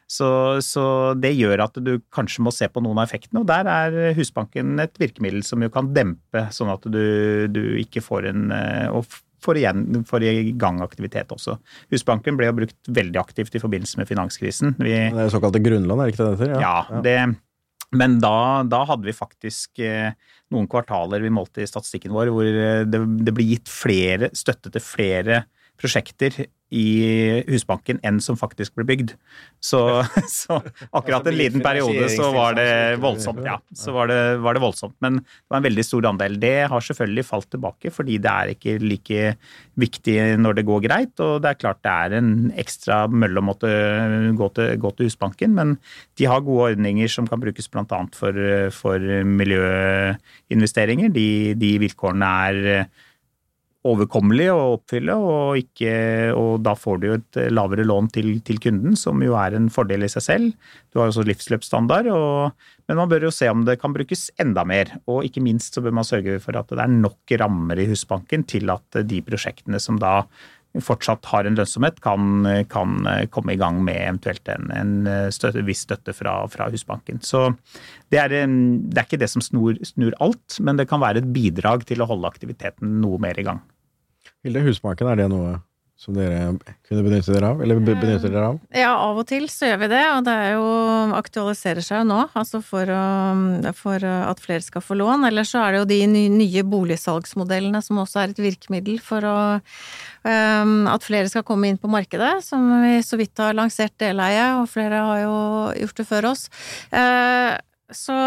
så, 0.10 0.30
så 0.66 0.86
det 1.20 1.34
gjør 1.38 1.66
at 1.68 1.80
du 1.84 1.96
kanskje 2.16 2.46
må 2.46 2.54
se 2.56 2.70
på 2.72 2.84
noen 2.86 3.00
av 3.02 3.10
effektene, 3.10 3.44
og 3.44 3.50
der 3.50 3.70
er 3.70 4.14
Husbanken 4.18 4.80
et 4.84 5.00
virkemiddel 5.02 5.46
som 5.48 5.64
jo 5.66 5.72
kan 5.74 5.92
dempe, 5.96 6.48
sånn 6.56 6.72
at 6.74 6.86
du, 6.90 7.04
du 7.52 7.64
ikke 7.82 8.04
får 8.06 8.32
en 8.34 8.54
eh, 8.56 8.88
og 8.94 9.06
får, 9.44 9.60
igjen, 9.62 9.84
får 10.08 10.26
i 10.28 10.52
gang 10.60 10.82
aktivitet 10.84 11.32
også. 11.36 11.58
Husbanken 11.94 12.40
ble 12.40 12.50
jo 12.50 12.58
brukt 12.62 12.92
veldig 12.92 13.22
aktivt 13.22 13.56
i 13.56 13.62
forbindelse 13.64 14.02
med 14.02 14.10
finanskrisen. 14.10 14.76
Vi, 14.80 14.96
Det 15.14 15.26
er 15.26 15.32
såkalte 15.34 15.62
grunnlån, 15.64 16.02
er 16.02 16.10
det 16.10 16.16
ikke 16.16 16.26
det 16.26 16.32
det 16.32 16.50
heter? 16.50 16.66
ja, 16.66 17.02
det, 17.06 17.18
men 17.98 18.20
da, 18.22 18.62
da 18.70 18.84
hadde 18.86 19.08
vi 19.08 19.16
faktisk 19.16 19.82
eh, 19.82 20.12
noen 20.54 20.68
kvartaler 20.70 21.24
vi 21.24 21.32
målte 21.34 21.64
i 21.64 21.70
statistikken 21.70 22.14
vår 22.14 22.32
hvor 22.34 22.50
eh, 22.50 22.84
det, 22.86 23.02
det 23.26 23.34
ble 23.34 23.48
gitt 23.50 23.72
flere, 23.72 24.30
støtte 24.38 24.72
til 24.74 24.84
flere 24.84 25.44
prosjekter 25.80 26.44
i 26.70 27.44
Husbanken 27.50 28.00
enn 28.06 28.20
som 28.22 28.38
faktisk 28.38 28.76
ble 28.78 28.86
bygd. 28.90 29.14
Så, 29.64 29.82
så 30.32 30.60
akkurat 30.96 31.28
en 31.28 31.38
liten 31.38 31.64
periode 31.66 32.10
så 32.14 32.30
var 32.36 32.58
det 32.60 33.00
voldsomt, 33.02 33.42
ja. 33.46 33.58
Så 33.76 33.94
var 33.96 34.12
det, 34.12 34.20
var 34.44 34.56
det 34.56 34.64
voldsomt. 34.64 34.96
Men 35.04 35.20
det 35.24 35.50
var 35.50 35.62
en 35.62 35.68
veldig 35.68 35.86
stor 35.86 36.10
andel. 36.12 36.38
Det 36.42 36.56
har 36.72 36.86
selvfølgelig 36.86 37.26
falt 37.28 37.50
tilbake, 37.56 37.94
fordi 37.96 38.20
det 38.22 38.36
er 38.36 38.54
ikke 38.54 38.78
like 38.84 39.34
viktig 39.80 40.18
når 40.40 40.60
det 40.60 40.68
går 40.70 40.86
greit. 40.86 41.16
Og 41.26 41.42
det 41.44 41.54
er 41.54 41.62
klart 41.66 41.82
det 41.86 41.96
er 41.96 42.18
en 42.20 42.32
ekstra 42.60 43.02
mølle 43.10 43.42
å 43.42 43.48
måtte 43.50 43.74
gå 44.38 44.54
til, 44.58 44.74
gå 44.80 44.94
til 44.96 45.10
Husbanken, 45.10 45.58
men 45.58 45.76
de 46.20 46.30
har 46.30 46.46
gode 46.46 46.76
ordninger 46.76 47.10
som 47.12 47.28
kan 47.30 47.42
brukes 47.42 47.70
bl.a. 47.72 47.86
For, 48.16 48.36
for 48.76 49.12
miljøinvesteringer. 49.26 51.12
De, 51.14 51.30
de 51.60 51.76
vilkårene 51.82 52.34
er 52.50 52.90
overkommelig 53.88 54.50
å 54.52 54.58
oppfylle, 54.74 55.14
og, 55.16 55.60
ikke, 55.62 55.92
og, 56.36 56.58
da 56.66 56.74
får 56.76 57.00
du 57.00 57.06
jo 57.08 57.16
et 57.16 57.40
lavere 57.54 57.86
lån 57.88 58.10
til, 58.12 58.34
til, 58.44 58.60
kunden, 58.60 58.98
som 59.00 59.24
jo 59.24 59.38
er 59.40 59.56
en 59.56 59.70
fordel 59.72 60.04
i 60.04 60.12
seg 60.12 60.26
selv. 60.26 60.74
Du 60.92 61.00
har 61.00 61.08
jo 61.08 61.14
også 61.14 61.24
livsløpsstandard, 61.30 62.10
og, 62.12 62.68
men 62.92 63.00
man 63.00 63.12
bør 63.12 63.30
jo 63.30 63.34
se 63.34 63.48
om 63.48 63.64
det 63.68 63.78
kan 63.80 63.96
brukes 63.96 64.28
enda 64.42 64.66
mer. 64.68 64.92
Og 65.08 65.24
ikke 65.28 65.44
minst 65.46 65.78
så 65.78 65.84
bør 65.86 65.96
man 65.96 66.08
sørge 66.08 66.42
for 66.44 66.60
at 66.60 66.74
det 66.74 66.84
er 66.84 66.92
nok 66.92 67.36
rammer 67.40 67.80
i 67.80 67.88
Husbanken 67.88 68.44
til 68.50 68.72
at 68.74 69.00
de 69.08 69.24
prosjektene 69.24 69.80
som 69.80 70.00
da 70.02 70.26
fortsatt 70.86 71.26
har 71.32 71.48
en 71.48 71.58
lønnsomhet, 71.58 71.98
kan, 72.06 72.46
kan 72.70 72.98
komme 73.34 73.56
i 73.56 73.60
gang 73.60 73.80
med 73.86 73.98
eventuelt 73.98 74.52
en, 74.54 74.70
en 74.76 75.32
støtte, 75.34 75.64
viss 75.66 75.82
støtte 75.88 76.14
fra, 76.14 76.36
fra 76.52 76.70
Husbanken. 76.70 77.24
Så 77.26 77.48
det 78.14 78.22
er, 78.22 78.36
det 78.36 79.00
er, 79.00 79.08
ikke 79.08 79.22
det 79.22 79.32
som 79.34 79.44
snur, 79.44 79.80
snur, 79.88 80.14
alt, 80.22 80.60
men 80.62 80.78
det 80.78 80.90
kan 80.92 81.02
være 81.02 81.24
et 81.24 81.32
bidrag 81.34 81.88
til 81.90 82.04
å 82.04 82.10
holde 82.10 82.30
aktiviteten 82.30 83.00
noe 83.02 83.18
mer 83.22 83.42
i 83.42 83.48
gang. 83.50 83.64
Hilde, 84.46 84.62
Husbanken, 84.68 85.10
er 85.10 85.24
det 85.24 85.30
noe 85.34 85.58
som 86.00 86.16
dere 86.16 86.54
kunne 86.88 87.02
benytte 87.04 87.34
dere 87.36 87.50
av? 87.52 87.62
Eller 87.64 87.80
benytter 87.84 88.32
dere 88.32 88.54
av? 88.54 88.60
Ja, 88.72 88.94
av 89.04 89.18
og 89.20 89.26
til 89.28 89.50
så 89.52 89.68
gjør 89.68 89.82
vi 89.82 89.90
det, 89.92 90.04
og 90.14 90.22
det 90.30 90.36
er 90.46 90.54
jo 90.56 90.70
aktualiserer 91.18 91.84
seg 91.84 92.02
jo 92.02 92.08
nå, 92.08 92.20
altså 92.40 92.62
for, 92.64 92.88
å, 92.88 93.74
for 93.76 94.08
at 94.08 94.40
flere 94.40 94.64
skal 94.64 94.86
få 94.86 94.96
lån. 95.02 95.28
Eller 95.28 95.48
så 95.48 95.66
er 95.66 95.76
det 95.76 95.82
jo 95.82 95.90
de 95.92 96.30
nye 96.38 96.64
boligsalgsmodellene 96.72 97.84
som 97.84 98.00
også 98.00 98.24
er 98.24 98.32
et 98.32 98.44
virkemiddel 98.48 99.02
for 99.04 99.28
å, 99.28 99.38
um, 100.24 100.88
at 100.88 101.04
flere 101.04 101.28
skal 101.32 101.44
komme 101.48 101.68
inn 101.68 101.82
på 101.82 101.92
markedet, 101.92 102.38
som 102.48 102.64
vi 102.86 103.02
så 103.04 103.20
vidt 103.20 103.44
har 103.44 103.60
lansert 103.60 103.98
deleie, 104.00 104.54
og 104.56 104.72
flere 104.72 105.04
har 105.04 105.26
jo 105.26 105.40
gjort 105.84 106.00
det 106.00 106.08
før 106.16 106.32
oss. 106.32 106.48
Uh, 106.96 107.60
så 107.96 108.18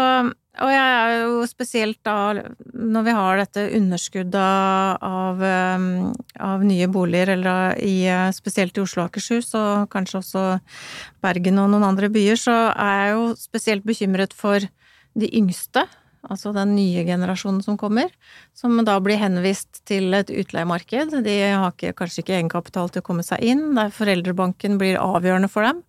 og 0.53 0.69
jeg 0.69 0.89
er 0.93 1.11
jo 1.23 1.45
spesielt 1.49 1.97
da, 2.05 2.43
når 2.77 3.05
vi 3.07 3.13
har 3.17 3.39
dette 3.41 3.63
underskuddet 3.73 4.35
av, 5.01 5.41
av 5.41 6.65
nye 6.67 6.87
boliger, 6.93 7.31
eller 7.33 7.79
i, 7.81 8.05
spesielt 8.37 8.77
i 8.77 8.83
Oslo 8.83 9.01
og 9.01 9.09
Akershus, 9.09 9.49
og 9.57 9.87
kanskje 9.93 10.19
også 10.19 10.43
Bergen 11.25 11.57
og 11.57 11.71
noen 11.73 11.87
andre 11.87 12.11
byer, 12.13 12.37
så 12.37 12.57
er 12.69 12.93
jeg 12.99 13.15
jo 13.15 13.25
spesielt 13.41 13.87
bekymret 13.87 14.37
for 14.37 14.61
de 15.17 15.31
yngste 15.41 15.87
altså 16.31 16.53
den 16.55 16.73
nye 16.77 17.03
generasjonen 17.07 17.61
som 17.65 17.77
kommer, 17.79 18.11
som 18.55 18.77
da 18.87 18.95
blir 19.03 19.19
henvist 19.19 19.81
til 19.89 20.13
et 20.15 20.29
utleiemarked. 20.31 21.17
De 21.25 21.35
har 21.51 21.73
ikke, 21.73 21.93
kanskje 21.99 22.23
ikke 22.23 22.37
egenkapital 22.37 22.91
til 22.93 23.03
å 23.03 23.05
komme 23.05 23.25
seg 23.25 23.43
inn, 23.43 23.65
der 23.75 23.91
foreldrebanken 23.93 24.77
blir 24.81 24.99
avgjørende 25.01 25.49
for 25.51 25.67
dem. 25.67 25.81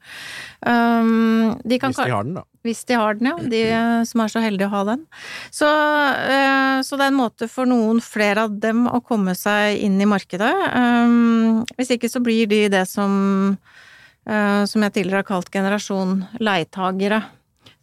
Um, 0.66 1.54
de 1.62 1.78
kan, 1.78 1.94
hvis 1.94 2.02
de 2.02 2.10
har 2.16 2.26
den, 2.26 2.34
da. 2.40 2.44
Hvis 2.64 2.82
de 2.88 2.98
har 2.98 3.20
den, 3.20 3.30
ja. 3.30 3.36
De 3.54 3.62
som 4.10 4.24
er 4.24 4.34
så 4.34 4.42
heldige 4.42 4.70
å 4.70 4.74
ha 4.74 4.82
den. 4.90 5.06
Så, 5.54 5.68
uh, 5.68 6.82
så, 6.82 6.98
det 6.98 7.06
er 7.06 7.12
en 7.12 7.20
måte 7.20 7.50
for 7.52 7.70
noen 7.70 8.02
flere 8.04 8.48
av 8.48 8.58
dem 8.64 8.88
å 8.90 9.02
komme 9.06 9.36
seg 9.38 9.78
inn 9.86 10.00
i 10.02 10.10
markedet. 10.10 10.52
Um, 10.74 11.62
hvis 11.78 11.94
ikke 11.94 12.10
så 12.10 12.24
blir 12.24 12.50
de 12.50 12.64
det 12.74 12.84
som, 12.90 13.54
uh, 14.26 14.62
som 14.66 14.82
jeg 14.82 14.98
tidligere 14.98 15.22
har 15.22 15.30
kalt 15.30 15.54
generasjon 15.54 16.22
leietagere 16.42 17.22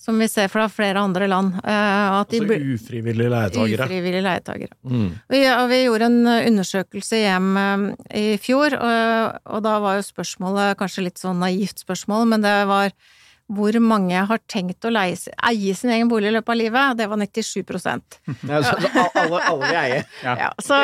som 0.01 0.17
vi 0.17 0.27
ser 0.31 0.49
fra 0.49 0.65
flere 0.71 0.99
andre 0.99 1.27
land. 1.29 1.59
Eh, 1.61 2.11
altså 2.17 2.41
ufrivillige 2.41 3.29
leietagere. 3.29 3.85
Ufrivillige 3.85 4.25
leietagere. 4.25 4.73
Mm. 4.81 5.09
Vi, 5.29 5.41
vi 5.69 5.81
gjorde 5.83 6.09
en 6.09 6.19
undersøkelse 6.33 7.21
hjem 7.21 7.49
eh, 7.61 7.87
i 8.17 8.27
fjor, 8.41 8.75
og, 8.77 9.41
og 9.45 9.65
da 9.67 9.77
var 9.83 9.99
jo 9.99 10.07
spørsmålet 10.09 10.79
kanskje 10.81 11.05
litt 11.05 11.21
sånn 11.21 11.41
naivt 11.43 11.85
spørsmål, 11.85 12.25
men 12.33 12.45
det 12.45 12.55
var 12.71 12.95
hvor 13.51 13.75
mange 13.83 14.21
har 14.27 14.41
tenkt 14.49 14.85
å 14.87 14.91
leie, 14.93 15.17
eie 15.49 15.75
sin 15.75 15.91
egen 15.93 16.09
bolig 16.11 16.29
i 16.29 16.35
løpet 16.37 16.53
av 16.53 16.59
livet, 16.59 16.97
det 16.99 17.07
var 17.11 17.19
97 17.19 17.61
ja, 17.61 18.61
så, 18.63 18.75
så 18.79 19.03
alle, 19.19 19.41
alle, 19.49 19.67
vil 19.67 19.79
eie? 19.81 19.99
Ja. 20.21 20.33
ja 20.37 20.49
så, 20.61 20.77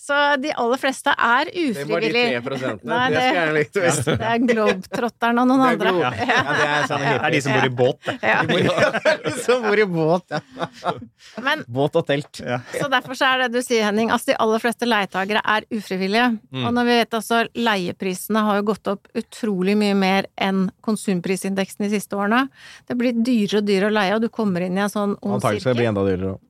så, 0.00 0.16
de 0.40 0.50
aller 0.52 0.80
fleste 0.80 1.12
er 1.12 1.48
ufrivillig. 1.48 2.24
Det 2.28 2.40
var 2.44 2.54
de 2.54 2.58
3 2.60 2.72
Nei, 2.86 3.00
det, 3.10 3.16
det 3.16 3.22
skulle 3.24 3.44
jeg 3.44 3.54
likt 3.56 3.78
visst. 3.80 4.10
Det 4.20 4.28
er 4.28 4.42
globetrotterne 4.42 5.42
og 5.42 5.48
noen 5.50 5.64
andre. 5.66 5.92
Ja. 5.96 6.10
det 6.12 6.66
er, 6.66 6.86
sånn 6.90 7.04
det 7.04 7.14
er 7.16 7.34
de 7.34 7.40
som 7.44 7.56
bor 7.56 7.66
i 7.66 7.72
båt, 7.80 8.10
det. 8.10 8.34
De 9.26 9.32
som 9.42 9.64
bor 9.64 9.80
i 9.80 9.86
båt, 9.88 10.36
ja. 10.36 10.94
Men, 11.42 11.64
båt 11.72 11.98
og 11.98 12.06
telt. 12.08 12.42
Så 12.74 12.90
derfor 12.92 13.18
så 13.18 13.30
er 13.32 13.44
det 13.44 13.50
du 13.56 13.60
sier, 13.64 13.86
Henning, 13.88 14.12
altså 14.14 14.32
de 14.32 14.38
aller 14.44 14.62
fleste 14.62 14.88
leietagere 14.88 15.42
er 15.56 15.66
ufrivillige. 15.74 16.28
Mm. 16.52 16.64
Og 16.64 16.76
når 16.76 16.88
vi 16.88 16.98
vet 17.00 17.18
altså 17.18 17.42
leieprisene 17.56 18.44
har 18.46 18.60
jo 18.60 18.66
gått 18.72 18.92
opp 18.92 19.10
utrolig 19.16 19.76
mye 19.78 19.96
mer 19.98 20.30
enn 20.36 20.66
konsumprisindeksen 20.86 21.88
i 21.88 21.92
siste 21.96 22.18
årene. 22.18 22.44
Det 22.86 22.98
blir 23.00 23.16
dyrere 23.16 23.62
og 23.62 23.66
dyrere 23.70 23.90
å 23.90 23.96
leie, 23.96 24.14
og 24.16 24.22
du 24.24 24.28
kommer 24.32 24.64
inn 24.66 24.78
i 24.78 24.84
en 24.84 24.92
sånn 24.92 25.16
ond 25.16 25.40
sirkel. 25.40 25.48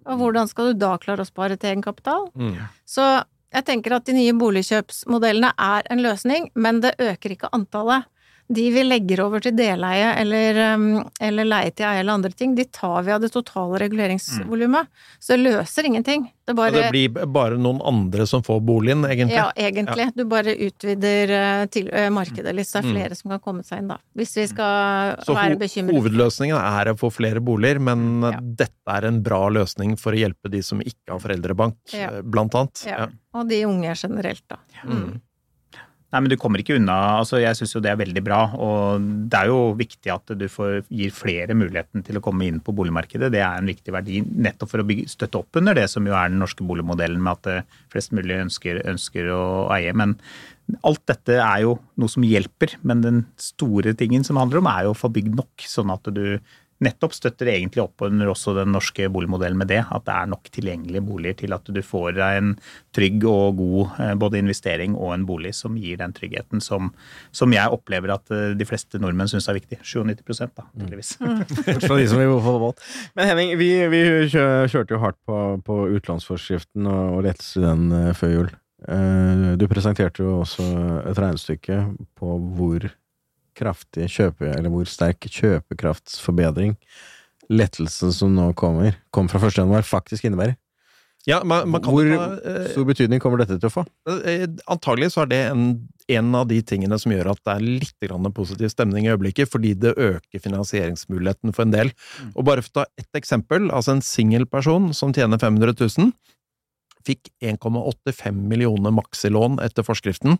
Og 0.06 0.20
hvordan 0.20 0.50
skal 0.50 0.72
du 0.72 0.82
da 0.84 0.92
klare 1.02 1.24
å 1.24 1.28
spare 1.28 1.56
til 1.56 1.72
egenkapital? 1.72 2.28
Mm. 2.34 2.58
Så 2.88 3.06
jeg 3.56 3.64
tenker 3.68 3.96
at 3.96 4.06
de 4.08 4.16
nye 4.16 4.34
boligkjøpsmodellene 4.36 5.54
er 5.56 5.88
en 5.92 6.02
løsning, 6.04 6.50
men 6.58 6.82
det 6.84 6.96
øker 7.00 7.36
ikke 7.36 7.52
antallet 7.56 8.08
de 8.48 8.70
vi 8.70 8.82
legger 8.84 9.20
over 9.24 9.42
til 9.42 9.56
deleie 9.58 10.12
eller, 10.20 10.58
um, 10.76 10.84
eller 11.20 11.48
leie 11.48 11.72
til 11.74 11.88
eie 11.88 12.02
eller 12.02 12.14
andre 12.14 12.30
ting, 12.30 12.54
de 12.54 12.66
tar 12.70 13.02
vi 13.02 13.14
av 13.14 13.24
det 13.24 13.32
totale 13.34 13.80
reguleringsvolumet. 13.82 14.86
Mm. 14.86 15.16
Så 15.18 15.34
det 15.34 15.38
løser 15.42 15.88
ingenting. 15.88 16.28
Det, 16.46 16.54
bare, 16.54 16.70
det, 16.76 16.92
blir 16.94 17.26
bare 17.34 17.58
noen 17.58 17.80
andre 17.82 18.26
som 18.30 18.44
får 18.46 18.60
boligen, 18.62 19.02
egentlig? 19.08 19.34
Ja, 19.34 19.48
egentlig. 19.58 20.06
Ja. 20.06 20.14
Du 20.14 20.22
bare 20.30 20.54
utvider 20.68 21.34
uh, 21.34 21.64
til, 21.74 21.90
ø, 21.90 22.06
markedet 22.14 22.54
litt, 22.54 22.70
så 22.70 22.78
det 22.78 22.84
er 22.84 22.86
mm. 22.86 22.94
flere 22.94 23.16
mm. 23.16 23.20
som 23.20 23.34
kan 23.34 23.44
komme 23.48 23.66
seg 23.66 23.82
inn, 23.82 23.90
da. 23.90 23.98
Hvis 24.14 24.36
vi 24.38 24.46
skal 24.52 25.16
mm. 25.18 25.34
være 25.40 25.60
bekymret. 25.64 25.96
Så 25.96 26.06
hovedløsningen 26.06 26.60
er 26.62 26.92
å 26.92 26.96
få 27.02 27.10
flere 27.10 27.42
boliger, 27.42 27.82
men 27.82 28.28
ja. 28.28 28.38
dette 28.62 28.94
er 28.94 29.10
en 29.10 29.22
bra 29.26 29.42
løsning 29.58 29.98
for 29.98 30.14
å 30.14 30.22
hjelpe 30.22 30.54
de 30.54 30.62
som 30.62 30.78
ikke 30.84 31.16
har 31.16 31.24
foreldrebank, 31.26 31.80
ja. 31.98 32.14
blant 32.22 32.54
annet. 32.54 32.86
Ja. 32.86 33.08
Og 33.34 33.50
de 33.50 33.64
unge 33.66 33.98
generelt, 33.98 34.46
da. 34.46 34.62
Mm. 34.86 35.16
Nei, 36.14 36.20
men 36.22 36.30
du 36.30 36.36
kommer 36.38 36.62
ikke 36.62 36.76
unna. 36.78 36.94
altså 37.18 37.40
Jeg 37.42 37.58
syns 37.58 37.72
jo 37.74 37.80
det 37.82 37.90
er 37.90 37.98
veldig 37.98 38.22
bra. 38.24 38.38
Og 38.62 39.06
det 39.30 39.40
er 39.40 39.50
jo 39.50 39.72
viktig 39.78 40.12
at 40.14 40.34
du 40.38 40.44
får, 40.50 40.84
gir 40.86 41.14
flere 41.14 41.56
muligheten 41.58 42.04
til 42.06 42.20
å 42.20 42.22
komme 42.22 42.46
inn 42.46 42.60
på 42.62 42.74
boligmarkedet. 42.78 43.32
Det 43.34 43.42
er 43.42 43.58
en 43.58 43.70
viktig 43.70 43.94
verdi 43.94 44.20
nettopp 44.22 44.70
for 44.70 44.82
å 44.82 44.86
bygge, 44.86 45.08
støtte 45.10 45.42
opp 45.42 45.58
under 45.58 45.74
det 45.76 45.88
som 45.90 46.06
jo 46.06 46.14
er 46.14 46.30
den 46.30 46.38
norske 46.42 46.66
boligmodellen 46.66 47.18
med 47.22 47.40
at 47.40 47.50
eh, 47.50 47.80
flest 47.92 48.14
mulig 48.14 48.38
ønsker, 48.44 48.84
ønsker 48.86 49.32
å 49.34 49.42
eie. 49.74 49.90
Men 49.98 50.14
alt 50.86 51.02
dette 51.10 51.40
er 51.42 51.64
jo 51.66 51.74
noe 51.98 52.12
som 52.12 52.26
hjelper. 52.26 52.78
Men 52.86 53.02
den 53.02 53.24
store 53.42 53.96
tingen 53.98 54.22
som 54.26 54.38
handler 54.38 54.62
om, 54.62 54.70
er 54.70 54.86
jo 54.86 54.94
å 54.94 55.00
få 55.02 55.10
bygd 55.10 55.34
nok, 55.42 55.66
sånn 55.66 55.90
at 55.94 56.06
du 56.14 56.38
nettopp 56.84 57.14
støtter 57.16 57.48
egentlig 57.52 57.82
opp 57.84 58.04
under 58.04 58.28
også 58.30 58.52
den 58.58 58.72
norske 58.74 59.08
boligmodellen 59.12 59.58
med 59.58 59.70
det. 59.70 59.82
At 59.92 60.04
det 60.08 60.14
er 60.14 60.30
nok 60.30 60.50
tilgjengelige 60.52 61.04
boliger 61.06 61.38
til 61.40 61.56
at 61.56 61.70
du 61.72 61.80
får 61.84 62.16
deg 62.18 62.40
en 62.40 62.50
trygg 62.96 63.24
og 63.30 63.56
god 63.60 63.94
eh, 64.02 64.12
både 64.20 64.40
investering 64.42 64.96
og 64.96 65.14
en 65.14 65.26
bolig 65.28 65.54
som 65.56 65.78
gir 65.80 66.00
den 66.00 66.14
tryggheten 66.16 66.62
som, 66.64 66.92
som 67.36 67.54
jeg 67.54 67.72
opplever 67.72 68.12
at 68.14 68.34
eh, 68.34 68.52
de 68.58 68.68
fleste 68.68 69.00
nordmenn 69.02 69.30
syns 69.32 69.48
er 69.48 69.58
viktig. 69.60 69.80
97 69.82 70.52
da, 70.52 70.66
tydeligvis. 70.76 71.16
Mm. 71.22 71.40
de 72.02 72.10
som 72.10 72.20
vil 72.20 72.36
få 72.44 72.58
båt. 72.60 72.84
Men 73.16 73.30
Henning, 73.30 73.56
vi, 73.60 73.70
vi 73.92 74.04
kjørte 74.32 74.96
jo 74.96 75.02
hardt 75.02 75.20
på, 75.26 75.40
på 75.64 75.80
utlånsforskriften 75.96 76.88
og, 76.90 77.18
og 77.18 77.26
lettelse 77.28 77.64
den 77.64 77.90
uh, 77.92 78.12
før 78.16 78.38
jul. 78.38 78.54
Du 79.56 79.64
presenterte 79.66 80.20
jo 80.22 80.34
også 80.42 80.62
et 81.08 81.18
regnestykke 81.18 81.78
på 82.20 82.34
hvor 82.54 82.84
kraftig 83.56 84.10
kjøpe, 84.12 84.50
eller 84.52 84.72
hvor 84.72 84.88
sterk 84.90 85.26
kjøpekraftsforbedring 85.26 86.76
lettelsen 87.52 88.12
som 88.14 88.32
nå 88.34 88.50
kommer, 88.58 88.96
kom 89.14 89.28
fra 89.30 89.40
1. 89.40 89.60
januar, 89.62 89.86
faktisk 89.86 90.26
innebærer. 90.26 90.56
Ja, 91.26 91.40
man, 91.42 91.66
man 91.72 91.82
Hvor 91.82 92.06
ta, 92.06 92.26
eh, 92.46 92.68
stor 92.70 92.84
betydning 92.86 93.18
kommer 93.22 93.40
dette 93.40 93.56
til 93.58 93.66
å 93.66 93.72
få? 93.72 93.82
Eh, 94.30 94.44
antagelig 94.70 95.08
så 95.16 95.24
er 95.24 95.30
det 95.32 95.40
en, 95.48 95.64
en, 96.06 96.28
av 96.38 96.46
de 96.46 96.60
tingene 96.62 96.98
som 97.02 97.10
gjør 97.10 97.32
at 97.32 97.40
det 97.42 97.56
er 97.56 97.64
litt 97.82 98.30
positiv 98.36 98.70
stemning 98.70 99.08
i 99.08 99.10
øyeblikket, 99.10 99.50
fordi 99.50 99.74
det 99.74 99.96
øker 99.98 100.42
finansieringsmuligheten 100.44 101.50
for 101.50 101.66
en 101.66 101.74
del. 101.74 101.90
Mm. 102.22 102.30
Og 102.36 102.46
bare 102.46 102.62
for 102.62 102.70
å 102.70 102.78
ta 102.78 102.86
ett 103.02 103.18
eksempel, 103.18 103.72
altså 103.74 103.96
en 103.96 104.04
singelperson 104.06 104.92
som 104.94 105.14
tjener 105.16 105.42
500 105.42 105.74
000, 105.82 106.14
fikk 107.06 107.32
1,85 107.42 108.46
millioner 108.46 108.94
maksilån 108.94 109.58
etter 109.66 109.86
forskriften 109.86 110.38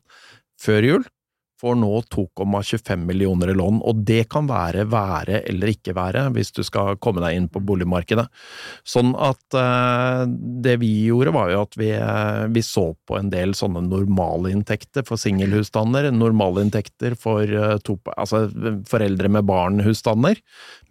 før 0.63 0.87
jul 0.87 1.11
får 1.61 1.79
nå 1.81 1.91
2,25 2.13 3.05
millioner 3.09 3.53
i 3.53 3.57
lån, 3.57 3.81
og 3.87 4.03
det 4.09 4.27
kan 4.33 4.49
være 4.51 4.87
være 4.93 5.43
eller 5.49 5.73
ikke 5.73 5.95
være 5.97 6.27
hvis 6.37 6.53
du 6.57 6.63
skal 6.67 6.99
komme 7.03 7.23
deg 7.25 7.37
inn 7.39 7.49
på 7.53 7.63
boligmarkedet. 7.65 8.27
Sånn 8.87 9.15
at 9.17 9.57
eh, 9.57 10.25
det 10.65 10.77
vi 10.83 10.91
gjorde 11.07 11.35
var 11.37 11.53
jo 11.53 11.63
at 11.65 11.79
vi, 11.81 11.91
eh, 11.97 12.43
vi 12.53 12.65
så 12.65 12.89
på 13.09 13.19
en 13.19 13.31
del 13.33 13.55
sånne 13.57 13.85
normalinntekter 13.87 15.07
for 15.07 15.21
singelhusstander, 15.21 16.11
normalinntekter 16.15 17.17
for 17.21 17.45
eh, 17.45 17.77
to, 17.87 17.99
altså 18.17 18.47
foreldre 18.89 19.31
med 19.33 19.47
barn-husstander, 19.49 20.41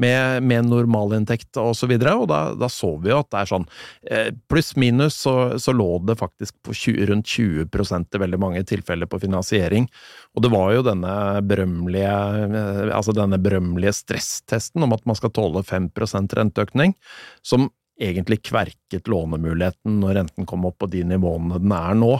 med, 0.02 0.44
med 0.44 0.70
normalinntekt 0.70 1.60
og 1.62 1.74
så 1.78 1.90
videre, 1.90 2.16
og 2.20 2.30
da, 2.32 2.42
da, 2.58 2.70
så 2.72 2.96
vi 3.02 3.12
jo 3.12 3.22
at 3.22 3.32
det 3.32 3.42
er 3.42 3.52
sånn 3.52 3.68
eh, 4.10 4.30
pluss-minus 4.52 5.22
så, 5.26 5.36
så, 5.62 5.74
lå 5.76 5.90
det 6.08 6.18
faktisk 6.20 6.56
på 6.66 6.76
20, 6.76 7.06
rundt 7.12 7.32
20% 7.32 8.16
i 8.16 8.22
veldig 8.26 8.40
mange 8.42 8.64
tilfeller 8.68 9.10
på 9.10 9.20
finansiering. 9.24 9.88
Og 10.36 10.44
det 10.44 10.52
var 10.52 10.55
jo 10.76 10.84
denne 10.86 11.14
berømmelige, 11.48 12.12
eh, 12.46 12.92
altså 12.96 13.16
denne 13.16 13.40
berømmelige 13.42 13.96
stresstesten 14.00 14.86
om 14.86 14.96
at 14.96 15.06
man 15.10 15.18
skal 15.20 15.34
tåle 15.36 15.64
5% 15.66 16.38
renteøkning, 16.40 16.96
som 17.46 17.70
egentlig 18.02 18.42
kverket 18.44 19.08
lånemuligheten 19.08 20.00
når 20.02 20.20
renten 20.20 20.46
kom 20.50 20.66
opp 20.68 20.80
på 20.84 20.90
de 20.92 21.04
nivåene 21.08 21.60
den 21.62 21.74
er 21.76 21.96
nå. 21.98 22.12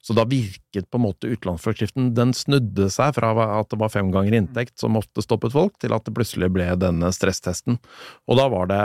Så 0.00 0.14
da 0.16 0.24
virket 0.24 0.86
på 0.90 0.96
en 0.96 1.04
måte 1.04 1.28
utlånsforskriften 1.28 2.12
Den 2.14 2.30
snudde 2.36 2.86
seg 2.92 3.16
fra 3.16 3.32
at 3.58 3.68
det 3.72 3.80
var 3.80 3.90
fem 3.92 4.12
ganger 4.14 4.36
inntekt 4.38 4.78
som 4.80 4.96
ofte 4.96 5.24
stoppet 5.24 5.52
folk, 5.52 5.74
til 5.82 5.92
at 5.92 6.06
det 6.06 6.14
plutselig 6.16 6.48
ble 6.54 6.68
denne 6.80 7.10
stresstesten. 7.12 7.80
Og 8.30 8.38
da 8.38 8.46
var 8.52 8.70
det, 8.70 8.82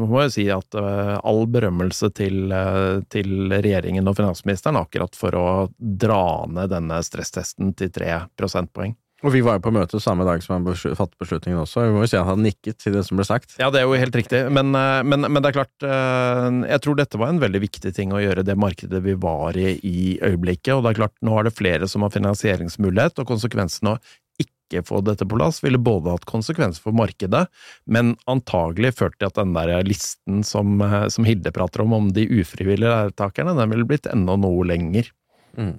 må 0.00 0.24
jeg 0.24 0.34
si, 0.34 0.46
at 0.50 0.78
eh, 0.80 1.14
all 1.20 1.44
berømmelse 1.52 2.10
til, 2.16 2.48
eh, 2.50 3.04
til 3.12 3.52
regjeringen 3.52 4.08
og 4.08 4.16
finansministeren 4.18 4.80
akkurat 4.80 5.14
for 5.18 5.36
å 5.38 5.48
dra 5.78 6.48
ned 6.50 6.72
denne 6.72 7.02
stresstesten 7.06 7.76
til 7.78 7.92
tre 7.94 8.24
prosentpoeng. 8.38 8.96
Og 9.26 9.32
vi 9.34 9.40
var 9.42 9.56
jo 9.56 9.64
på 9.64 9.72
møte 9.74 9.98
samme 9.98 10.22
dag 10.26 10.42
som 10.44 10.54
han 10.54 10.66
fattet 10.68 11.18
beslutningen 11.18 11.58
også. 11.64 11.82
Vi 11.88 11.94
må 11.94 12.04
jo 12.04 12.10
si 12.10 12.18
at 12.20 12.28
han 12.28 12.44
nikket 12.44 12.78
til 12.78 12.94
det 12.94 13.02
som 13.08 13.18
ble 13.18 13.26
sagt. 13.26 13.56
Ja, 13.58 13.66
det 13.74 13.80
er 13.80 13.88
jo 13.88 13.98
helt 13.98 14.14
riktig. 14.14 14.44
Men, 14.54 14.70
eh, 14.78 15.00
men, 15.02 15.26
men, 15.26 15.42
det 15.42 15.50
er 15.50 15.58
klart 15.58 15.86
eh, 15.86 16.46
Jeg 16.70 16.84
tror 16.84 17.00
dette 17.00 17.18
var 17.18 17.32
en 17.32 17.42
veldig 17.42 17.62
viktig 17.64 17.92
ting 17.96 18.14
å 18.14 18.22
gjøre 18.22 18.46
det 18.46 18.54
markedet 18.58 19.02
vi 19.02 19.16
var 19.18 19.58
i 19.58 19.74
i 19.88 20.06
øyeblikket. 20.22 20.76
Og 20.76 20.84
det 20.84 20.92
er 20.92 21.00
klart, 21.02 21.16
nå 21.24 21.34
er 21.38 21.48
det 21.48 21.56
flere 21.56 21.90
som 21.90 22.06
har 22.06 22.14
finansieringsmulighet, 22.14 23.18
og 23.18 23.30
konsekvensen 23.30 23.94
av 23.94 24.14
ikke 24.38 24.84
få 24.86 25.00
dette 25.02 25.26
på 25.26 25.38
plass 25.38 25.62
ville 25.64 25.80
både 25.80 26.12
hatt 26.12 26.28
konsekvenser 26.28 26.84
for 26.84 26.96
markedet, 26.96 27.46
men 27.90 28.14
antagelig 28.30 28.94
ført 28.98 29.16
til 29.18 29.30
at 29.30 29.38
den 29.38 29.54
der 29.56 29.72
listen 29.86 30.44
som, 30.46 30.78
eh, 30.84 31.08
som 31.10 31.26
Hilde 31.26 31.52
prater 31.54 31.82
om, 31.82 31.96
om 31.96 32.12
de 32.14 32.28
ufrivillige 32.38 32.92
leietakerne, 32.92 33.56
den 33.58 33.74
ville 33.74 33.88
blitt 33.88 34.06
enda 34.10 34.36
noe 34.38 34.66
lenger. 34.68 35.10
Mm. 35.58 35.78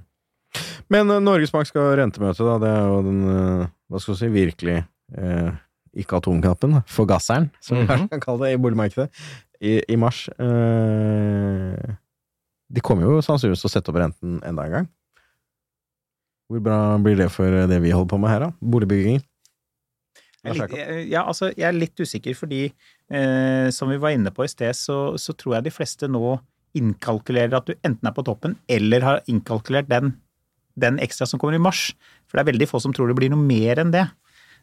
Men 0.94 1.10
uh, 1.14 1.20
Norges 1.22 1.54
Bank 1.54 1.70
skal 1.70 1.96
rentemøte, 2.00 2.46
da. 2.46 2.58
Det 2.62 2.70
er 2.70 2.86
jo 2.90 3.02
den, 3.06 3.20
uh, 3.30 3.68
hva 3.90 4.02
skal 4.02 4.16
du 4.16 4.22
si, 4.22 4.30
virkelig 4.34 4.78
uh, 5.18 5.52
ikke 6.00 6.20
atomknappen, 6.20 6.82
forgasseren, 6.90 7.50
som 7.62 7.78
vi 7.78 7.84
mm 7.84 7.90
-hmm. 7.90 8.10
kan 8.10 8.20
kalle 8.20 8.46
det, 8.46 8.54
i 8.54 8.62
boligmarkedet, 8.62 9.10
i, 9.62 9.82
i 9.90 9.96
mars. 9.96 10.30
de 12.70 12.82
kommer 12.82 13.04
jo 13.04 13.22
sannsynligvis 13.22 13.62
til 13.62 13.68
å 13.68 13.72
sette 13.72 13.90
opp 13.90 13.98
renten 13.98 14.42
enda 14.46 14.66
en 14.66 14.72
gang. 14.72 14.88
Hvor 16.50 16.60
bra 16.60 16.98
blir 16.98 17.16
det 17.18 17.32
for 17.32 17.46
det 17.46 17.82
vi 17.82 17.92
holder 17.92 18.10
på 18.10 18.18
med 18.18 18.30
her, 18.30 18.40
da? 18.40 18.52
Boligbygging? 18.62 19.22
ja, 21.12 21.26
altså, 21.28 21.52
jeg 21.52 21.68
er 21.68 21.76
litt 21.76 22.00
usikker, 22.00 22.34
fordi 22.38 22.62
eh, 23.12 23.70
som 23.76 23.90
vi 23.92 23.98
var 24.00 24.16
inne 24.16 24.32
på 24.32 24.46
i 24.46 24.48
sted, 24.48 24.74
så, 24.74 25.18
så, 25.20 25.36
tror 25.36 25.58
jeg 25.58 25.68
de 25.68 25.74
fleste 25.76 26.08
nå 26.08 26.40
innkalkulerer 26.78 27.58
at 27.58 27.68
du 27.68 27.74
enten 27.84 28.08
er 28.08 28.16
på 28.16 28.24
toppen, 28.24 28.56
eller 28.70 29.04
har 29.04 29.22
innkalkulert 29.28 29.90
den 29.90 30.14
den 30.82 31.00
ekstra 31.04 31.28
som 31.30 31.42
kommer 31.42 31.58
i 31.58 31.62
mars. 31.62 31.90
For 32.28 32.38
det 32.38 32.46
er 32.46 32.52
veldig 32.54 32.70
få 32.70 32.82
som 32.84 32.96
tror 32.96 33.12
det 33.12 33.18
blir 33.20 33.32
noe 33.34 33.44
mer 33.44 33.82
enn 33.82 33.94
det. 33.96 34.08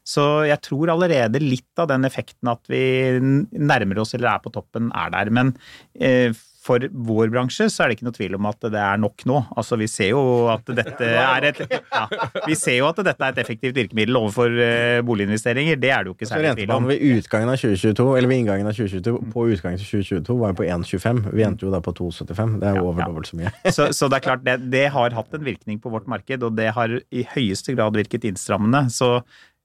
Så 0.06 0.22
jeg 0.46 0.62
tror 0.62 0.92
allerede 0.92 1.42
litt 1.42 1.82
av 1.82 1.88
den 1.90 2.06
effekten 2.06 2.50
at 2.52 2.62
vi 2.70 2.82
nærmer 3.18 4.02
oss 4.02 4.14
eller 4.14 4.36
er 4.36 4.44
på 4.44 4.52
toppen, 4.54 4.92
er 4.94 5.10
der. 5.14 5.32
Men 5.34 5.50
eh, 5.98 6.30
for 6.66 6.82
vår 6.90 7.30
bransje 7.32 7.68
så 7.72 7.84
er 7.84 7.90
det 7.90 7.98
ikke 7.98 8.08
noe 8.08 8.16
tvil 8.16 8.36
om 8.38 8.48
at 8.50 8.66
det 8.72 8.82
er 8.82 9.00
nok 9.00 9.24
nå. 9.28 9.38
Altså 9.58 9.78
Vi 9.80 9.88
ser 9.90 10.10
jo 10.12 10.22
at 10.52 10.66
dette 10.76 11.10
er 11.22 11.48
et, 11.50 11.62
ja, 11.98 12.04
vi 12.46 12.56
ser 12.58 12.80
jo 12.80 12.88
at 12.90 13.00
dette 13.06 13.22
er 13.22 13.34
et 13.34 13.40
effektivt 13.44 13.78
virkemiddel 13.78 14.18
overfor 14.18 14.52
uh, 14.58 14.98
boliginvesteringer. 15.06 15.80
Det 15.80 15.92
er 15.94 16.04
det 16.04 16.12
jo 16.12 16.16
ikke 16.16 16.30
særlig 16.30 16.54
tvil 16.58 16.74
om. 16.76 16.90
Ved 16.90 17.06
utgangen 17.16 17.52
av 17.52 17.60
2022, 17.62 18.08
eller 18.18 18.32
ved 18.32 18.42
inngangen 18.42 18.70
av 18.70 18.78
2022, 18.78 19.16
på 19.32 19.48
utgangen 19.54 19.82
til 19.82 19.90
2022 20.02 20.38
var 20.42 20.54
jo 20.54 20.60
på 20.60 20.68
1,25. 20.76 21.24
Vi 21.32 21.46
endte 21.46 21.68
jo 21.68 21.74
da 21.74 21.82
på 21.84 21.96
2,75. 22.02 22.56
Det 22.62 22.70
er 22.70 22.80
jo 22.80 22.86
over 22.90 23.02
ja, 23.04 23.10
dobbelt 23.10 23.30
så 23.30 23.40
mye. 23.40 23.56
så, 23.76 23.90
så, 23.96 24.10
det 24.10 24.20
er 24.20 24.28
klart, 24.28 24.46
det, 24.46 24.60
det 24.74 24.86
har 24.94 25.18
hatt 25.18 25.36
en 25.36 25.46
virkning 25.46 25.82
på 25.82 25.92
vårt 25.92 26.08
marked, 26.10 26.46
og 26.46 26.56
det 26.58 26.72
har 26.76 26.98
i 27.10 27.28
høyeste 27.36 27.76
grad 27.76 27.98
virket 27.98 28.26
innstrammende. 28.28 28.88
Så 28.92 29.20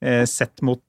Eh, 0.06 0.26
sett, 0.26 0.62
mot, 0.66 0.80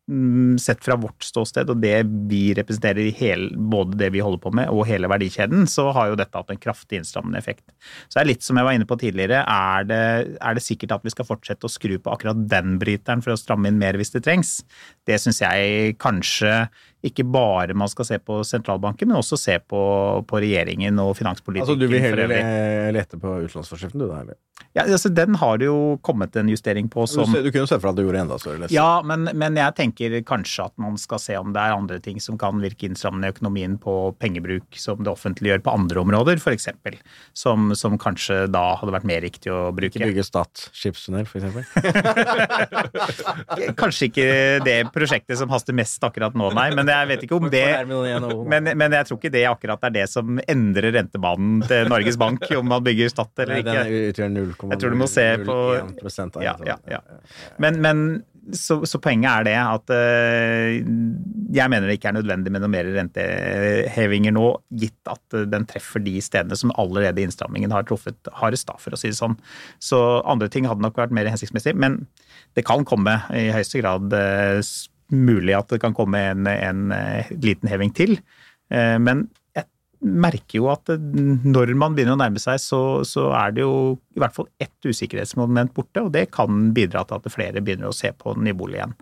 sett, 0.61 0.83
fra 0.85 0.97
vårt 1.01 1.25
ståsted 1.25 1.71
og 1.73 1.81
det 1.83 1.97
vi 2.31 2.43
representerer 2.57 3.07
i 3.07 3.15
hele, 3.17 3.51
både 3.57 3.99
det 4.01 4.13
vi 4.15 4.23
holder 4.25 4.43
på 4.43 4.53
med 4.57 4.71
og 4.73 4.87
hele 4.89 5.11
verdikjeden, 5.11 5.67
så 5.71 5.89
har 5.97 6.11
jo 6.11 6.19
dette 6.21 6.39
hatt 6.39 6.53
en 6.53 6.61
kraftig 6.61 7.01
innstrammende 7.01 7.41
effekt. 7.41 7.65
Så 8.09 8.19
det 8.19 8.25
er 8.25 8.31
litt 8.33 8.47
som 8.47 8.59
jeg 8.59 8.69
var 8.69 8.79
inne 8.79 8.89
på 8.89 8.99
tidligere, 9.01 9.43
er 9.43 9.89
det, 9.89 10.05
er 10.39 10.59
det 10.59 10.65
sikkert 10.65 10.97
at 10.99 11.07
vi 11.07 11.15
skal 11.15 11.29
fortsette 11.29 11.69
å 11.69 11.73
skru 11.73 11.99
på 11.99 12.15
akkurat 12.15 12.47
den 12.51 12.79
bryteren 12.83 13.25
for 13.25 13.35
å 13.35 13.41
stramme 13.41 13.71
inn 13.71 13.81
mer 13.81 13.99
hvis 14.01 14.15
det 14.15 14.25
trengs? 14.27 14.61
Det 15.09 15.19
syns 15.23 15.43
jeg 15.45 15.97
kanskje 16.03 16.55
ikke 17.03 17.25
bare 17.27 17.75
man 17.75 17.91
skal 17.91 18.07
se 18.07 18.19
på 18.23 18.39
sentralbanken, 18.47 19.11
men 19.11 19.19
også 19.19 19.39
se 19.41 19.59
på, 19.59 19.83
på 20.29 20.43
regjeringen 20.43 21.01
og 21.03 21.17
finanspolitikken. 21.19 21.67
Altså 21.67 21.79
du 21.79 21.89
vil 21.91 22.03
heller 22.05 22.95
lete 22.95 23.19
på 23.19 23.41
utlånsforskriften 23.49 24.03
du 24.03 24.07
da, 24.07 24.23
eller? 24.23 24.39
Ja, 24.73 24.87
altså 24.87 25.09
Den 25.09 25.35
har 25.35 25.59
det 25.61 25.67
jo 25.67 25.99
kommet 26.05 26.37
en 26.37 26.49
justering 26.49 26.89
på 26.89 27.05
som 27.11 27.33
Du, 27.33 27.43
du 27.45 27.51
kunne 27.53 27.69
sett 27.69 27.83
for 27.83 27.91
deg 27.91 27.93
at 27.93 27.99
du 27.99 28.07
gjorde 28.07 28.23
enda 28.25 28.39
større 28.41 28.63
lest. 28.63 28.75
Ja, 28.75 29.03
men, 29.05 29.27
men, 29.35 29.59
jeg 29.59 29.77
tenker 29.77 30.02
kanskje 30.27 30.67
at 30.67 30.75
man 30.81 30.97
skal 31.01 31.21
se 31.23 31.37
om 31.39 31.53
det 31.55 31.63
er 31.63 31.75
andre 31.77 31.99
ting 32.03 32.21
som 32.23 32.39
kan 32.41 32.61
virke 32.63 32.89
innstrammende 32.89 33.29
i 33.29 33.35
økonomien 33.35 33.79
på 33.81 33.95
pengebruk 34.23 34.79
som 34.79 35.03
det 35.05 35.13
offentlige 35.13 35.55
gjør 35.55 35.65
på 35.67 35.75
andre 35.77 36.03
områder, 36.03 36.41
f.eks. 36.43 36.69
Som, 37.37 37.73
som 37.79 37.99
kanskje 38.01 38.47
da 38.53 38.65
hadde 38.81 38.95
vært 38.95 39.09
mer 39.09 39.23
riktig 39.25 39.53
å 39.53 39.71
bruke. 39.75 39.93
Ikke 39.93 40.09
bygge 40.11 40.25
Stad 40.27 40.65
skipstunnel, 40.73 41.27
f.eks.? 41.27 41.73
kanskje 43.83 44.09
ikke 44.09 44.27
det 44.67 44.79
prosjektet 44.95 45.39
som 45.41 45.53
haster 45.53 45.77
mest 45.77 46.03
akkurat 46.05 46.37
nå, 46.39 46.51
nei. 46.57 46.71
men 46.77 46.89
jeg 46.89 47.11
vet 47.11 47.27
ikke 47.27 47.39
om 47.39 47.49
det 47.53 47.67
men, 47.87 48.71
men, 48.71 48.97
jeg 48.97 49.09
tror 49.09 49.21
ikke 49.21 49.33
det 49.35 49.45
akkurat 49.51 49.89
er 49.89 49.95
det 49.95 50.07
som 50.11 50.41
endrer 50.49 50.93
rentebanen 50.97 51.63
til 51.69 51.91
Norges 51.93 52.19
Bank, 52.21 52.45
om 52.59 52.69
man 52.73 52.85
bygger 52.85 53.13
Stad 53.13 53.45
eller 53.45 53.63
ikke. 53.63 53.79
Den 53.79 54.11
utgjør 54.11 54.33
0, 54.33 54.53
jeg 54.73 54.83
tror 54.83 54.95
du 54.95 54.99
må 54.99 55.09
se 55.11 55.27
på 55.47 55.57
ja, 56.43 56.55
ja, 56.67 56.77
ja. 56.91 57.01
Men, 57.63 57.81
men 57.85 58.05
så, 58.51 58.81
så, 58.89 58.99
poenget 59.03 59.31
er 59.31 59.47
det 59.47 59.55
at 59.61 59.93
uh, 59.95 60.77
jeg 61.55 61.71
mener 61.71 61.87
det 61.87 61.99
ikke 61.99 62.11
er 62.11 62.17
nødvendig 62.19 62.51
med 62.51 62.65
noen 62.65 62.75
mer 62.75 62.89
rentehevinger 62.97 64.35
nå, 64.35 64.47
gitt 64.83 65.11
at 65.13 65.37
uh, 65.37 65.45
den 65.47 65.67
treffer 65.71 66.03
de 66.03 66.17
stedene 66.25 66.59
som 66.59 66.75
allerede 66.81 67.23
innstrammingen 67.23 67.75
har 67.75 67.87
truffet 67.87 68.33
hardest, 68.41 68.67
da, 68.71 68.79
for 68.83 68.97
å 68.97 69.01
si 69.01 69.13
det 69.13 69.21
sånn. 69.21 69.39
Så 69.79 70.01
andre 70.27 70.51
ting 70.53 70.67
hadde 70.67 70.83
nok 70.83 70.99
vært 70.99 71.15
mer 71.15 71.31
hensiktsmessig, 71.31 71.77
men 71.79 72.03
det 72.59 72.67
kan 72.67 72.83
komme 72.89 73.21
i 73.37 73.47
høyeste 73.55 73.81
grad 73.85 74.11
uh, 74.11 74.59
mulig 75.13 75.55
at 75.57 75.71
det 75.73 75.81
kan 75.83 75.95
komme 75.97 76.21
en, 76.33 76.49
en 76.49 76.93
eh, 76.97 77.31
liten 77.43 77.71
heving 77.71 77.93
til. 77.97 78.17
Eh, 78.73 78.97
men 79.03 79.27
merker 80.03 80.59
jo 80.59 80.69
at 80.73 80.91
når 80.93 81.75
man 81.79 81.95
begynner 81.97 82.17
å 82.17 82.21
nærme 82.21 82.41
seg, 82.43 82.61
så, 82.63 82.81
så 83.07 83.29
er 83.39 83.55
det 83.55 83.65
jo 83.65 83.75
i 84.17 84.23
hvert 84.23 84.35
fall 84.37 84.49
ett 84.63 84.89
usikkerhetsmoment 84.89 85.75
borte, 85.77 86.03
og 86.03 86.13
det 86.15 86.29
kan 86.35 86.73
bidra 86.75 87.05
til 87.07 87.21
at 87.21 87.33
flere 87.33 87.63
begynner 87.63 87.91
å 87.91 87.97
se 87.97 88.11
på 88.17 88.35
nybolig 88.39 88.81
igjen. 88.81 88.97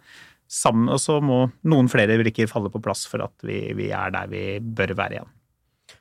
Sammen, 0.51 0.91
og 0.91 0.99
så 0.99 1.21
må 1.23 1.45
noen 1.71 1.89
flere 1.91 2.19
brikker 2.19 2.51
falle 2.51 2.73
på 2.75 2.83
plass 2.83 3.05
for 3.09 3.23
at 3.23 3.47
vi, 3.47 3.63
vi 3.79 3.93
er 3.95 4.13
der 4.15 4.31
vi 4.31 4.45
bør 4.61 4.97
være 4.99 5.19
igjen. 5.19 5.33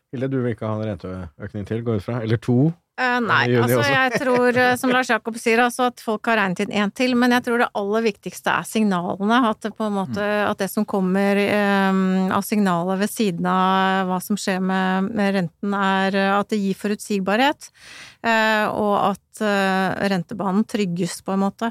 Hilde, 0.10 0.30
du 0.32 0.40
vil 0.42 0.56
ikke 0.56 0.66
ha 0.66 0.78
en 0.80 0.88
renteøkning 0.90 1.68
til, 1.70 1.84
går 1.86 2.00
ut 2.00 2.06
fra? 2.08 2.22
Eller 2.26 2.42
to? 2.42 2.72
Uh, 3.00 3.16
nei, 3.24 3.46
altså 3.56 3.80
jeg 3.88 4.20
tror, 4.20 4.58
eh, 4.60 4.74
som 4.76 4.92
Lars 4.92 5.08
Jakob 5.08 5.38
sier, 5.40 5.62
altså 5.64 5.86
at 5.88 6.02
folk 6.04 6.28
har 6.28 6.36
regnet 6.42 6.66
inn 6.66 6.74
én 6.82 6.92
til, 6.92 7.14
men 7.16 7.32
jeg 7.32 7.46
tror 7.46 7.62
det 7.64 7.70
aller 7.80 8.04
viktigste 8.10 8.52
er 8.52 8.68
signalene. 8.68 9.38
At 9.48 9.62
det, 9.64 9.72
på 9.78 9.88
en 9.88 9.96
måte, 9.96 10.20
mm. 10.20 10.50
at 10.50 10.60
det 10.60 10.68
som 10.74 10.84
kommer 10.90 11.40
um, 11.40 12.02
av 12.36 12.44
signaler 12.44 13.00
ved 13.00 13.14
siden 13.14 13.48
av 13.48 14.10
hva 14.10 14.20
som 14.24 14.40
skjer 14.40 14.60
med, 14.60 15.08
med 15.16 15.32
renten, 15.38 15.78
er 15.80 16.20
at 16.36 16.52
det 16.52 16.60
gir 16.60 16.76
forutsigbarhet. 16.82 17.72
Uh, 18.20 18.68
og 18.76 18.96
at 19.14 19.40
uh, 19.40 19.96
rentebanen 20.12 20.66
trygges, 20.68 21.22
på 21.24 21.36
en 21.36 21.44
måte. 21.46 21.70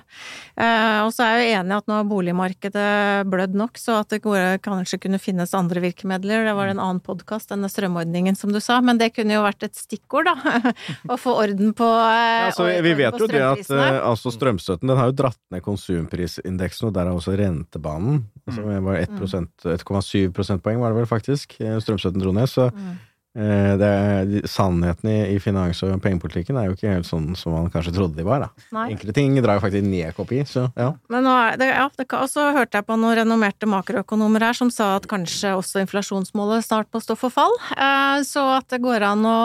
og 0.58 1.10
så 1.12 1.24
er 1.24 1.34
jeg 1.34 1.40
jo 1.42 1.58
enig 1.58 1.74
i 1.74 1.76
at 1.76 1.88
nå 1.90 1.96
har 1.98 2.06
boligmarkedet 2.08 2.86
blødd 3.28 3.56
nok, 3.58 3.80
så 3.80 3.98
at 4.00 4.14
det 4.14 4.22
kanskje 4.64 5.00
kunne 5.02 5.20
finnes 5.20 5.52
andre 5.56 5.82
virkemidler. 5.84 6.46
Det 6.48 6.54
var 6.56 6.72
en 6.72 6.80
annen 6.80 7.02
podkast, 7.04 7.50
denne 7.52 7.68
strømordningen 7.70 8.36
som 8.38 8.52
du 8.54 8.60
sa, 8.64 8.78
men 8.84 9.00
det 9.00 9.10
kunne 9.16 9.36
jo 9.36 9.44
vært 9.44 9.66
et 9.68 9.76
stikkord, 9.76 10.30
da. 10.30 10.72
å 11.12 11.18
få 11.20 11.36
orden 11.42 11.74
på 11.76 11.88
ja, 11.88 12.48
altså, 12.48 12.68
Vi 12.84 12.94
vet 12.98 13.18
jo 13.20 13.28
det 13.30 13.44
at 13.44 13.72
altså 13.72 14.32
strømstøtten 14.34 14.88
den 14.88 15.00
har 15.00 15.10
jo 15.10 15.18
dratt 15.20 15.40
ned 15.52 15.64
konsumprisindeksen, 15.64 16.88
og 16.88 16.96
der 16.96 17.10
er 17.10 17.18
også 17.18 17.36
rentebanen. 17.38 18.22
Altså, 18.48 18.64
det 18.64 18.80
var 18.86 19.02
1,7 19.04 20.32
prosentpoeng, 20.36 20.80
var 20.80 20.94
det 20.94 21.02
vel 21.02 21.10
faktisk, 21.10 21.58
eh, 21.60 21.76
strømstøtten 21.82 22.22
dro 22.22 22.32
ned. 22.36 22.48
Så 22.50 22.70
mm. 22.72 22.88
Eh, 22.88 23.04
er, 23.38 24.32
sannheten 24.50 25.10
i, 25.10 25.18
i 25.34 25.38
finans- 25.42 25.82
og 25.86 25.94
pengepolitikken 26.02 26.58
er 26.58 26.68
jo 26.68 26.76
ikke 26.76 26.92
helt 26.92 27.08
sånn 27.08 27.30
som 27.38 27.54
man 27.54 27.70
kanskje 27.72 27.94
trodde 27.96 28.18
de 28.18 28.26
var. 28.26 28.46
da. 28.46 28.66
Enkle 28.68 28.98
Enkelte 28.98 29.14
ting 29.14 29.36
drar 29.42 29.58
jo 29.58 29.64
faktisk 29.64 29.86
ned 29.86 30.16
kopi, 30.16 30.40
så 30.48 30.66
ja. 30.78 30.90
Men 31.12 31.28
det, 31.60 31.70
ja, 31.70 31.86
det 31.98 32.08
også 32.08 32.48
hørte 32.56 32.80
jeg 32.80 32.88
på 32.88 32.96
noen 32.98 33.16
renommerte 33.20 33.68
makroøkonomer 33.70 34.48
her 34.48 34.58
som 34.58 34.72
sa 34.74 34.94
at 34.98 35.06
kanskje 35.10 35.54
også 35.56 35.82
inflasjonsmålet 35.84 36.66
snart 36.66 36.90
må 36.94 37.02
stå 37.02 37.16
for 37.18 37.34
fall. 37.34 37.54
Eh, 37.72 38.20
så 38.26 38.44
at 38.56 38.68
det 38.72 38.82
går 38.84 39.06
an 39.06 39.24
å 39.28 39.38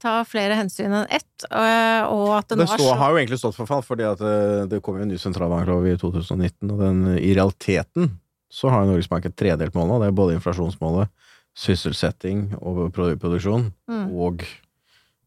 ta 0.00 0.16
flere 0.28 0.58
hensyn 0.58 0.92
enn 0.92 1.08
ett, 1.12 1.46
eh, 1.50 2.02
og 2.08 2.34
at 2.38 2.50
det, 2.50 2.62
Det 2.64 2.70
stå, 2.72 2.90
har 2.98 3.12
jo 3.12 3.20
egentlig 3.20 3.40
stått 3.42 3.58
for 3.58 3.70
fall, 3.70 3.84
fordi 3.84 4.06
at 4.08 4.20
eh, 4.24 4.64
det 4.70 4.82
kom 4.84 4.98
jo 4.98 5.06
en 5.06 5.12
ny 5.12 5.20
sentralbanklov 5.20 5.88
i 5.90 5.96
2019, 6.00 6.70
og 6.70 6.78
den, 6.80 7.02
i 7.18 7.34
realiteten 7.36 8.14
så 8.54 8.70
har 8.70 8.86
Norges 8.86 9.10
Bank 9.10 9.26
et 9.26 9.34
tredelt 9.36 9.74
mål 9.74 9.88
nå. 9.90 10.00
Det 10.00 10.08
er 10.08 10.16
både 10.16 10.36
inflasjonsmålet, 10.38 11.10
sysselsetting 11.56 12.54
og 12.62 12.92
produksjon, 12.92 13.72
Mm. 13.88 14.06
og 14.16 14.42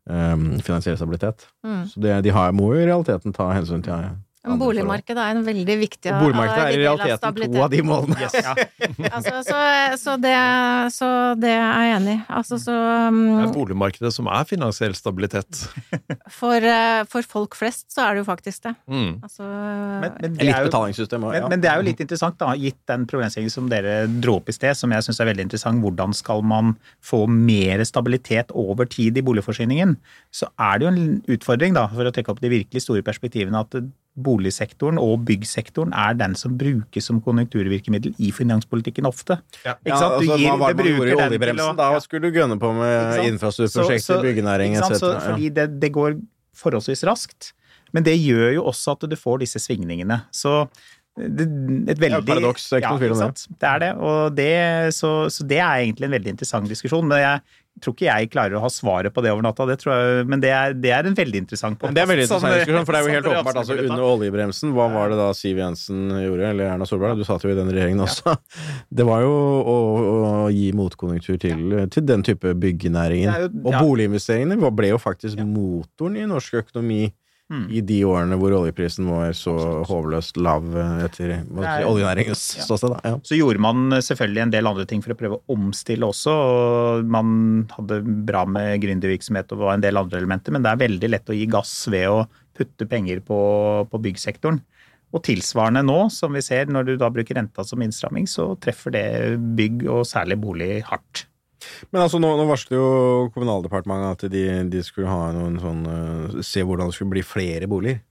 um, 0.09 0.59
finansiell 0.59 0.97
stabilitet. 0.97 1.47
mm. 1.63 1.85
Så 1.87 1.99
det, 2.01 2.23
de 2.23 2.31
har, 2.31 2.51
må 2.51 2.73
jo 2.73 2.81
i 2.81 2.87
realiteten 2.89 3.33
ta 3.33 3.49
hensyn 3.53 3.83
til 3.83 4.09
Men 4.47 4.61
boligmarkedet 4.61 5.23
er 5.23 5.37
en 5.37 5.45
veldig 5.45 5.75
viktig 5.81 6.11
Og 6.13 6.21
boligmarkedet 6.25 6.63
er 6.63 6.75
i 6.75 6.81
realiteten 6.83 7.53
to 7.53 7.63
av 7.63 7.73
de 7.73 7.81
målene. 7.85 8.31
Ja. 8.37 8.55
Altså, 9.17 9.39
så, 9.45 9.57
så, 9.99 10.13
det, 10.21 10.33
så 10.93 11.07
det 11.39 11.51
er 11.53 11.83
jeg 11.87 11.95
enig 11.97 12.13
i. 12.15 12.19
Altså, 12.33 12.57
så 12.61 12.73
Det 12.75 13.43
er 13.43 13.49
um, 13.49 13.53
boligmarkedet 13.55 14.11
som 14.13 14.29
er 14.31 14.47
finansiell 14.49 14.95
stabilitet. 14.97 15.61
for, 16.39 16.61
eh, 16.61 17.03
for 17.09 17.25
folk 17.27 17.57
flest 17.57 17.87
så 17.93 18.05
er 18.05 18.17
det 18.17 18.23
jo 18.23 18.27
faktisk 18.27 18.67
det. 18.67 18.73
Mm. 18.89 19.11
Altså, 19.25 19.43
Men, 19.47 20.17
men, 20.21 20.37
det 20.37 20.47
Litt 20.47 20.67
betalingssystem 20.69 21.27
òg, 21.27 21.33
men, 21.33 21.41
ja. 21.41 21.51
men 21.51 21.63
det 21.63 21.71
er 21.71 21.81
jo 21.81 21.87
litt 21.87 22.03
interessant, 22.03 22.37
da, 22.41 22.53
gitt 22.59 22.79
den 22.89 23.05
problemstillingen 23.09 23.53
som 23.53 23.69
dere 23.71 23.99
dro 24.21 24.37
opp 24.41 24.51
i 24.51 24.55
sted, 24.55 24.77
som 24.77 24.93
jeg 24.93 25.07
syns 25.07 25.21
er 25.23 25.31
veldig 25.31 25.47
interessant. 25.47 25.83
Hvordan 25.83 26.15
skal 26.17 26.43
man 26.45 26.75
få 27.05 27.25
mer 27.31 27.83
stabilitet 27.87 28.53
over 28.55 28.89
tid 28.89 29.19
i 29.19 29.25
boligforsyningen? 29.25 29.97
Så 30.33 30.49
er 30.57 30.77
det 30.77 30.87
jo 30.87 30.93
en 30.93 31.21
utfordring, 31.37 31.77
da, 31.77 31.87
for 31.93 32.07
å 32.07 32.13
trekke 32.13 32.33
opp 32.33 32.43
de 32.43 32.53
virkelig 32.53 32.85
store 32.85 33.05
perspektivene, 33.05 33.63
at 33.65 33.79
boligsektoren 34.17 34.97
og 35.01 35.23
byggsektoren 35.27 35.93
er 35.93 36.15
den 36.17 36.33
som 36.35 36.55
brukes 36.57 37.05
som 37.05 37.19
konjunkturvirkemiddel 37.21 38.15
i 38.17 38.31
finanspolitikken 38.33 39.05
ofte. 39.09 39.37
Ja. 39.65 39.75
Ikke 39.85 39.99
sant? 40.01 40.17
Du 40.17 40.31
altså, 40.31 40.37
gir- 40.41 40.49
hva 40.49 40.57
var 40.59 40.73
det 40.73 40.77
det 40.77 40.85
man 40.85 40.91
gjorde 40.93 40.97
i 40.97 40.97
bruker 40.97 41.07
den 41.07 41.17
til 41.17 41.27
oljebremsen? 41.37 41.69
å- 41.73 41.77
Da 41.77 41.91
ja. 41.93 41.99
skulle 41.99 42.21
du 42.31 42.39
gønne 42.39 42.57
på 42.59 42.73
med 42.79 43.23
infrastrukturprosjekter, 43.31 44.21
byggenæring 44.25 44.75
etc. 44.77 45.01
Ja. 45.01 45.19
fordi 45.29 45.49
det, 45.53 45.67
det 45.79 45.91
går 45.93 46.19
forholdsvis 46.57 47.03
raskt. 47.07 47.53
Men 47.93 48.03
det 48.03 48.17
gjør 48.19 48.53
jo 48.57 48.63
også 48.67 48.91
at 48.97 49.09
du 49.09 49.15
får 49.15 49.39
disse 49.45 49.59
svingningene. 49.63 50.23
Så 50.33 50.67
det, 51.17 51.45
et 51.89 51.97
veldig 51.97 52.19
Ja, 52.19 52.21
paradoks, 52.21 52.69
det 52.69 52.77
er 52.77 52.81
ikke 52.81 52.89
noe 52.91 52.99
tvil 52.99 53.13
om 53.15 53.21
ikke 53.21 53.57
det. 53.57 53.69
er 53.69 53.79
det. 53.79 53.91
Og 53.97 54.35
det, 54.35 54.93
så, 54.93 55.11
så 55.33 55.47
det 55.47 55.57
er 55.57 55.85
egentlig 55.85 56.05
en 56.09 56.11
veldig 56.17 56.33
interessant 56.35 56.67
diskusjon. 56.69 57.07
Men 57.07 57.17
jeg 57.23 57.41
tror 57.83 57.95
ikke 57.95 58.07
jeg 58.07 58.29
klarer 58.33 58.57
å 58.57 58.61
ha 58.63 58.69
svaret 58.71 59.13
på 59.13 59.23
det 59.25 59.31
over 59.33 59.45
natta, 59.45 59.67
det 59.69 59.77
tror 59.81 59.93
jeg, 59.93 60.27
men 60.31 60.41
det 60.43 60.51
er, 60.53 60.75
det 60.77 60.91
er 60.95 61.09
en 61.09 61.17
veldig 61.17 61.41
interessant 61.43 61.77
podkast. 61.79 61.95
det 61.97 62.03
er 62.03 62.09
veldig 62.11 62.27
Sånn, 62.27 62.39
interessant 62.41 62.61
diskusjon, 62.61 62.87
for 62.87 62.95
det 62.95 62.99
er 62.99 63.03
jo 63.03 63.07
sånn 63.07 63.17
helt 63.17 63.27
dere 63.27 63.41
åpenbart. 63.41 63.59
altså 63.61 63.77
Under 63.83 64.05
oljebremsen, 64.07 64.73
hva 64.77 64.87
var 64.93 65.13
det 65.13 65.19
da 65.19 65.27
Siv 65.37 65.61
Jensen 65.61 66.01
gjorde, 66.23 66.49
eller 66.53 66.71
Erna 66.73 66.87
Solberg? 66.89 67.21
Du 67.21 67.27
satt 67.27 67.45
jo 67.45 67.53
i 67.53 67.57
den 67.57 67.71
regjeringen 67.73 68.03
også. 68.07 68.37
Det 68.97 69.05
var 69.05 69.21
jo 69.21 69.33
å, 69.33 69.77
å 70.07 70.31
gi 70.53 70.71
motkonjunktur 70.77 71.37
til, 71.41 71.77
til 71.93 72.05
den 72.07 72.25
type 72.25 72.53
byggenæringen. 72.57 73.29
Jo, 73.29 73.47
ja. 73.47 73.53
Og 73.67 73.79
boliginvesteringene 73.91 74.73
ble 74.77 74.93
jo 74.93 74.99
faktisk 75.01 75.41
motoren 75.43 76.17
i 76.17 76.27
norsk 76.29 76.61
økonomi 76.63 77.07
Mm. 77.47 77.67
i 77.71 77.79
de 77.79 78.01
årene 78.03 78.35
hvor 78.35 78.51
oljeprisen 78.57 79.07
var 79.07 79.29
så 79.31 79.53
håpløst 79.87 80.35
lav 80.43 80.65
eh, 80.75 81.05
etter 81.05 81.31
oljenæringens 81.55 82.41
Ja. 82.57 82.65
ståsted. 82.65 82.97
Ja. 83.07 83.13
Så 83.23 83.37
gjorde 83.39 83.61
man 83.63 83.89
selvfølgelig 84.03 84.41
en 84.43 84.51
del 84.51 84.67
andre 84.67 84.85
ting 84.85 85.01
for 85.01 85.13
å 85.13 85.17
prøve 85.19 85.37
å 85.39 85.55
omstille 85.55 86.03
også. 86.03 86.33
og 86.33 87.05
Man 87.05 87.69
hadde 87.71 88.01
bra 88.27 88.43
med 88.45 88.81
gründervirksomhet 88.83 89.53
og 89.55 89.63
en 89.73 89.85
del 89.85 89.95
andre 89.95 90.19
elementer, 90.19 90.51
men 90.51 90.61
det 90.65 90.73
er 90.73 90.83
veldig 90.83 91.09
lett 91.13 91.31
å 91.31 91.37
gi 91.37 91.45
gass 91.47 91.87
ved 91.87 92.09
å 92.11 92.27
putte 92.57 92.87
penger 92.89 93.21
på, 93.23 93.39
på 93.87 94.01
byggsektoren. 94.01 94.59
Og 95.15 95.23
tilsvarende 95.23 95.85
nå, 95.87 96.11
som 96.11 96.33
vi 96.35 96.41
ser 96.43 96.67
når 96.67 96.83
du 96.83 96.93
da 96.99 97.07
bruker 97.09 97.39
renta 97.39 97.63
som 97.63 97.79
innstramming, 97.79 98.27
så 98.27 98.57
treffer 98.59 98.91
det 98.91 99.05
bygg 99.55 99.87
og 99.87 100.03
særlig 100.03 100.35
bolig 100.43 100.83
hardt. 100.89 101.27
Men 101.91 102.03
altså, 102.03 102.19
nå, 102.21 102.29
nå 102.39 102.45
varslet 102.49 102.75
jo 102.77 102.87
Kommunaldepartementet 103.35 104.27
at 104.27 104.33
de, 104.33 104.43
de 104.71 104.83
skulle 104.85 105.11
ha 105.11 105.31
noen 105.35 105.59
sånn 105.61 105.83
uh, 105.87 106.41
Se 106.45 106.63
hvordan 106.65 106.89
det 106.89 106.97
skulle 106.97 107.15
bli 107.17 107.25
flere 107.25 107.69
boliger. 107.69 108.01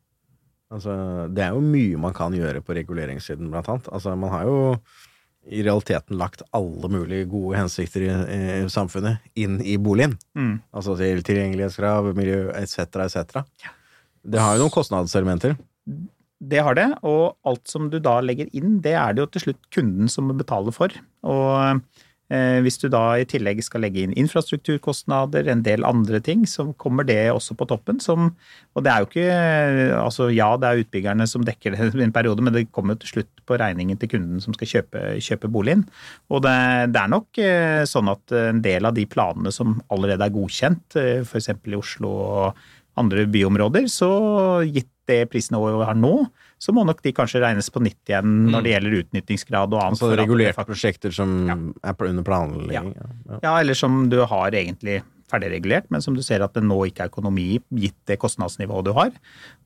Altså, 0.75 0.95
det 1.31 1.45
er 1.45 1.55
jo 1.55 1.63
mye 1.63 1.99
man 2.03 2.15
kan 2.17 2.35
gjøre 2.35 2.63
på 2.67 2.75
reguleringssiden, 2.75 3.53
blant 3.53 3.69
annet. 3.71 3.91
Altså, 3.95 4.17
man 4.19 4.33
har 4.33 4.49
jo 4.49 4.57
i 5.47 5.63
realiteten 5.63 6.19
lagt 6.19 6.43
alle 6.57 6.91
mulige 6.91 7.29
gode 7.31 7.59
hensikter 7.61 8.03
i, 8.03 8.11
i 8.11 8.71
samfunnet 8.73 9.23
inn 9.39 9.61
i 9.63 9.77
boligen. 9.79 10.17
Mm. 10.35 10.57
Altså 10.75 10.97
til 10.99 11.23
tilgjengelighetskrav, 11.27 12.11
miljø 12.19 12.49
etc., 12.59 12.99
etc. 13.07 13.47
Det 14.27 14.43
har 14.43 14.57
jo 14.57 14.65
noen 14.65 14.75
kostnadselementer. 14.75 15.55
Det 16.37 16.61
har 16.67 16.77
det, 16.77 16.89
og 17.07 17.37
alt 17.49 17.71
som 17.71 17.87
du 17.93 18.01
da 18.03 18.19
legger 18.21 18.51
inn, 18.57 18.81
det 18.85 18.97
er 18.99 19.15
det 19.15 19.23
jo 19.23 19.31
til 19.33 19.47
slutt 19.47 19.63
kunden 19.73 20.11
som 20.13 20.27
må 20.29 20.37
betale 20.37 20.75
for. 20.75 20.93
Og 21.25 21.81
hvis 22.27 22.81
du 22.83 22.89
da 22.91 23.01
i 23.21 23.27
tillegg 23.29 23.61
skal 23.63 23.85
legge 23.85 24.03
inn 24.03 24.15
infrastrukturkostnader, 24.19 25.47
en 25.47 25.61
del 25.63 25.85
andre 25.87 26.19
ting, 26.19 26.43
så 26.51 26.65
kommer 26.75 27.07
det 27.07 27.29
også 27.31 27.55
på 27.55 27.69
toppen. 27.71 28.01
Som, 28.03 28.33
og 28.75 28.83
det 28.83 28.91
er 28.91 29.03
jo 29.03 29.07
ikke 29.07 29.27
Altså 30.01 30.27
ja, 30.35 30.49
det 30.59 30.69
er 30.69 30.83
utbyggerne 30.83 31.27
som 31.31 31.45
dekker 31.47 31.77
det 31.77 31.89
i 31.95 32.03
en 32.03 32.15
periode, 32.15 32.43
men 32.43 32.55
det 32.57 32.67
kommer 32.75 32.97
jo 32.97 33.05
til 33.05 33.13
slutt 33.15 33.45
på 33.47 33.59
regningen 33.61 33.99
til 34.01 34.11
kunden 34.17 34.43
som 34.43 34.57
skal 34.57 34.73
kjøpe, 34.73 35.05
kjøpe 35.23 35.51
boligen. 35.53 35.85
Og 36.33 36.43
det, 36.45 36.57
det 36.95 37.03
er 37.03 37.13
nok 37.13 37.43
eh, 37.43 37.85
sånn 37.89 38.11
at 38.13 38.35
en 38.41 38.63
del 38.65 38.89
av 38.89 38.97
de 38.97 39.07
planene 39.11 39.53
som 39.55 39.79
allerede 39.95 40.27
er 40.27 40.35
godkjent, 40.35 40.99
eh, 40.99 41.23
f.eks. 41.23 41.53
i 41.55 41.79
Oslo 41.79 42.13
og 42.17 42.67
andre 43.01 43.27
byområder, 43.31 43.89
så 43.93 44.11
gitt 44.65 44.91
det 45.07 45.27
prisnivået 45.31 45.77
vi 45.79 45.89
har 45.89 45.99
nå, 45.99 46.15
så 46.59 46.73
må 46.73 46.85
nok 46.89 47.03
de 47.05 47.13
kanskje 47.13 47.43
regnes 47.43 47.69
på 47.71 47.83
nytt 47.85 48.09
igjen 48.09 48.31
når 48.51 48.65
det 48.65 48.73
gjelder 48.73 48.97
utnyttingsgrad 49.03 49.75
og 49.77 49.83
annet. 49.83 49.99
Altså 50.01 50.17
regulerte 50.17 50.55
faktisk- 50.57 50.71
prosjekter 50.73 51.13
som 51.13 51.35
Ja. 51.49 51.91
er 51.91 52.07
under 52.09 52.23
planlegging. 52.23 52.95
Ja. 52.97 53.07
Ja. 53.29 53.39
Ja, 53.43 53.57
eller 53.61 53.75
som 53.75 54.09
du 54.09 54.25
har 54.25 54.51
egentlig 54.51 55.03
ferdigregulert, 55.31 55.91
men 55.91 56.01
som 56.01 56.15
du 56.15 56.23
ser 56.23 56.43
at 56.43 56.55
det 56.55 56.63
nå 56.63 56.79
ikke 56.87 57.05
er 57.05 57.11
økonomi 57.11 57.61
gitt 57.75 57.99
det 58.07 58.19
kostnadsnivået 58.19 58.85
du 58.85 58.93
har. 58.93 59.11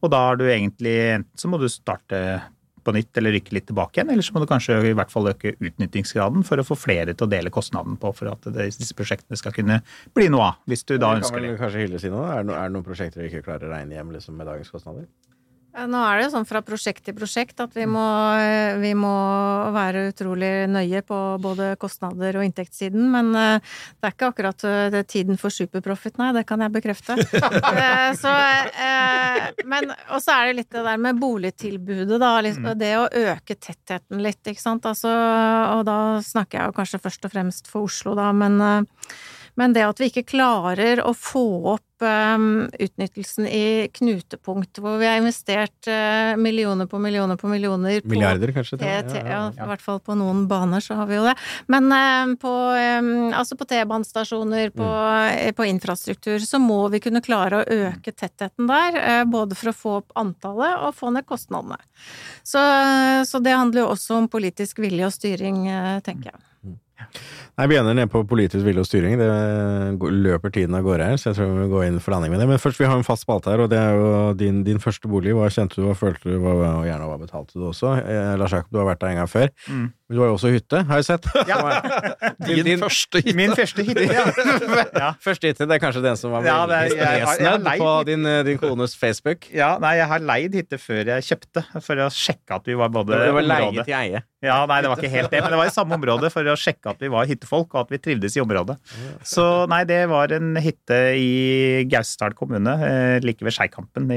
Og 0.03 0.11
da 0.11 0.16
har 0.30 0.36
du 0.36 0.45
egentlig 0.45 0.97
Enten 1.20 1.36
så 1.36 1.49
må 1.49 1.61
du 1.61 1.68
starte 1.68 2.43
på 2.82 2.95
nytt 2.97 3.16
eller 3.20 3.32
rykke 3.36 3.53
litt 3.53 3.66
tilbake 3.68 3.93
igjen, 4.01 4.11
eller 4.11 4.22
så 4.22 4.32
må 4.32 4.41
du 4.41 4.47
kanskje 4.49 4.78
i 4.88 4.95
hvert 4.97 5.11
fall 5.12 5.28
øke 5.28 5.53
utnyttingsgraden 5.61 6.43
for 6.47 6.57
å 6.57 6.64
få 6.64 6.76
flere 6.80 7.12
til 7.14 7.26
å 7.26 7.30
dele 7.30 7.51
kostnaden 7.53 7.99
på 8.01 8.14
for 8.16 8.32
at 8.32 8.41
det, 8.49 8.70
disse 8.72 8.97
prosjektene 8.97 9.36
skal 9.36 9.53
kunne 9.53 9.82
bli 10.16 10.28
noe 10.32 10.41
av, 10.41 10.55
hvis 10.66 10.84
du 10.88 10.97
da 10.97 11.14
ønsker 11.18 11.41
Det 11.41 11.51
kan 11.51 11.57
vel 11.59 11.61
kanskje 11.61 11.84
hylle 11.84 12.01
si 12.01 12.09
noe? 12.09 12.24
Er 12.32 12.41
er 12.41 12.68
det 12.70 12.72
noen 12.72 12.86
prosjekter 12.86 13.20
dere 13.20 13.28
ikke 13.30 13.45
klarer 13.45 13.68
å 13.68 13.74
regne 13.74 13.99
hjem 13.99 14.12
liksom, 14.16 14.34
med 14.41 14.47
dagens 14.49 14.70
kostnader? 14.72 15.07
Ja, 15.70 15.84
Nå 15.86 16.00
er 16.02 16.18
det 16.18 16.24
jo 16.26 16.32
sånn 16.32 16.46
fra 16.48 16.60
prosjekt 16.66 17.04
til 17.06 17.14
prosjekt 17.14 17.60
at 17.62 17.74
vi 17.78 17.84
må, 17.86 18.02
vi 18.82 18.90
må 18.98 19.12
være 19.74 20.08
utrolig 20.10 20.50
nøye 20.70 21.02
på 21.06 21.18
både 21.42 21.72
kostnader 21.80 22.40
og 22.40 22.46
inntektssiden, 22.46 23.04
men 23.12 23.30
eh, 23.38 23.76
det 24.00 24.08
er 24.08 24.16
ikke 24.16 24.30
akkurat 24.32 24.66
eh, 24.66 24.88
det 24.90 25.04
tiden 25.12 25.38
for 25.38 25.54
superprofit, 25.54 26.18
nei, 26.18 26.32
det 26.34 26.42
kan 26.48 26.64
jeg 26.64 26.74
bekrefte. 26.74 27.18
Eh, 27.70 28.10
så, 28.18 28.30
eh, 28.82 29.62
men, 29.68 29.92
og 30.10 30.20
så 30.22 30.34
er 30.34 30.50
det 30.50 30.56
litt 30.58 30.74
det 30.74 30.82
der 30.84 30.98
med 31.00 31.18
boligtilbudet, 31.20 32.18
da. 32.20 32.32
Det 32.76 32.90
å 32.98 33.06
øke 33.06 33.54
tettheten 33.56 34.22
litt, 34.24 34.40
ikke 34.50 34.62
sant. 34.62 34.86
Altså, 34.88 35.10
og 35.10 35.84
da 35.88 35.98
snakker 36.24 36.58
jeg 36.58 36.70
jo 36.70 36.76
kanskje 36.80 37.02
først 37.04 37.28
og 37.28 37.34
fremst 37.34 37.70
for 37.70 37.88
Oslo, 37.88 38.16
da, 38.18 38.30
men 38.36 38.58
eh, 38.64 39.04
men 39.61 39.76
det 39.76 39.84
at 39.84 40.00
vi 40.00 40.08
ikke 40.08 40.24
klarer 40.32 41.02
å 41.04 41.12
få 41.12 41.44
opp 41.74 42.04
um, 42.04 42.64
utnyttelsen 42.80 43.44
i 43.44 43.88
knutepunkt, 43.92 44.80
hvor 44.80 44.96
vi 45.00 45.08
har 45.08 45.20
investert 45.20 45.88
uh, 45.90 46.32
millioner 46.40 46.88
på 46.88 46.98
millioner 47.02 47.36
på 47.36 47.50
millioner 47.50 48.00
på 48.00 48.08
Milliarder, 48.14 48.54
kanskje? 48.56 48.78
til 48.80 48.88
ja, 48.88 49.02
ja, 49.04 49.26
ja, 49.28 49.42
i 49.52 49.68
hvert 49.68 49.84
fall 49.84 50.00
på 50.04 50.16
noen 50.16 50.46
baner 50.48 50.80
så 50.84 50.96
har 50.96 51.11
vi 51.11 51.18
jo 51.18 51.26
det. 51.28 51.36
Men 51.72 51.92
um, 51.92 52.34
på, 52.40 52.54
um, 52.72 53.11
altså 53.36 53.58
på 53.61 53.68
T-banestasjoner, 53.68 54.72
på, 54.72 54.88
mm. 54.88 55.54
på 55.61 55.68
infrastruktur, 55.68 56.40
så 56.40 56.62
må 56.62 56.80
vi 56.94 57.02
kunne 57.04 57.20
klare 57.24 57.61
å 57.61 57.80
øke 57.90 58.14
tettheten 58.16 58.70
der. 58.70 58.96
Uh, 58.96 59.24
både 59.28 59.58
for 59.58 59.72
å 59.72 59.76
få 59.76 59.96
opp 60.00 60.16
antallet 60.20 60.86
og 60.86 60.96
få 60.96 61.12
ned 61.12 61.28
kostnadene. 61.28 61.78
Så, 62.42 62.61
så 63.28 63.38
det 63.44 63.52
handler 63.54 63.84
jo 63.84 63.90
også 63.92 64.22
om 64.22 64.28
politisk 64.32 64.80
vilje 64.82 65.06
og 65.06 65.14
styring, 65.14 65.66
eh, 65.68 65.98
tenker 66.04 66.32
jeg. 66.32 66.46
Nei, 67.61 67.66
Vi 67.68 67.76
ender 67.76 67.96
ned 67.98 68.09
på 68.12 68.22
politisk 68.24 68.64
vilje 68.64 68.80
og 68.80 68.86
styring. 68.88 69.18
Det 69.20 70.11
løper 70.24 70.53
tiden 70.55 70.76
av 70.78 70.84
gårde 70.86 71.09
her, 71.11 71.18
så 71.20 71.30
jeg 71.30 71.36
tror 71.38 71.51
vi 71.51 71.59
må 71.59 71.66
gå 71.68 71.82
inn 71.84 71.98
for 72.01 72.14
landing 72.14 72.32
med 72.32 72.40
det. 72.40 72.48
Men 72.48 72.61
først, 72.62 72.80
vi 72.80 72.88
har 72.88 72.96
en 72.96 73.05
fast 73.05 73.26
spalte 73.26 73.53
her, 73.53 73.61
og 73.64 73.68
det 73.72 73.80
er 73.80 73.98
jo 73.98 74.11
din, 74.38 74.62
din 74.64 74.80
første 74.80 75.11
bolig. 75.11 75.34
Hva 75.36 75.51
kjente 75.53 75.76
du, 75.76 75.84
hva 75.88 75.96
følte 75.98 76.24
du, 76.30 76.38
hva, 76.40 76.55
og 76.80 76.86
gjerne 76.88 77.09
hva 77.11 77.18
betalte 77.20 77.59
du 77.59 77.66
også? 77.68 77.92
Eh, 78.01 78.32
Lars 78.40 78.55
Jakob, 78.57 78.72
du 78.72 78.80
har 78.80 78.88
vært 78.88 79.03
der 79.05 79.12
en 79.12 79.20
gang 79.20 79.30
før. 79.30 79.53
Mm. 79.68 79.84
Men 80.11 80.16
du 80.16 80.22
har 80.24 80.30
jo 80.32 80.38
også 80.38 80.55
hytte, 80.55 80.80
har 80.88 81.03
jeg 81.03 81.09
sett. 81.11 81.28
Din, 82.48 82.64
Din- 82.66 82.80
første 82.82 83.20
hytte. 83.20 83.36
Min 83.36 83.55
første 83.59 83.84
hytte, 83.86 84.07
ja. 84.09 84.24
ja. 85.05 85.12
Første 85.22 85.53
hytte, 85.53 85.68
det 85.68 85.76
er 85.76 85.84
kanskje 85.84 86.05
den 86.07 86.18
som 86.18 86.32
var 86.34 86.48
Ja, 86.48 86.59
det 86.70 86.80
jeg 86.96 87.20
jeg 87.20 87.62
leid 87.66 87.84
på 87.84 87.92
din, 88.09 88.26
eh, 88.26 88.40
din 88.48 88.59
kones 88.62 88.96
Facebook. 88.98 89.51
Ja, 89.55 89.74
nei, 89.82 89.98
jeg 90.01 90.09
har 90.11 90.24
leid 90.32 90.57
hytte 90.62 90.80
før 90.80 91.12
jeg 91.12 91.28
kjøpte, 91.28 91.66
for 91.84 92.07
å 92.07 92.09
sjekke 92.14 92.57
at 92.57 92.72
vi 92.72 92.78
var 92.80 92.92
både 92.94 93.20
Det 93.20 93.32
var 93.36 93.46
leid 93.53 93.82
til 93.84 93.96
eie. 94.01 94.24
Ja, 94.41 94.62
nei, 94.64 94.78
det 94.80 94.88
var 94.88 95.01
ikke 95.01 95.12
helt 95.12 95.32
det, 95.34 95.41
men 95.45 95.53
det 95.53 95.59
var 95.61 95.68
i 95.68 95.74
samme 95.74 95.97
område 95.99 96.30
for 96.32 96.47
å 96.49 96.57
sjekke 96.57 96.95
at 96.95 97.03
vi 97.03 97.11
var 97.12 97.28
hyttefolk, 97.28 97.74
og 97.74 97.82
at 97.82 97.91
vi 97.93 97.99
trivdes 98.01 98.38
i 98.38 98.41
området. 98.41 98.78
Så 99.26 99.45
nei, 99.68 99.82
det 99.88 99.99
var 100.09 100.32
en 100.32 100.55
hytte 100.64 101.01
i 101.20 101.84
Gausdal 101.93 102.32
kommune, 102.38 102.72
eh, 102.86 103.18
like 103.20 103.45
ved 103.45 103.53
Skeikampen. 103.53 104.09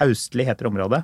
Austli 0.00 0.46
heter 0.48 0.70
området. 0.70 1.02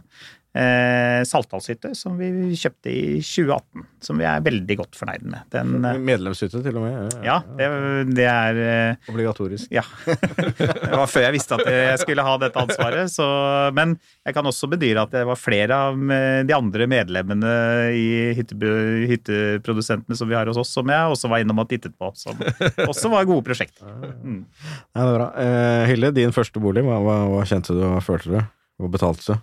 Eh, 0.55 1.25
Saltdalshytte, 1.27 1.91
som 1.99 2.15
vi 2.15 2.29
kjøpte 2.55 2.91
i 2.93 3.19
2018. 3.19 3.83
Som 4.05 4.21
vi 4.21 4.27
er 4.29 4.43
veldig 4.45 4.77
godt 4.79 4.99
fornøyd 4.99 5.25
med. 5.27 5.43
Den, 5.51 5.73
eh, 5.83 5.99
Medlemshytte, 5.99 6.61
til 6.63 6.77
og 6.79 6.85
med. 6.85 7.17
ja, 7.27 7.41
det, 7.59 7.67
det 8.15 8.27
er 8.31 8.61
eh, 8.63 9.11
Obligatorisk. 9.11 9.73
Ja. 9.75 9.83
Det 10.15 11.01
var 11.01 11.09
før 11.11 11.25
jeg 11.27 11.35
visste 11.35 11.57
at 11.59 11.67
jeg 11.67 11.99
skulle 12.05 12.23
ha 12.23 12.35
dette 12.39 12.61
ansvaret. 12.61 13.11
Så, 13.11 13.25
men 13.75 13.97
jeg 14.23 14.37
kan 14.37 14.47
også 14.47 14.69
bedyre 14.71 15.03
at 15.03 15.15
det 15.15 15.25
var 15.27 15.39
flere 15.41 15.79
av 15.89 15.99
de 16.47 16.55
andre 16.55 16.87
medlemmene 16.91 17.55
i 17.97 18.07
hytte, 18.39 18.55
hytteprodusentene 19.11 20.19
som 20.19 20.31
vi 20.31 20.37
har 20.39 20.47
hos 20.51 20.61
oss, 20.61 20.71
som 20.77 20.91
jeg 20.93 21.15
også 21.17 21.31
var 21.33 21.43
innom 21.43 21.63
og 21.65 21.71
tittet 21.73 21.97
på. 21.99 22.13
Som 22.19 22.39
også 22.87 23.11
var 23.13 23.27
gode 23.29 23.43
prosjekter. 23.49 23.89
Mm. 24.23 24.45
Ja, 24.95 25.01
det 25.01 25.09
er 25.09 25.17
bra. 25.19 25.29
Eh, 25.41 25.87
Hilde, 25.91 26.13
din 26.21 26.37
første 26.37 26.63
bolig, 26.63 26.85
hva, 26.87 27.01
hva, 27.03 27.19
hva 27.33 27.43
kjente 27.49 27.75
du, 27.75 27.83
hva 27.89 28.03
følte 28.05 28.37
du? 28.37 28.39
Hva 28.79 28.93
betalte 28.95 29.33
du? 29.35 29.43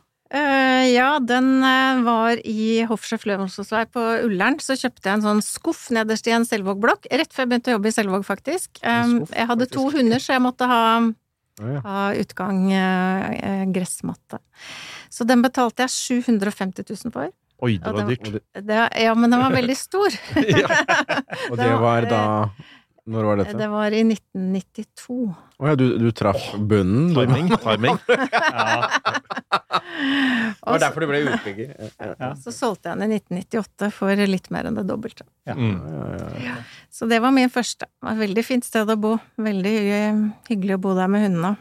Eh, 0.91 0.95
ja, 0.95 1.19
den 1.19 1.63
eh, 1.63 2.03
var 2.05 2.39
i 2.47 2.83
Hoffsjef 2.89 3.25
Løvenskiogsvei 3.29 3.85
på 3.91 4.03
Ullern. 4.27 4.59
Så 4.63 4.77
kjøpte 4.79 5.09
jeg 5.09 5.19
en 5.19 5.25
sånn 5.25 5.43
skuff 5.45 5.87
nederst 5.93 6.27
i 6.27 6.35
en 6.35 6.47
Selvåg-blokk, 6.47 7.07
rett 7.11 7.33
før 7.33 7.45
jeg 7.45 7.51
begynte 7.51 7.71
å 7.71 7.77
jobbe 7.77 7.91
i 7.91 7.95
Selvåg, 7.95 8.25
faktisk. 8.27 8.81
Skuff, 8.81 9.35
jeg 9.35 9.49
hadde 9.51 9.69
to 9.71 9.87
hunder, 9.93 10.21
så 10.21 10.35
jeg 10.35 10.45
måtte 10.45 10.69
ha, 10.69 10.81
ja, 11.61 11.75
ja. 11.75 11.83
ha 11.85 12.07
utgang 12.21 12.65
eh, 12.71 13.29
eh, 13.37 13.67
gressmatte. 13.73 14.41
Så 15.11 15.27
den 15.27 15.43
betalte 15.43 15.87
jeg 15.87 15.95
750 16.23 16.87
000 16.87 17.15
for. 17.15 17.31
Oi, 17.61 17.75
det 17.77 17.91
var 17.93 18.07
dyrt. 18.09 18.29
Ja, 18.97 19.13
men 19.13 19.29
den 19.29 19.37
var 19.37 19.53
veldig 19.53 19.75
stor. 19.77 20.15
og 21.51 21.59
det 21.59 21.73
var 21.85 22.07
da 22.09 22.23
Når 23.09 23.25
var 23.25 23.39
dette? 23.41 23.57
Det 23.57 23.67
var 23.71 23.93
i 23.97 24.01
1992. 24.05 25.15
Å 25.57 25.69
ja, 25.71 25.77
du, 25.77 25.85
du 25.97 26.11
traff 26.13 26.51
bunnen? 26.53 27.09
Timing. 27.15 27.47
timing. 27.65 27.97
Ja, 28.11 28.89
Det 30.61 30.75
var 30.75 30.83
derfor 30.83 31.01
du 31.01 31.07
ble 31.09 31.23
utbygger. 31.25 31.73
Ja, 31.97 32.29
Så 32.37 32.53
solgte 32.53 32.91
jeg 32.91 33.01
den 33.01 33.15
i 33.15 33.17
1998 33.17 33.89
for 33.95 34.21
litt 34.29 34.51
mer 34.53 34.69
enn 34.69 34.77
det 34.77 34.85
dobbelte. 34.89 35.25
Mm. 35.49 35.81
ja, 35.81 36.29
ja. 36.45 36.55
Så 36.93 37.09
det 37.09 37.21
var 37.23 37.33
min 37.33 37.49
første. 37.49 37.89
Det 37.89 38.05
var 38.05 38.19
et 38.19 38.23
veldig 38.27 38.45
fint 38.45 38.67
sted 38.67 38.89
å 38.93 38.97
bo. 39.01 39.15
Veldig 39.41 39.75
hyggelig, 39.79 40.31
hyggelig 40.51 40.77
å 40.77 40.83
bo 40.85 40.95
der 40.97 41.09
med 41.11 41.25
hundene. 41.25 41.55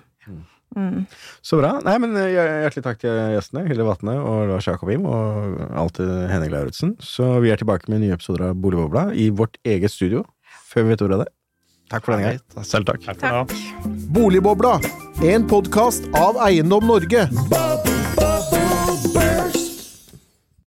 Mm. 0.77 1.07
Så 1.43 1.59
bra. 1.59 1.73
Nei, 1.83 1.97
men 1.99 2.13
eh, 2.21 2.29
Hjertelig 2.63 2.85
takk 2.85 3.01
til 3.03 3.17
gjestene, 3.35 3.65
Hilde 3.67 3.87
Vatne 3.89 4.13
og 4.23 4.53
Lars 4.53 4.69
Jakobim, 4.69 5.09
og 5.09 5.57
alltid 5.83 6.13
Henning 6.31 6.53
Lauritzen. 6.53 6.93
Så 7.03 7.33
vi 7.43 7.51
er 7.51 7.59
tilbake 7.59 7.91
med 7.91 8.05
nye 8.05 8.15
episoder 8.15 8.51
av 8.51 8.61
Boligbobla 8.61 9.09
i 9.19 9.31
vårt 9.35 9.59
eget 9.67 9.91
studio 9.91 10.23
før 10.71 10.87
vi 10.87 10.95
vet 10.95 11.05
ordet 11.07 11.19
av 11.19 11.25
det. 11.25 11.33
Takk 11.91 12.07
for 12.07 12.15
denne 12.15 12.37
gang. 12.37 12.67
Selv 12.67 12.87
takk. 12.87 13.09
takk. 13.19 13.57
Boligbobla, 14.15 14.77
en 15.27 15.49
podkast 15.51 16.07
av 16.19 16.39
Eiendom 16.47 16.87
Norge. 16.87 17.27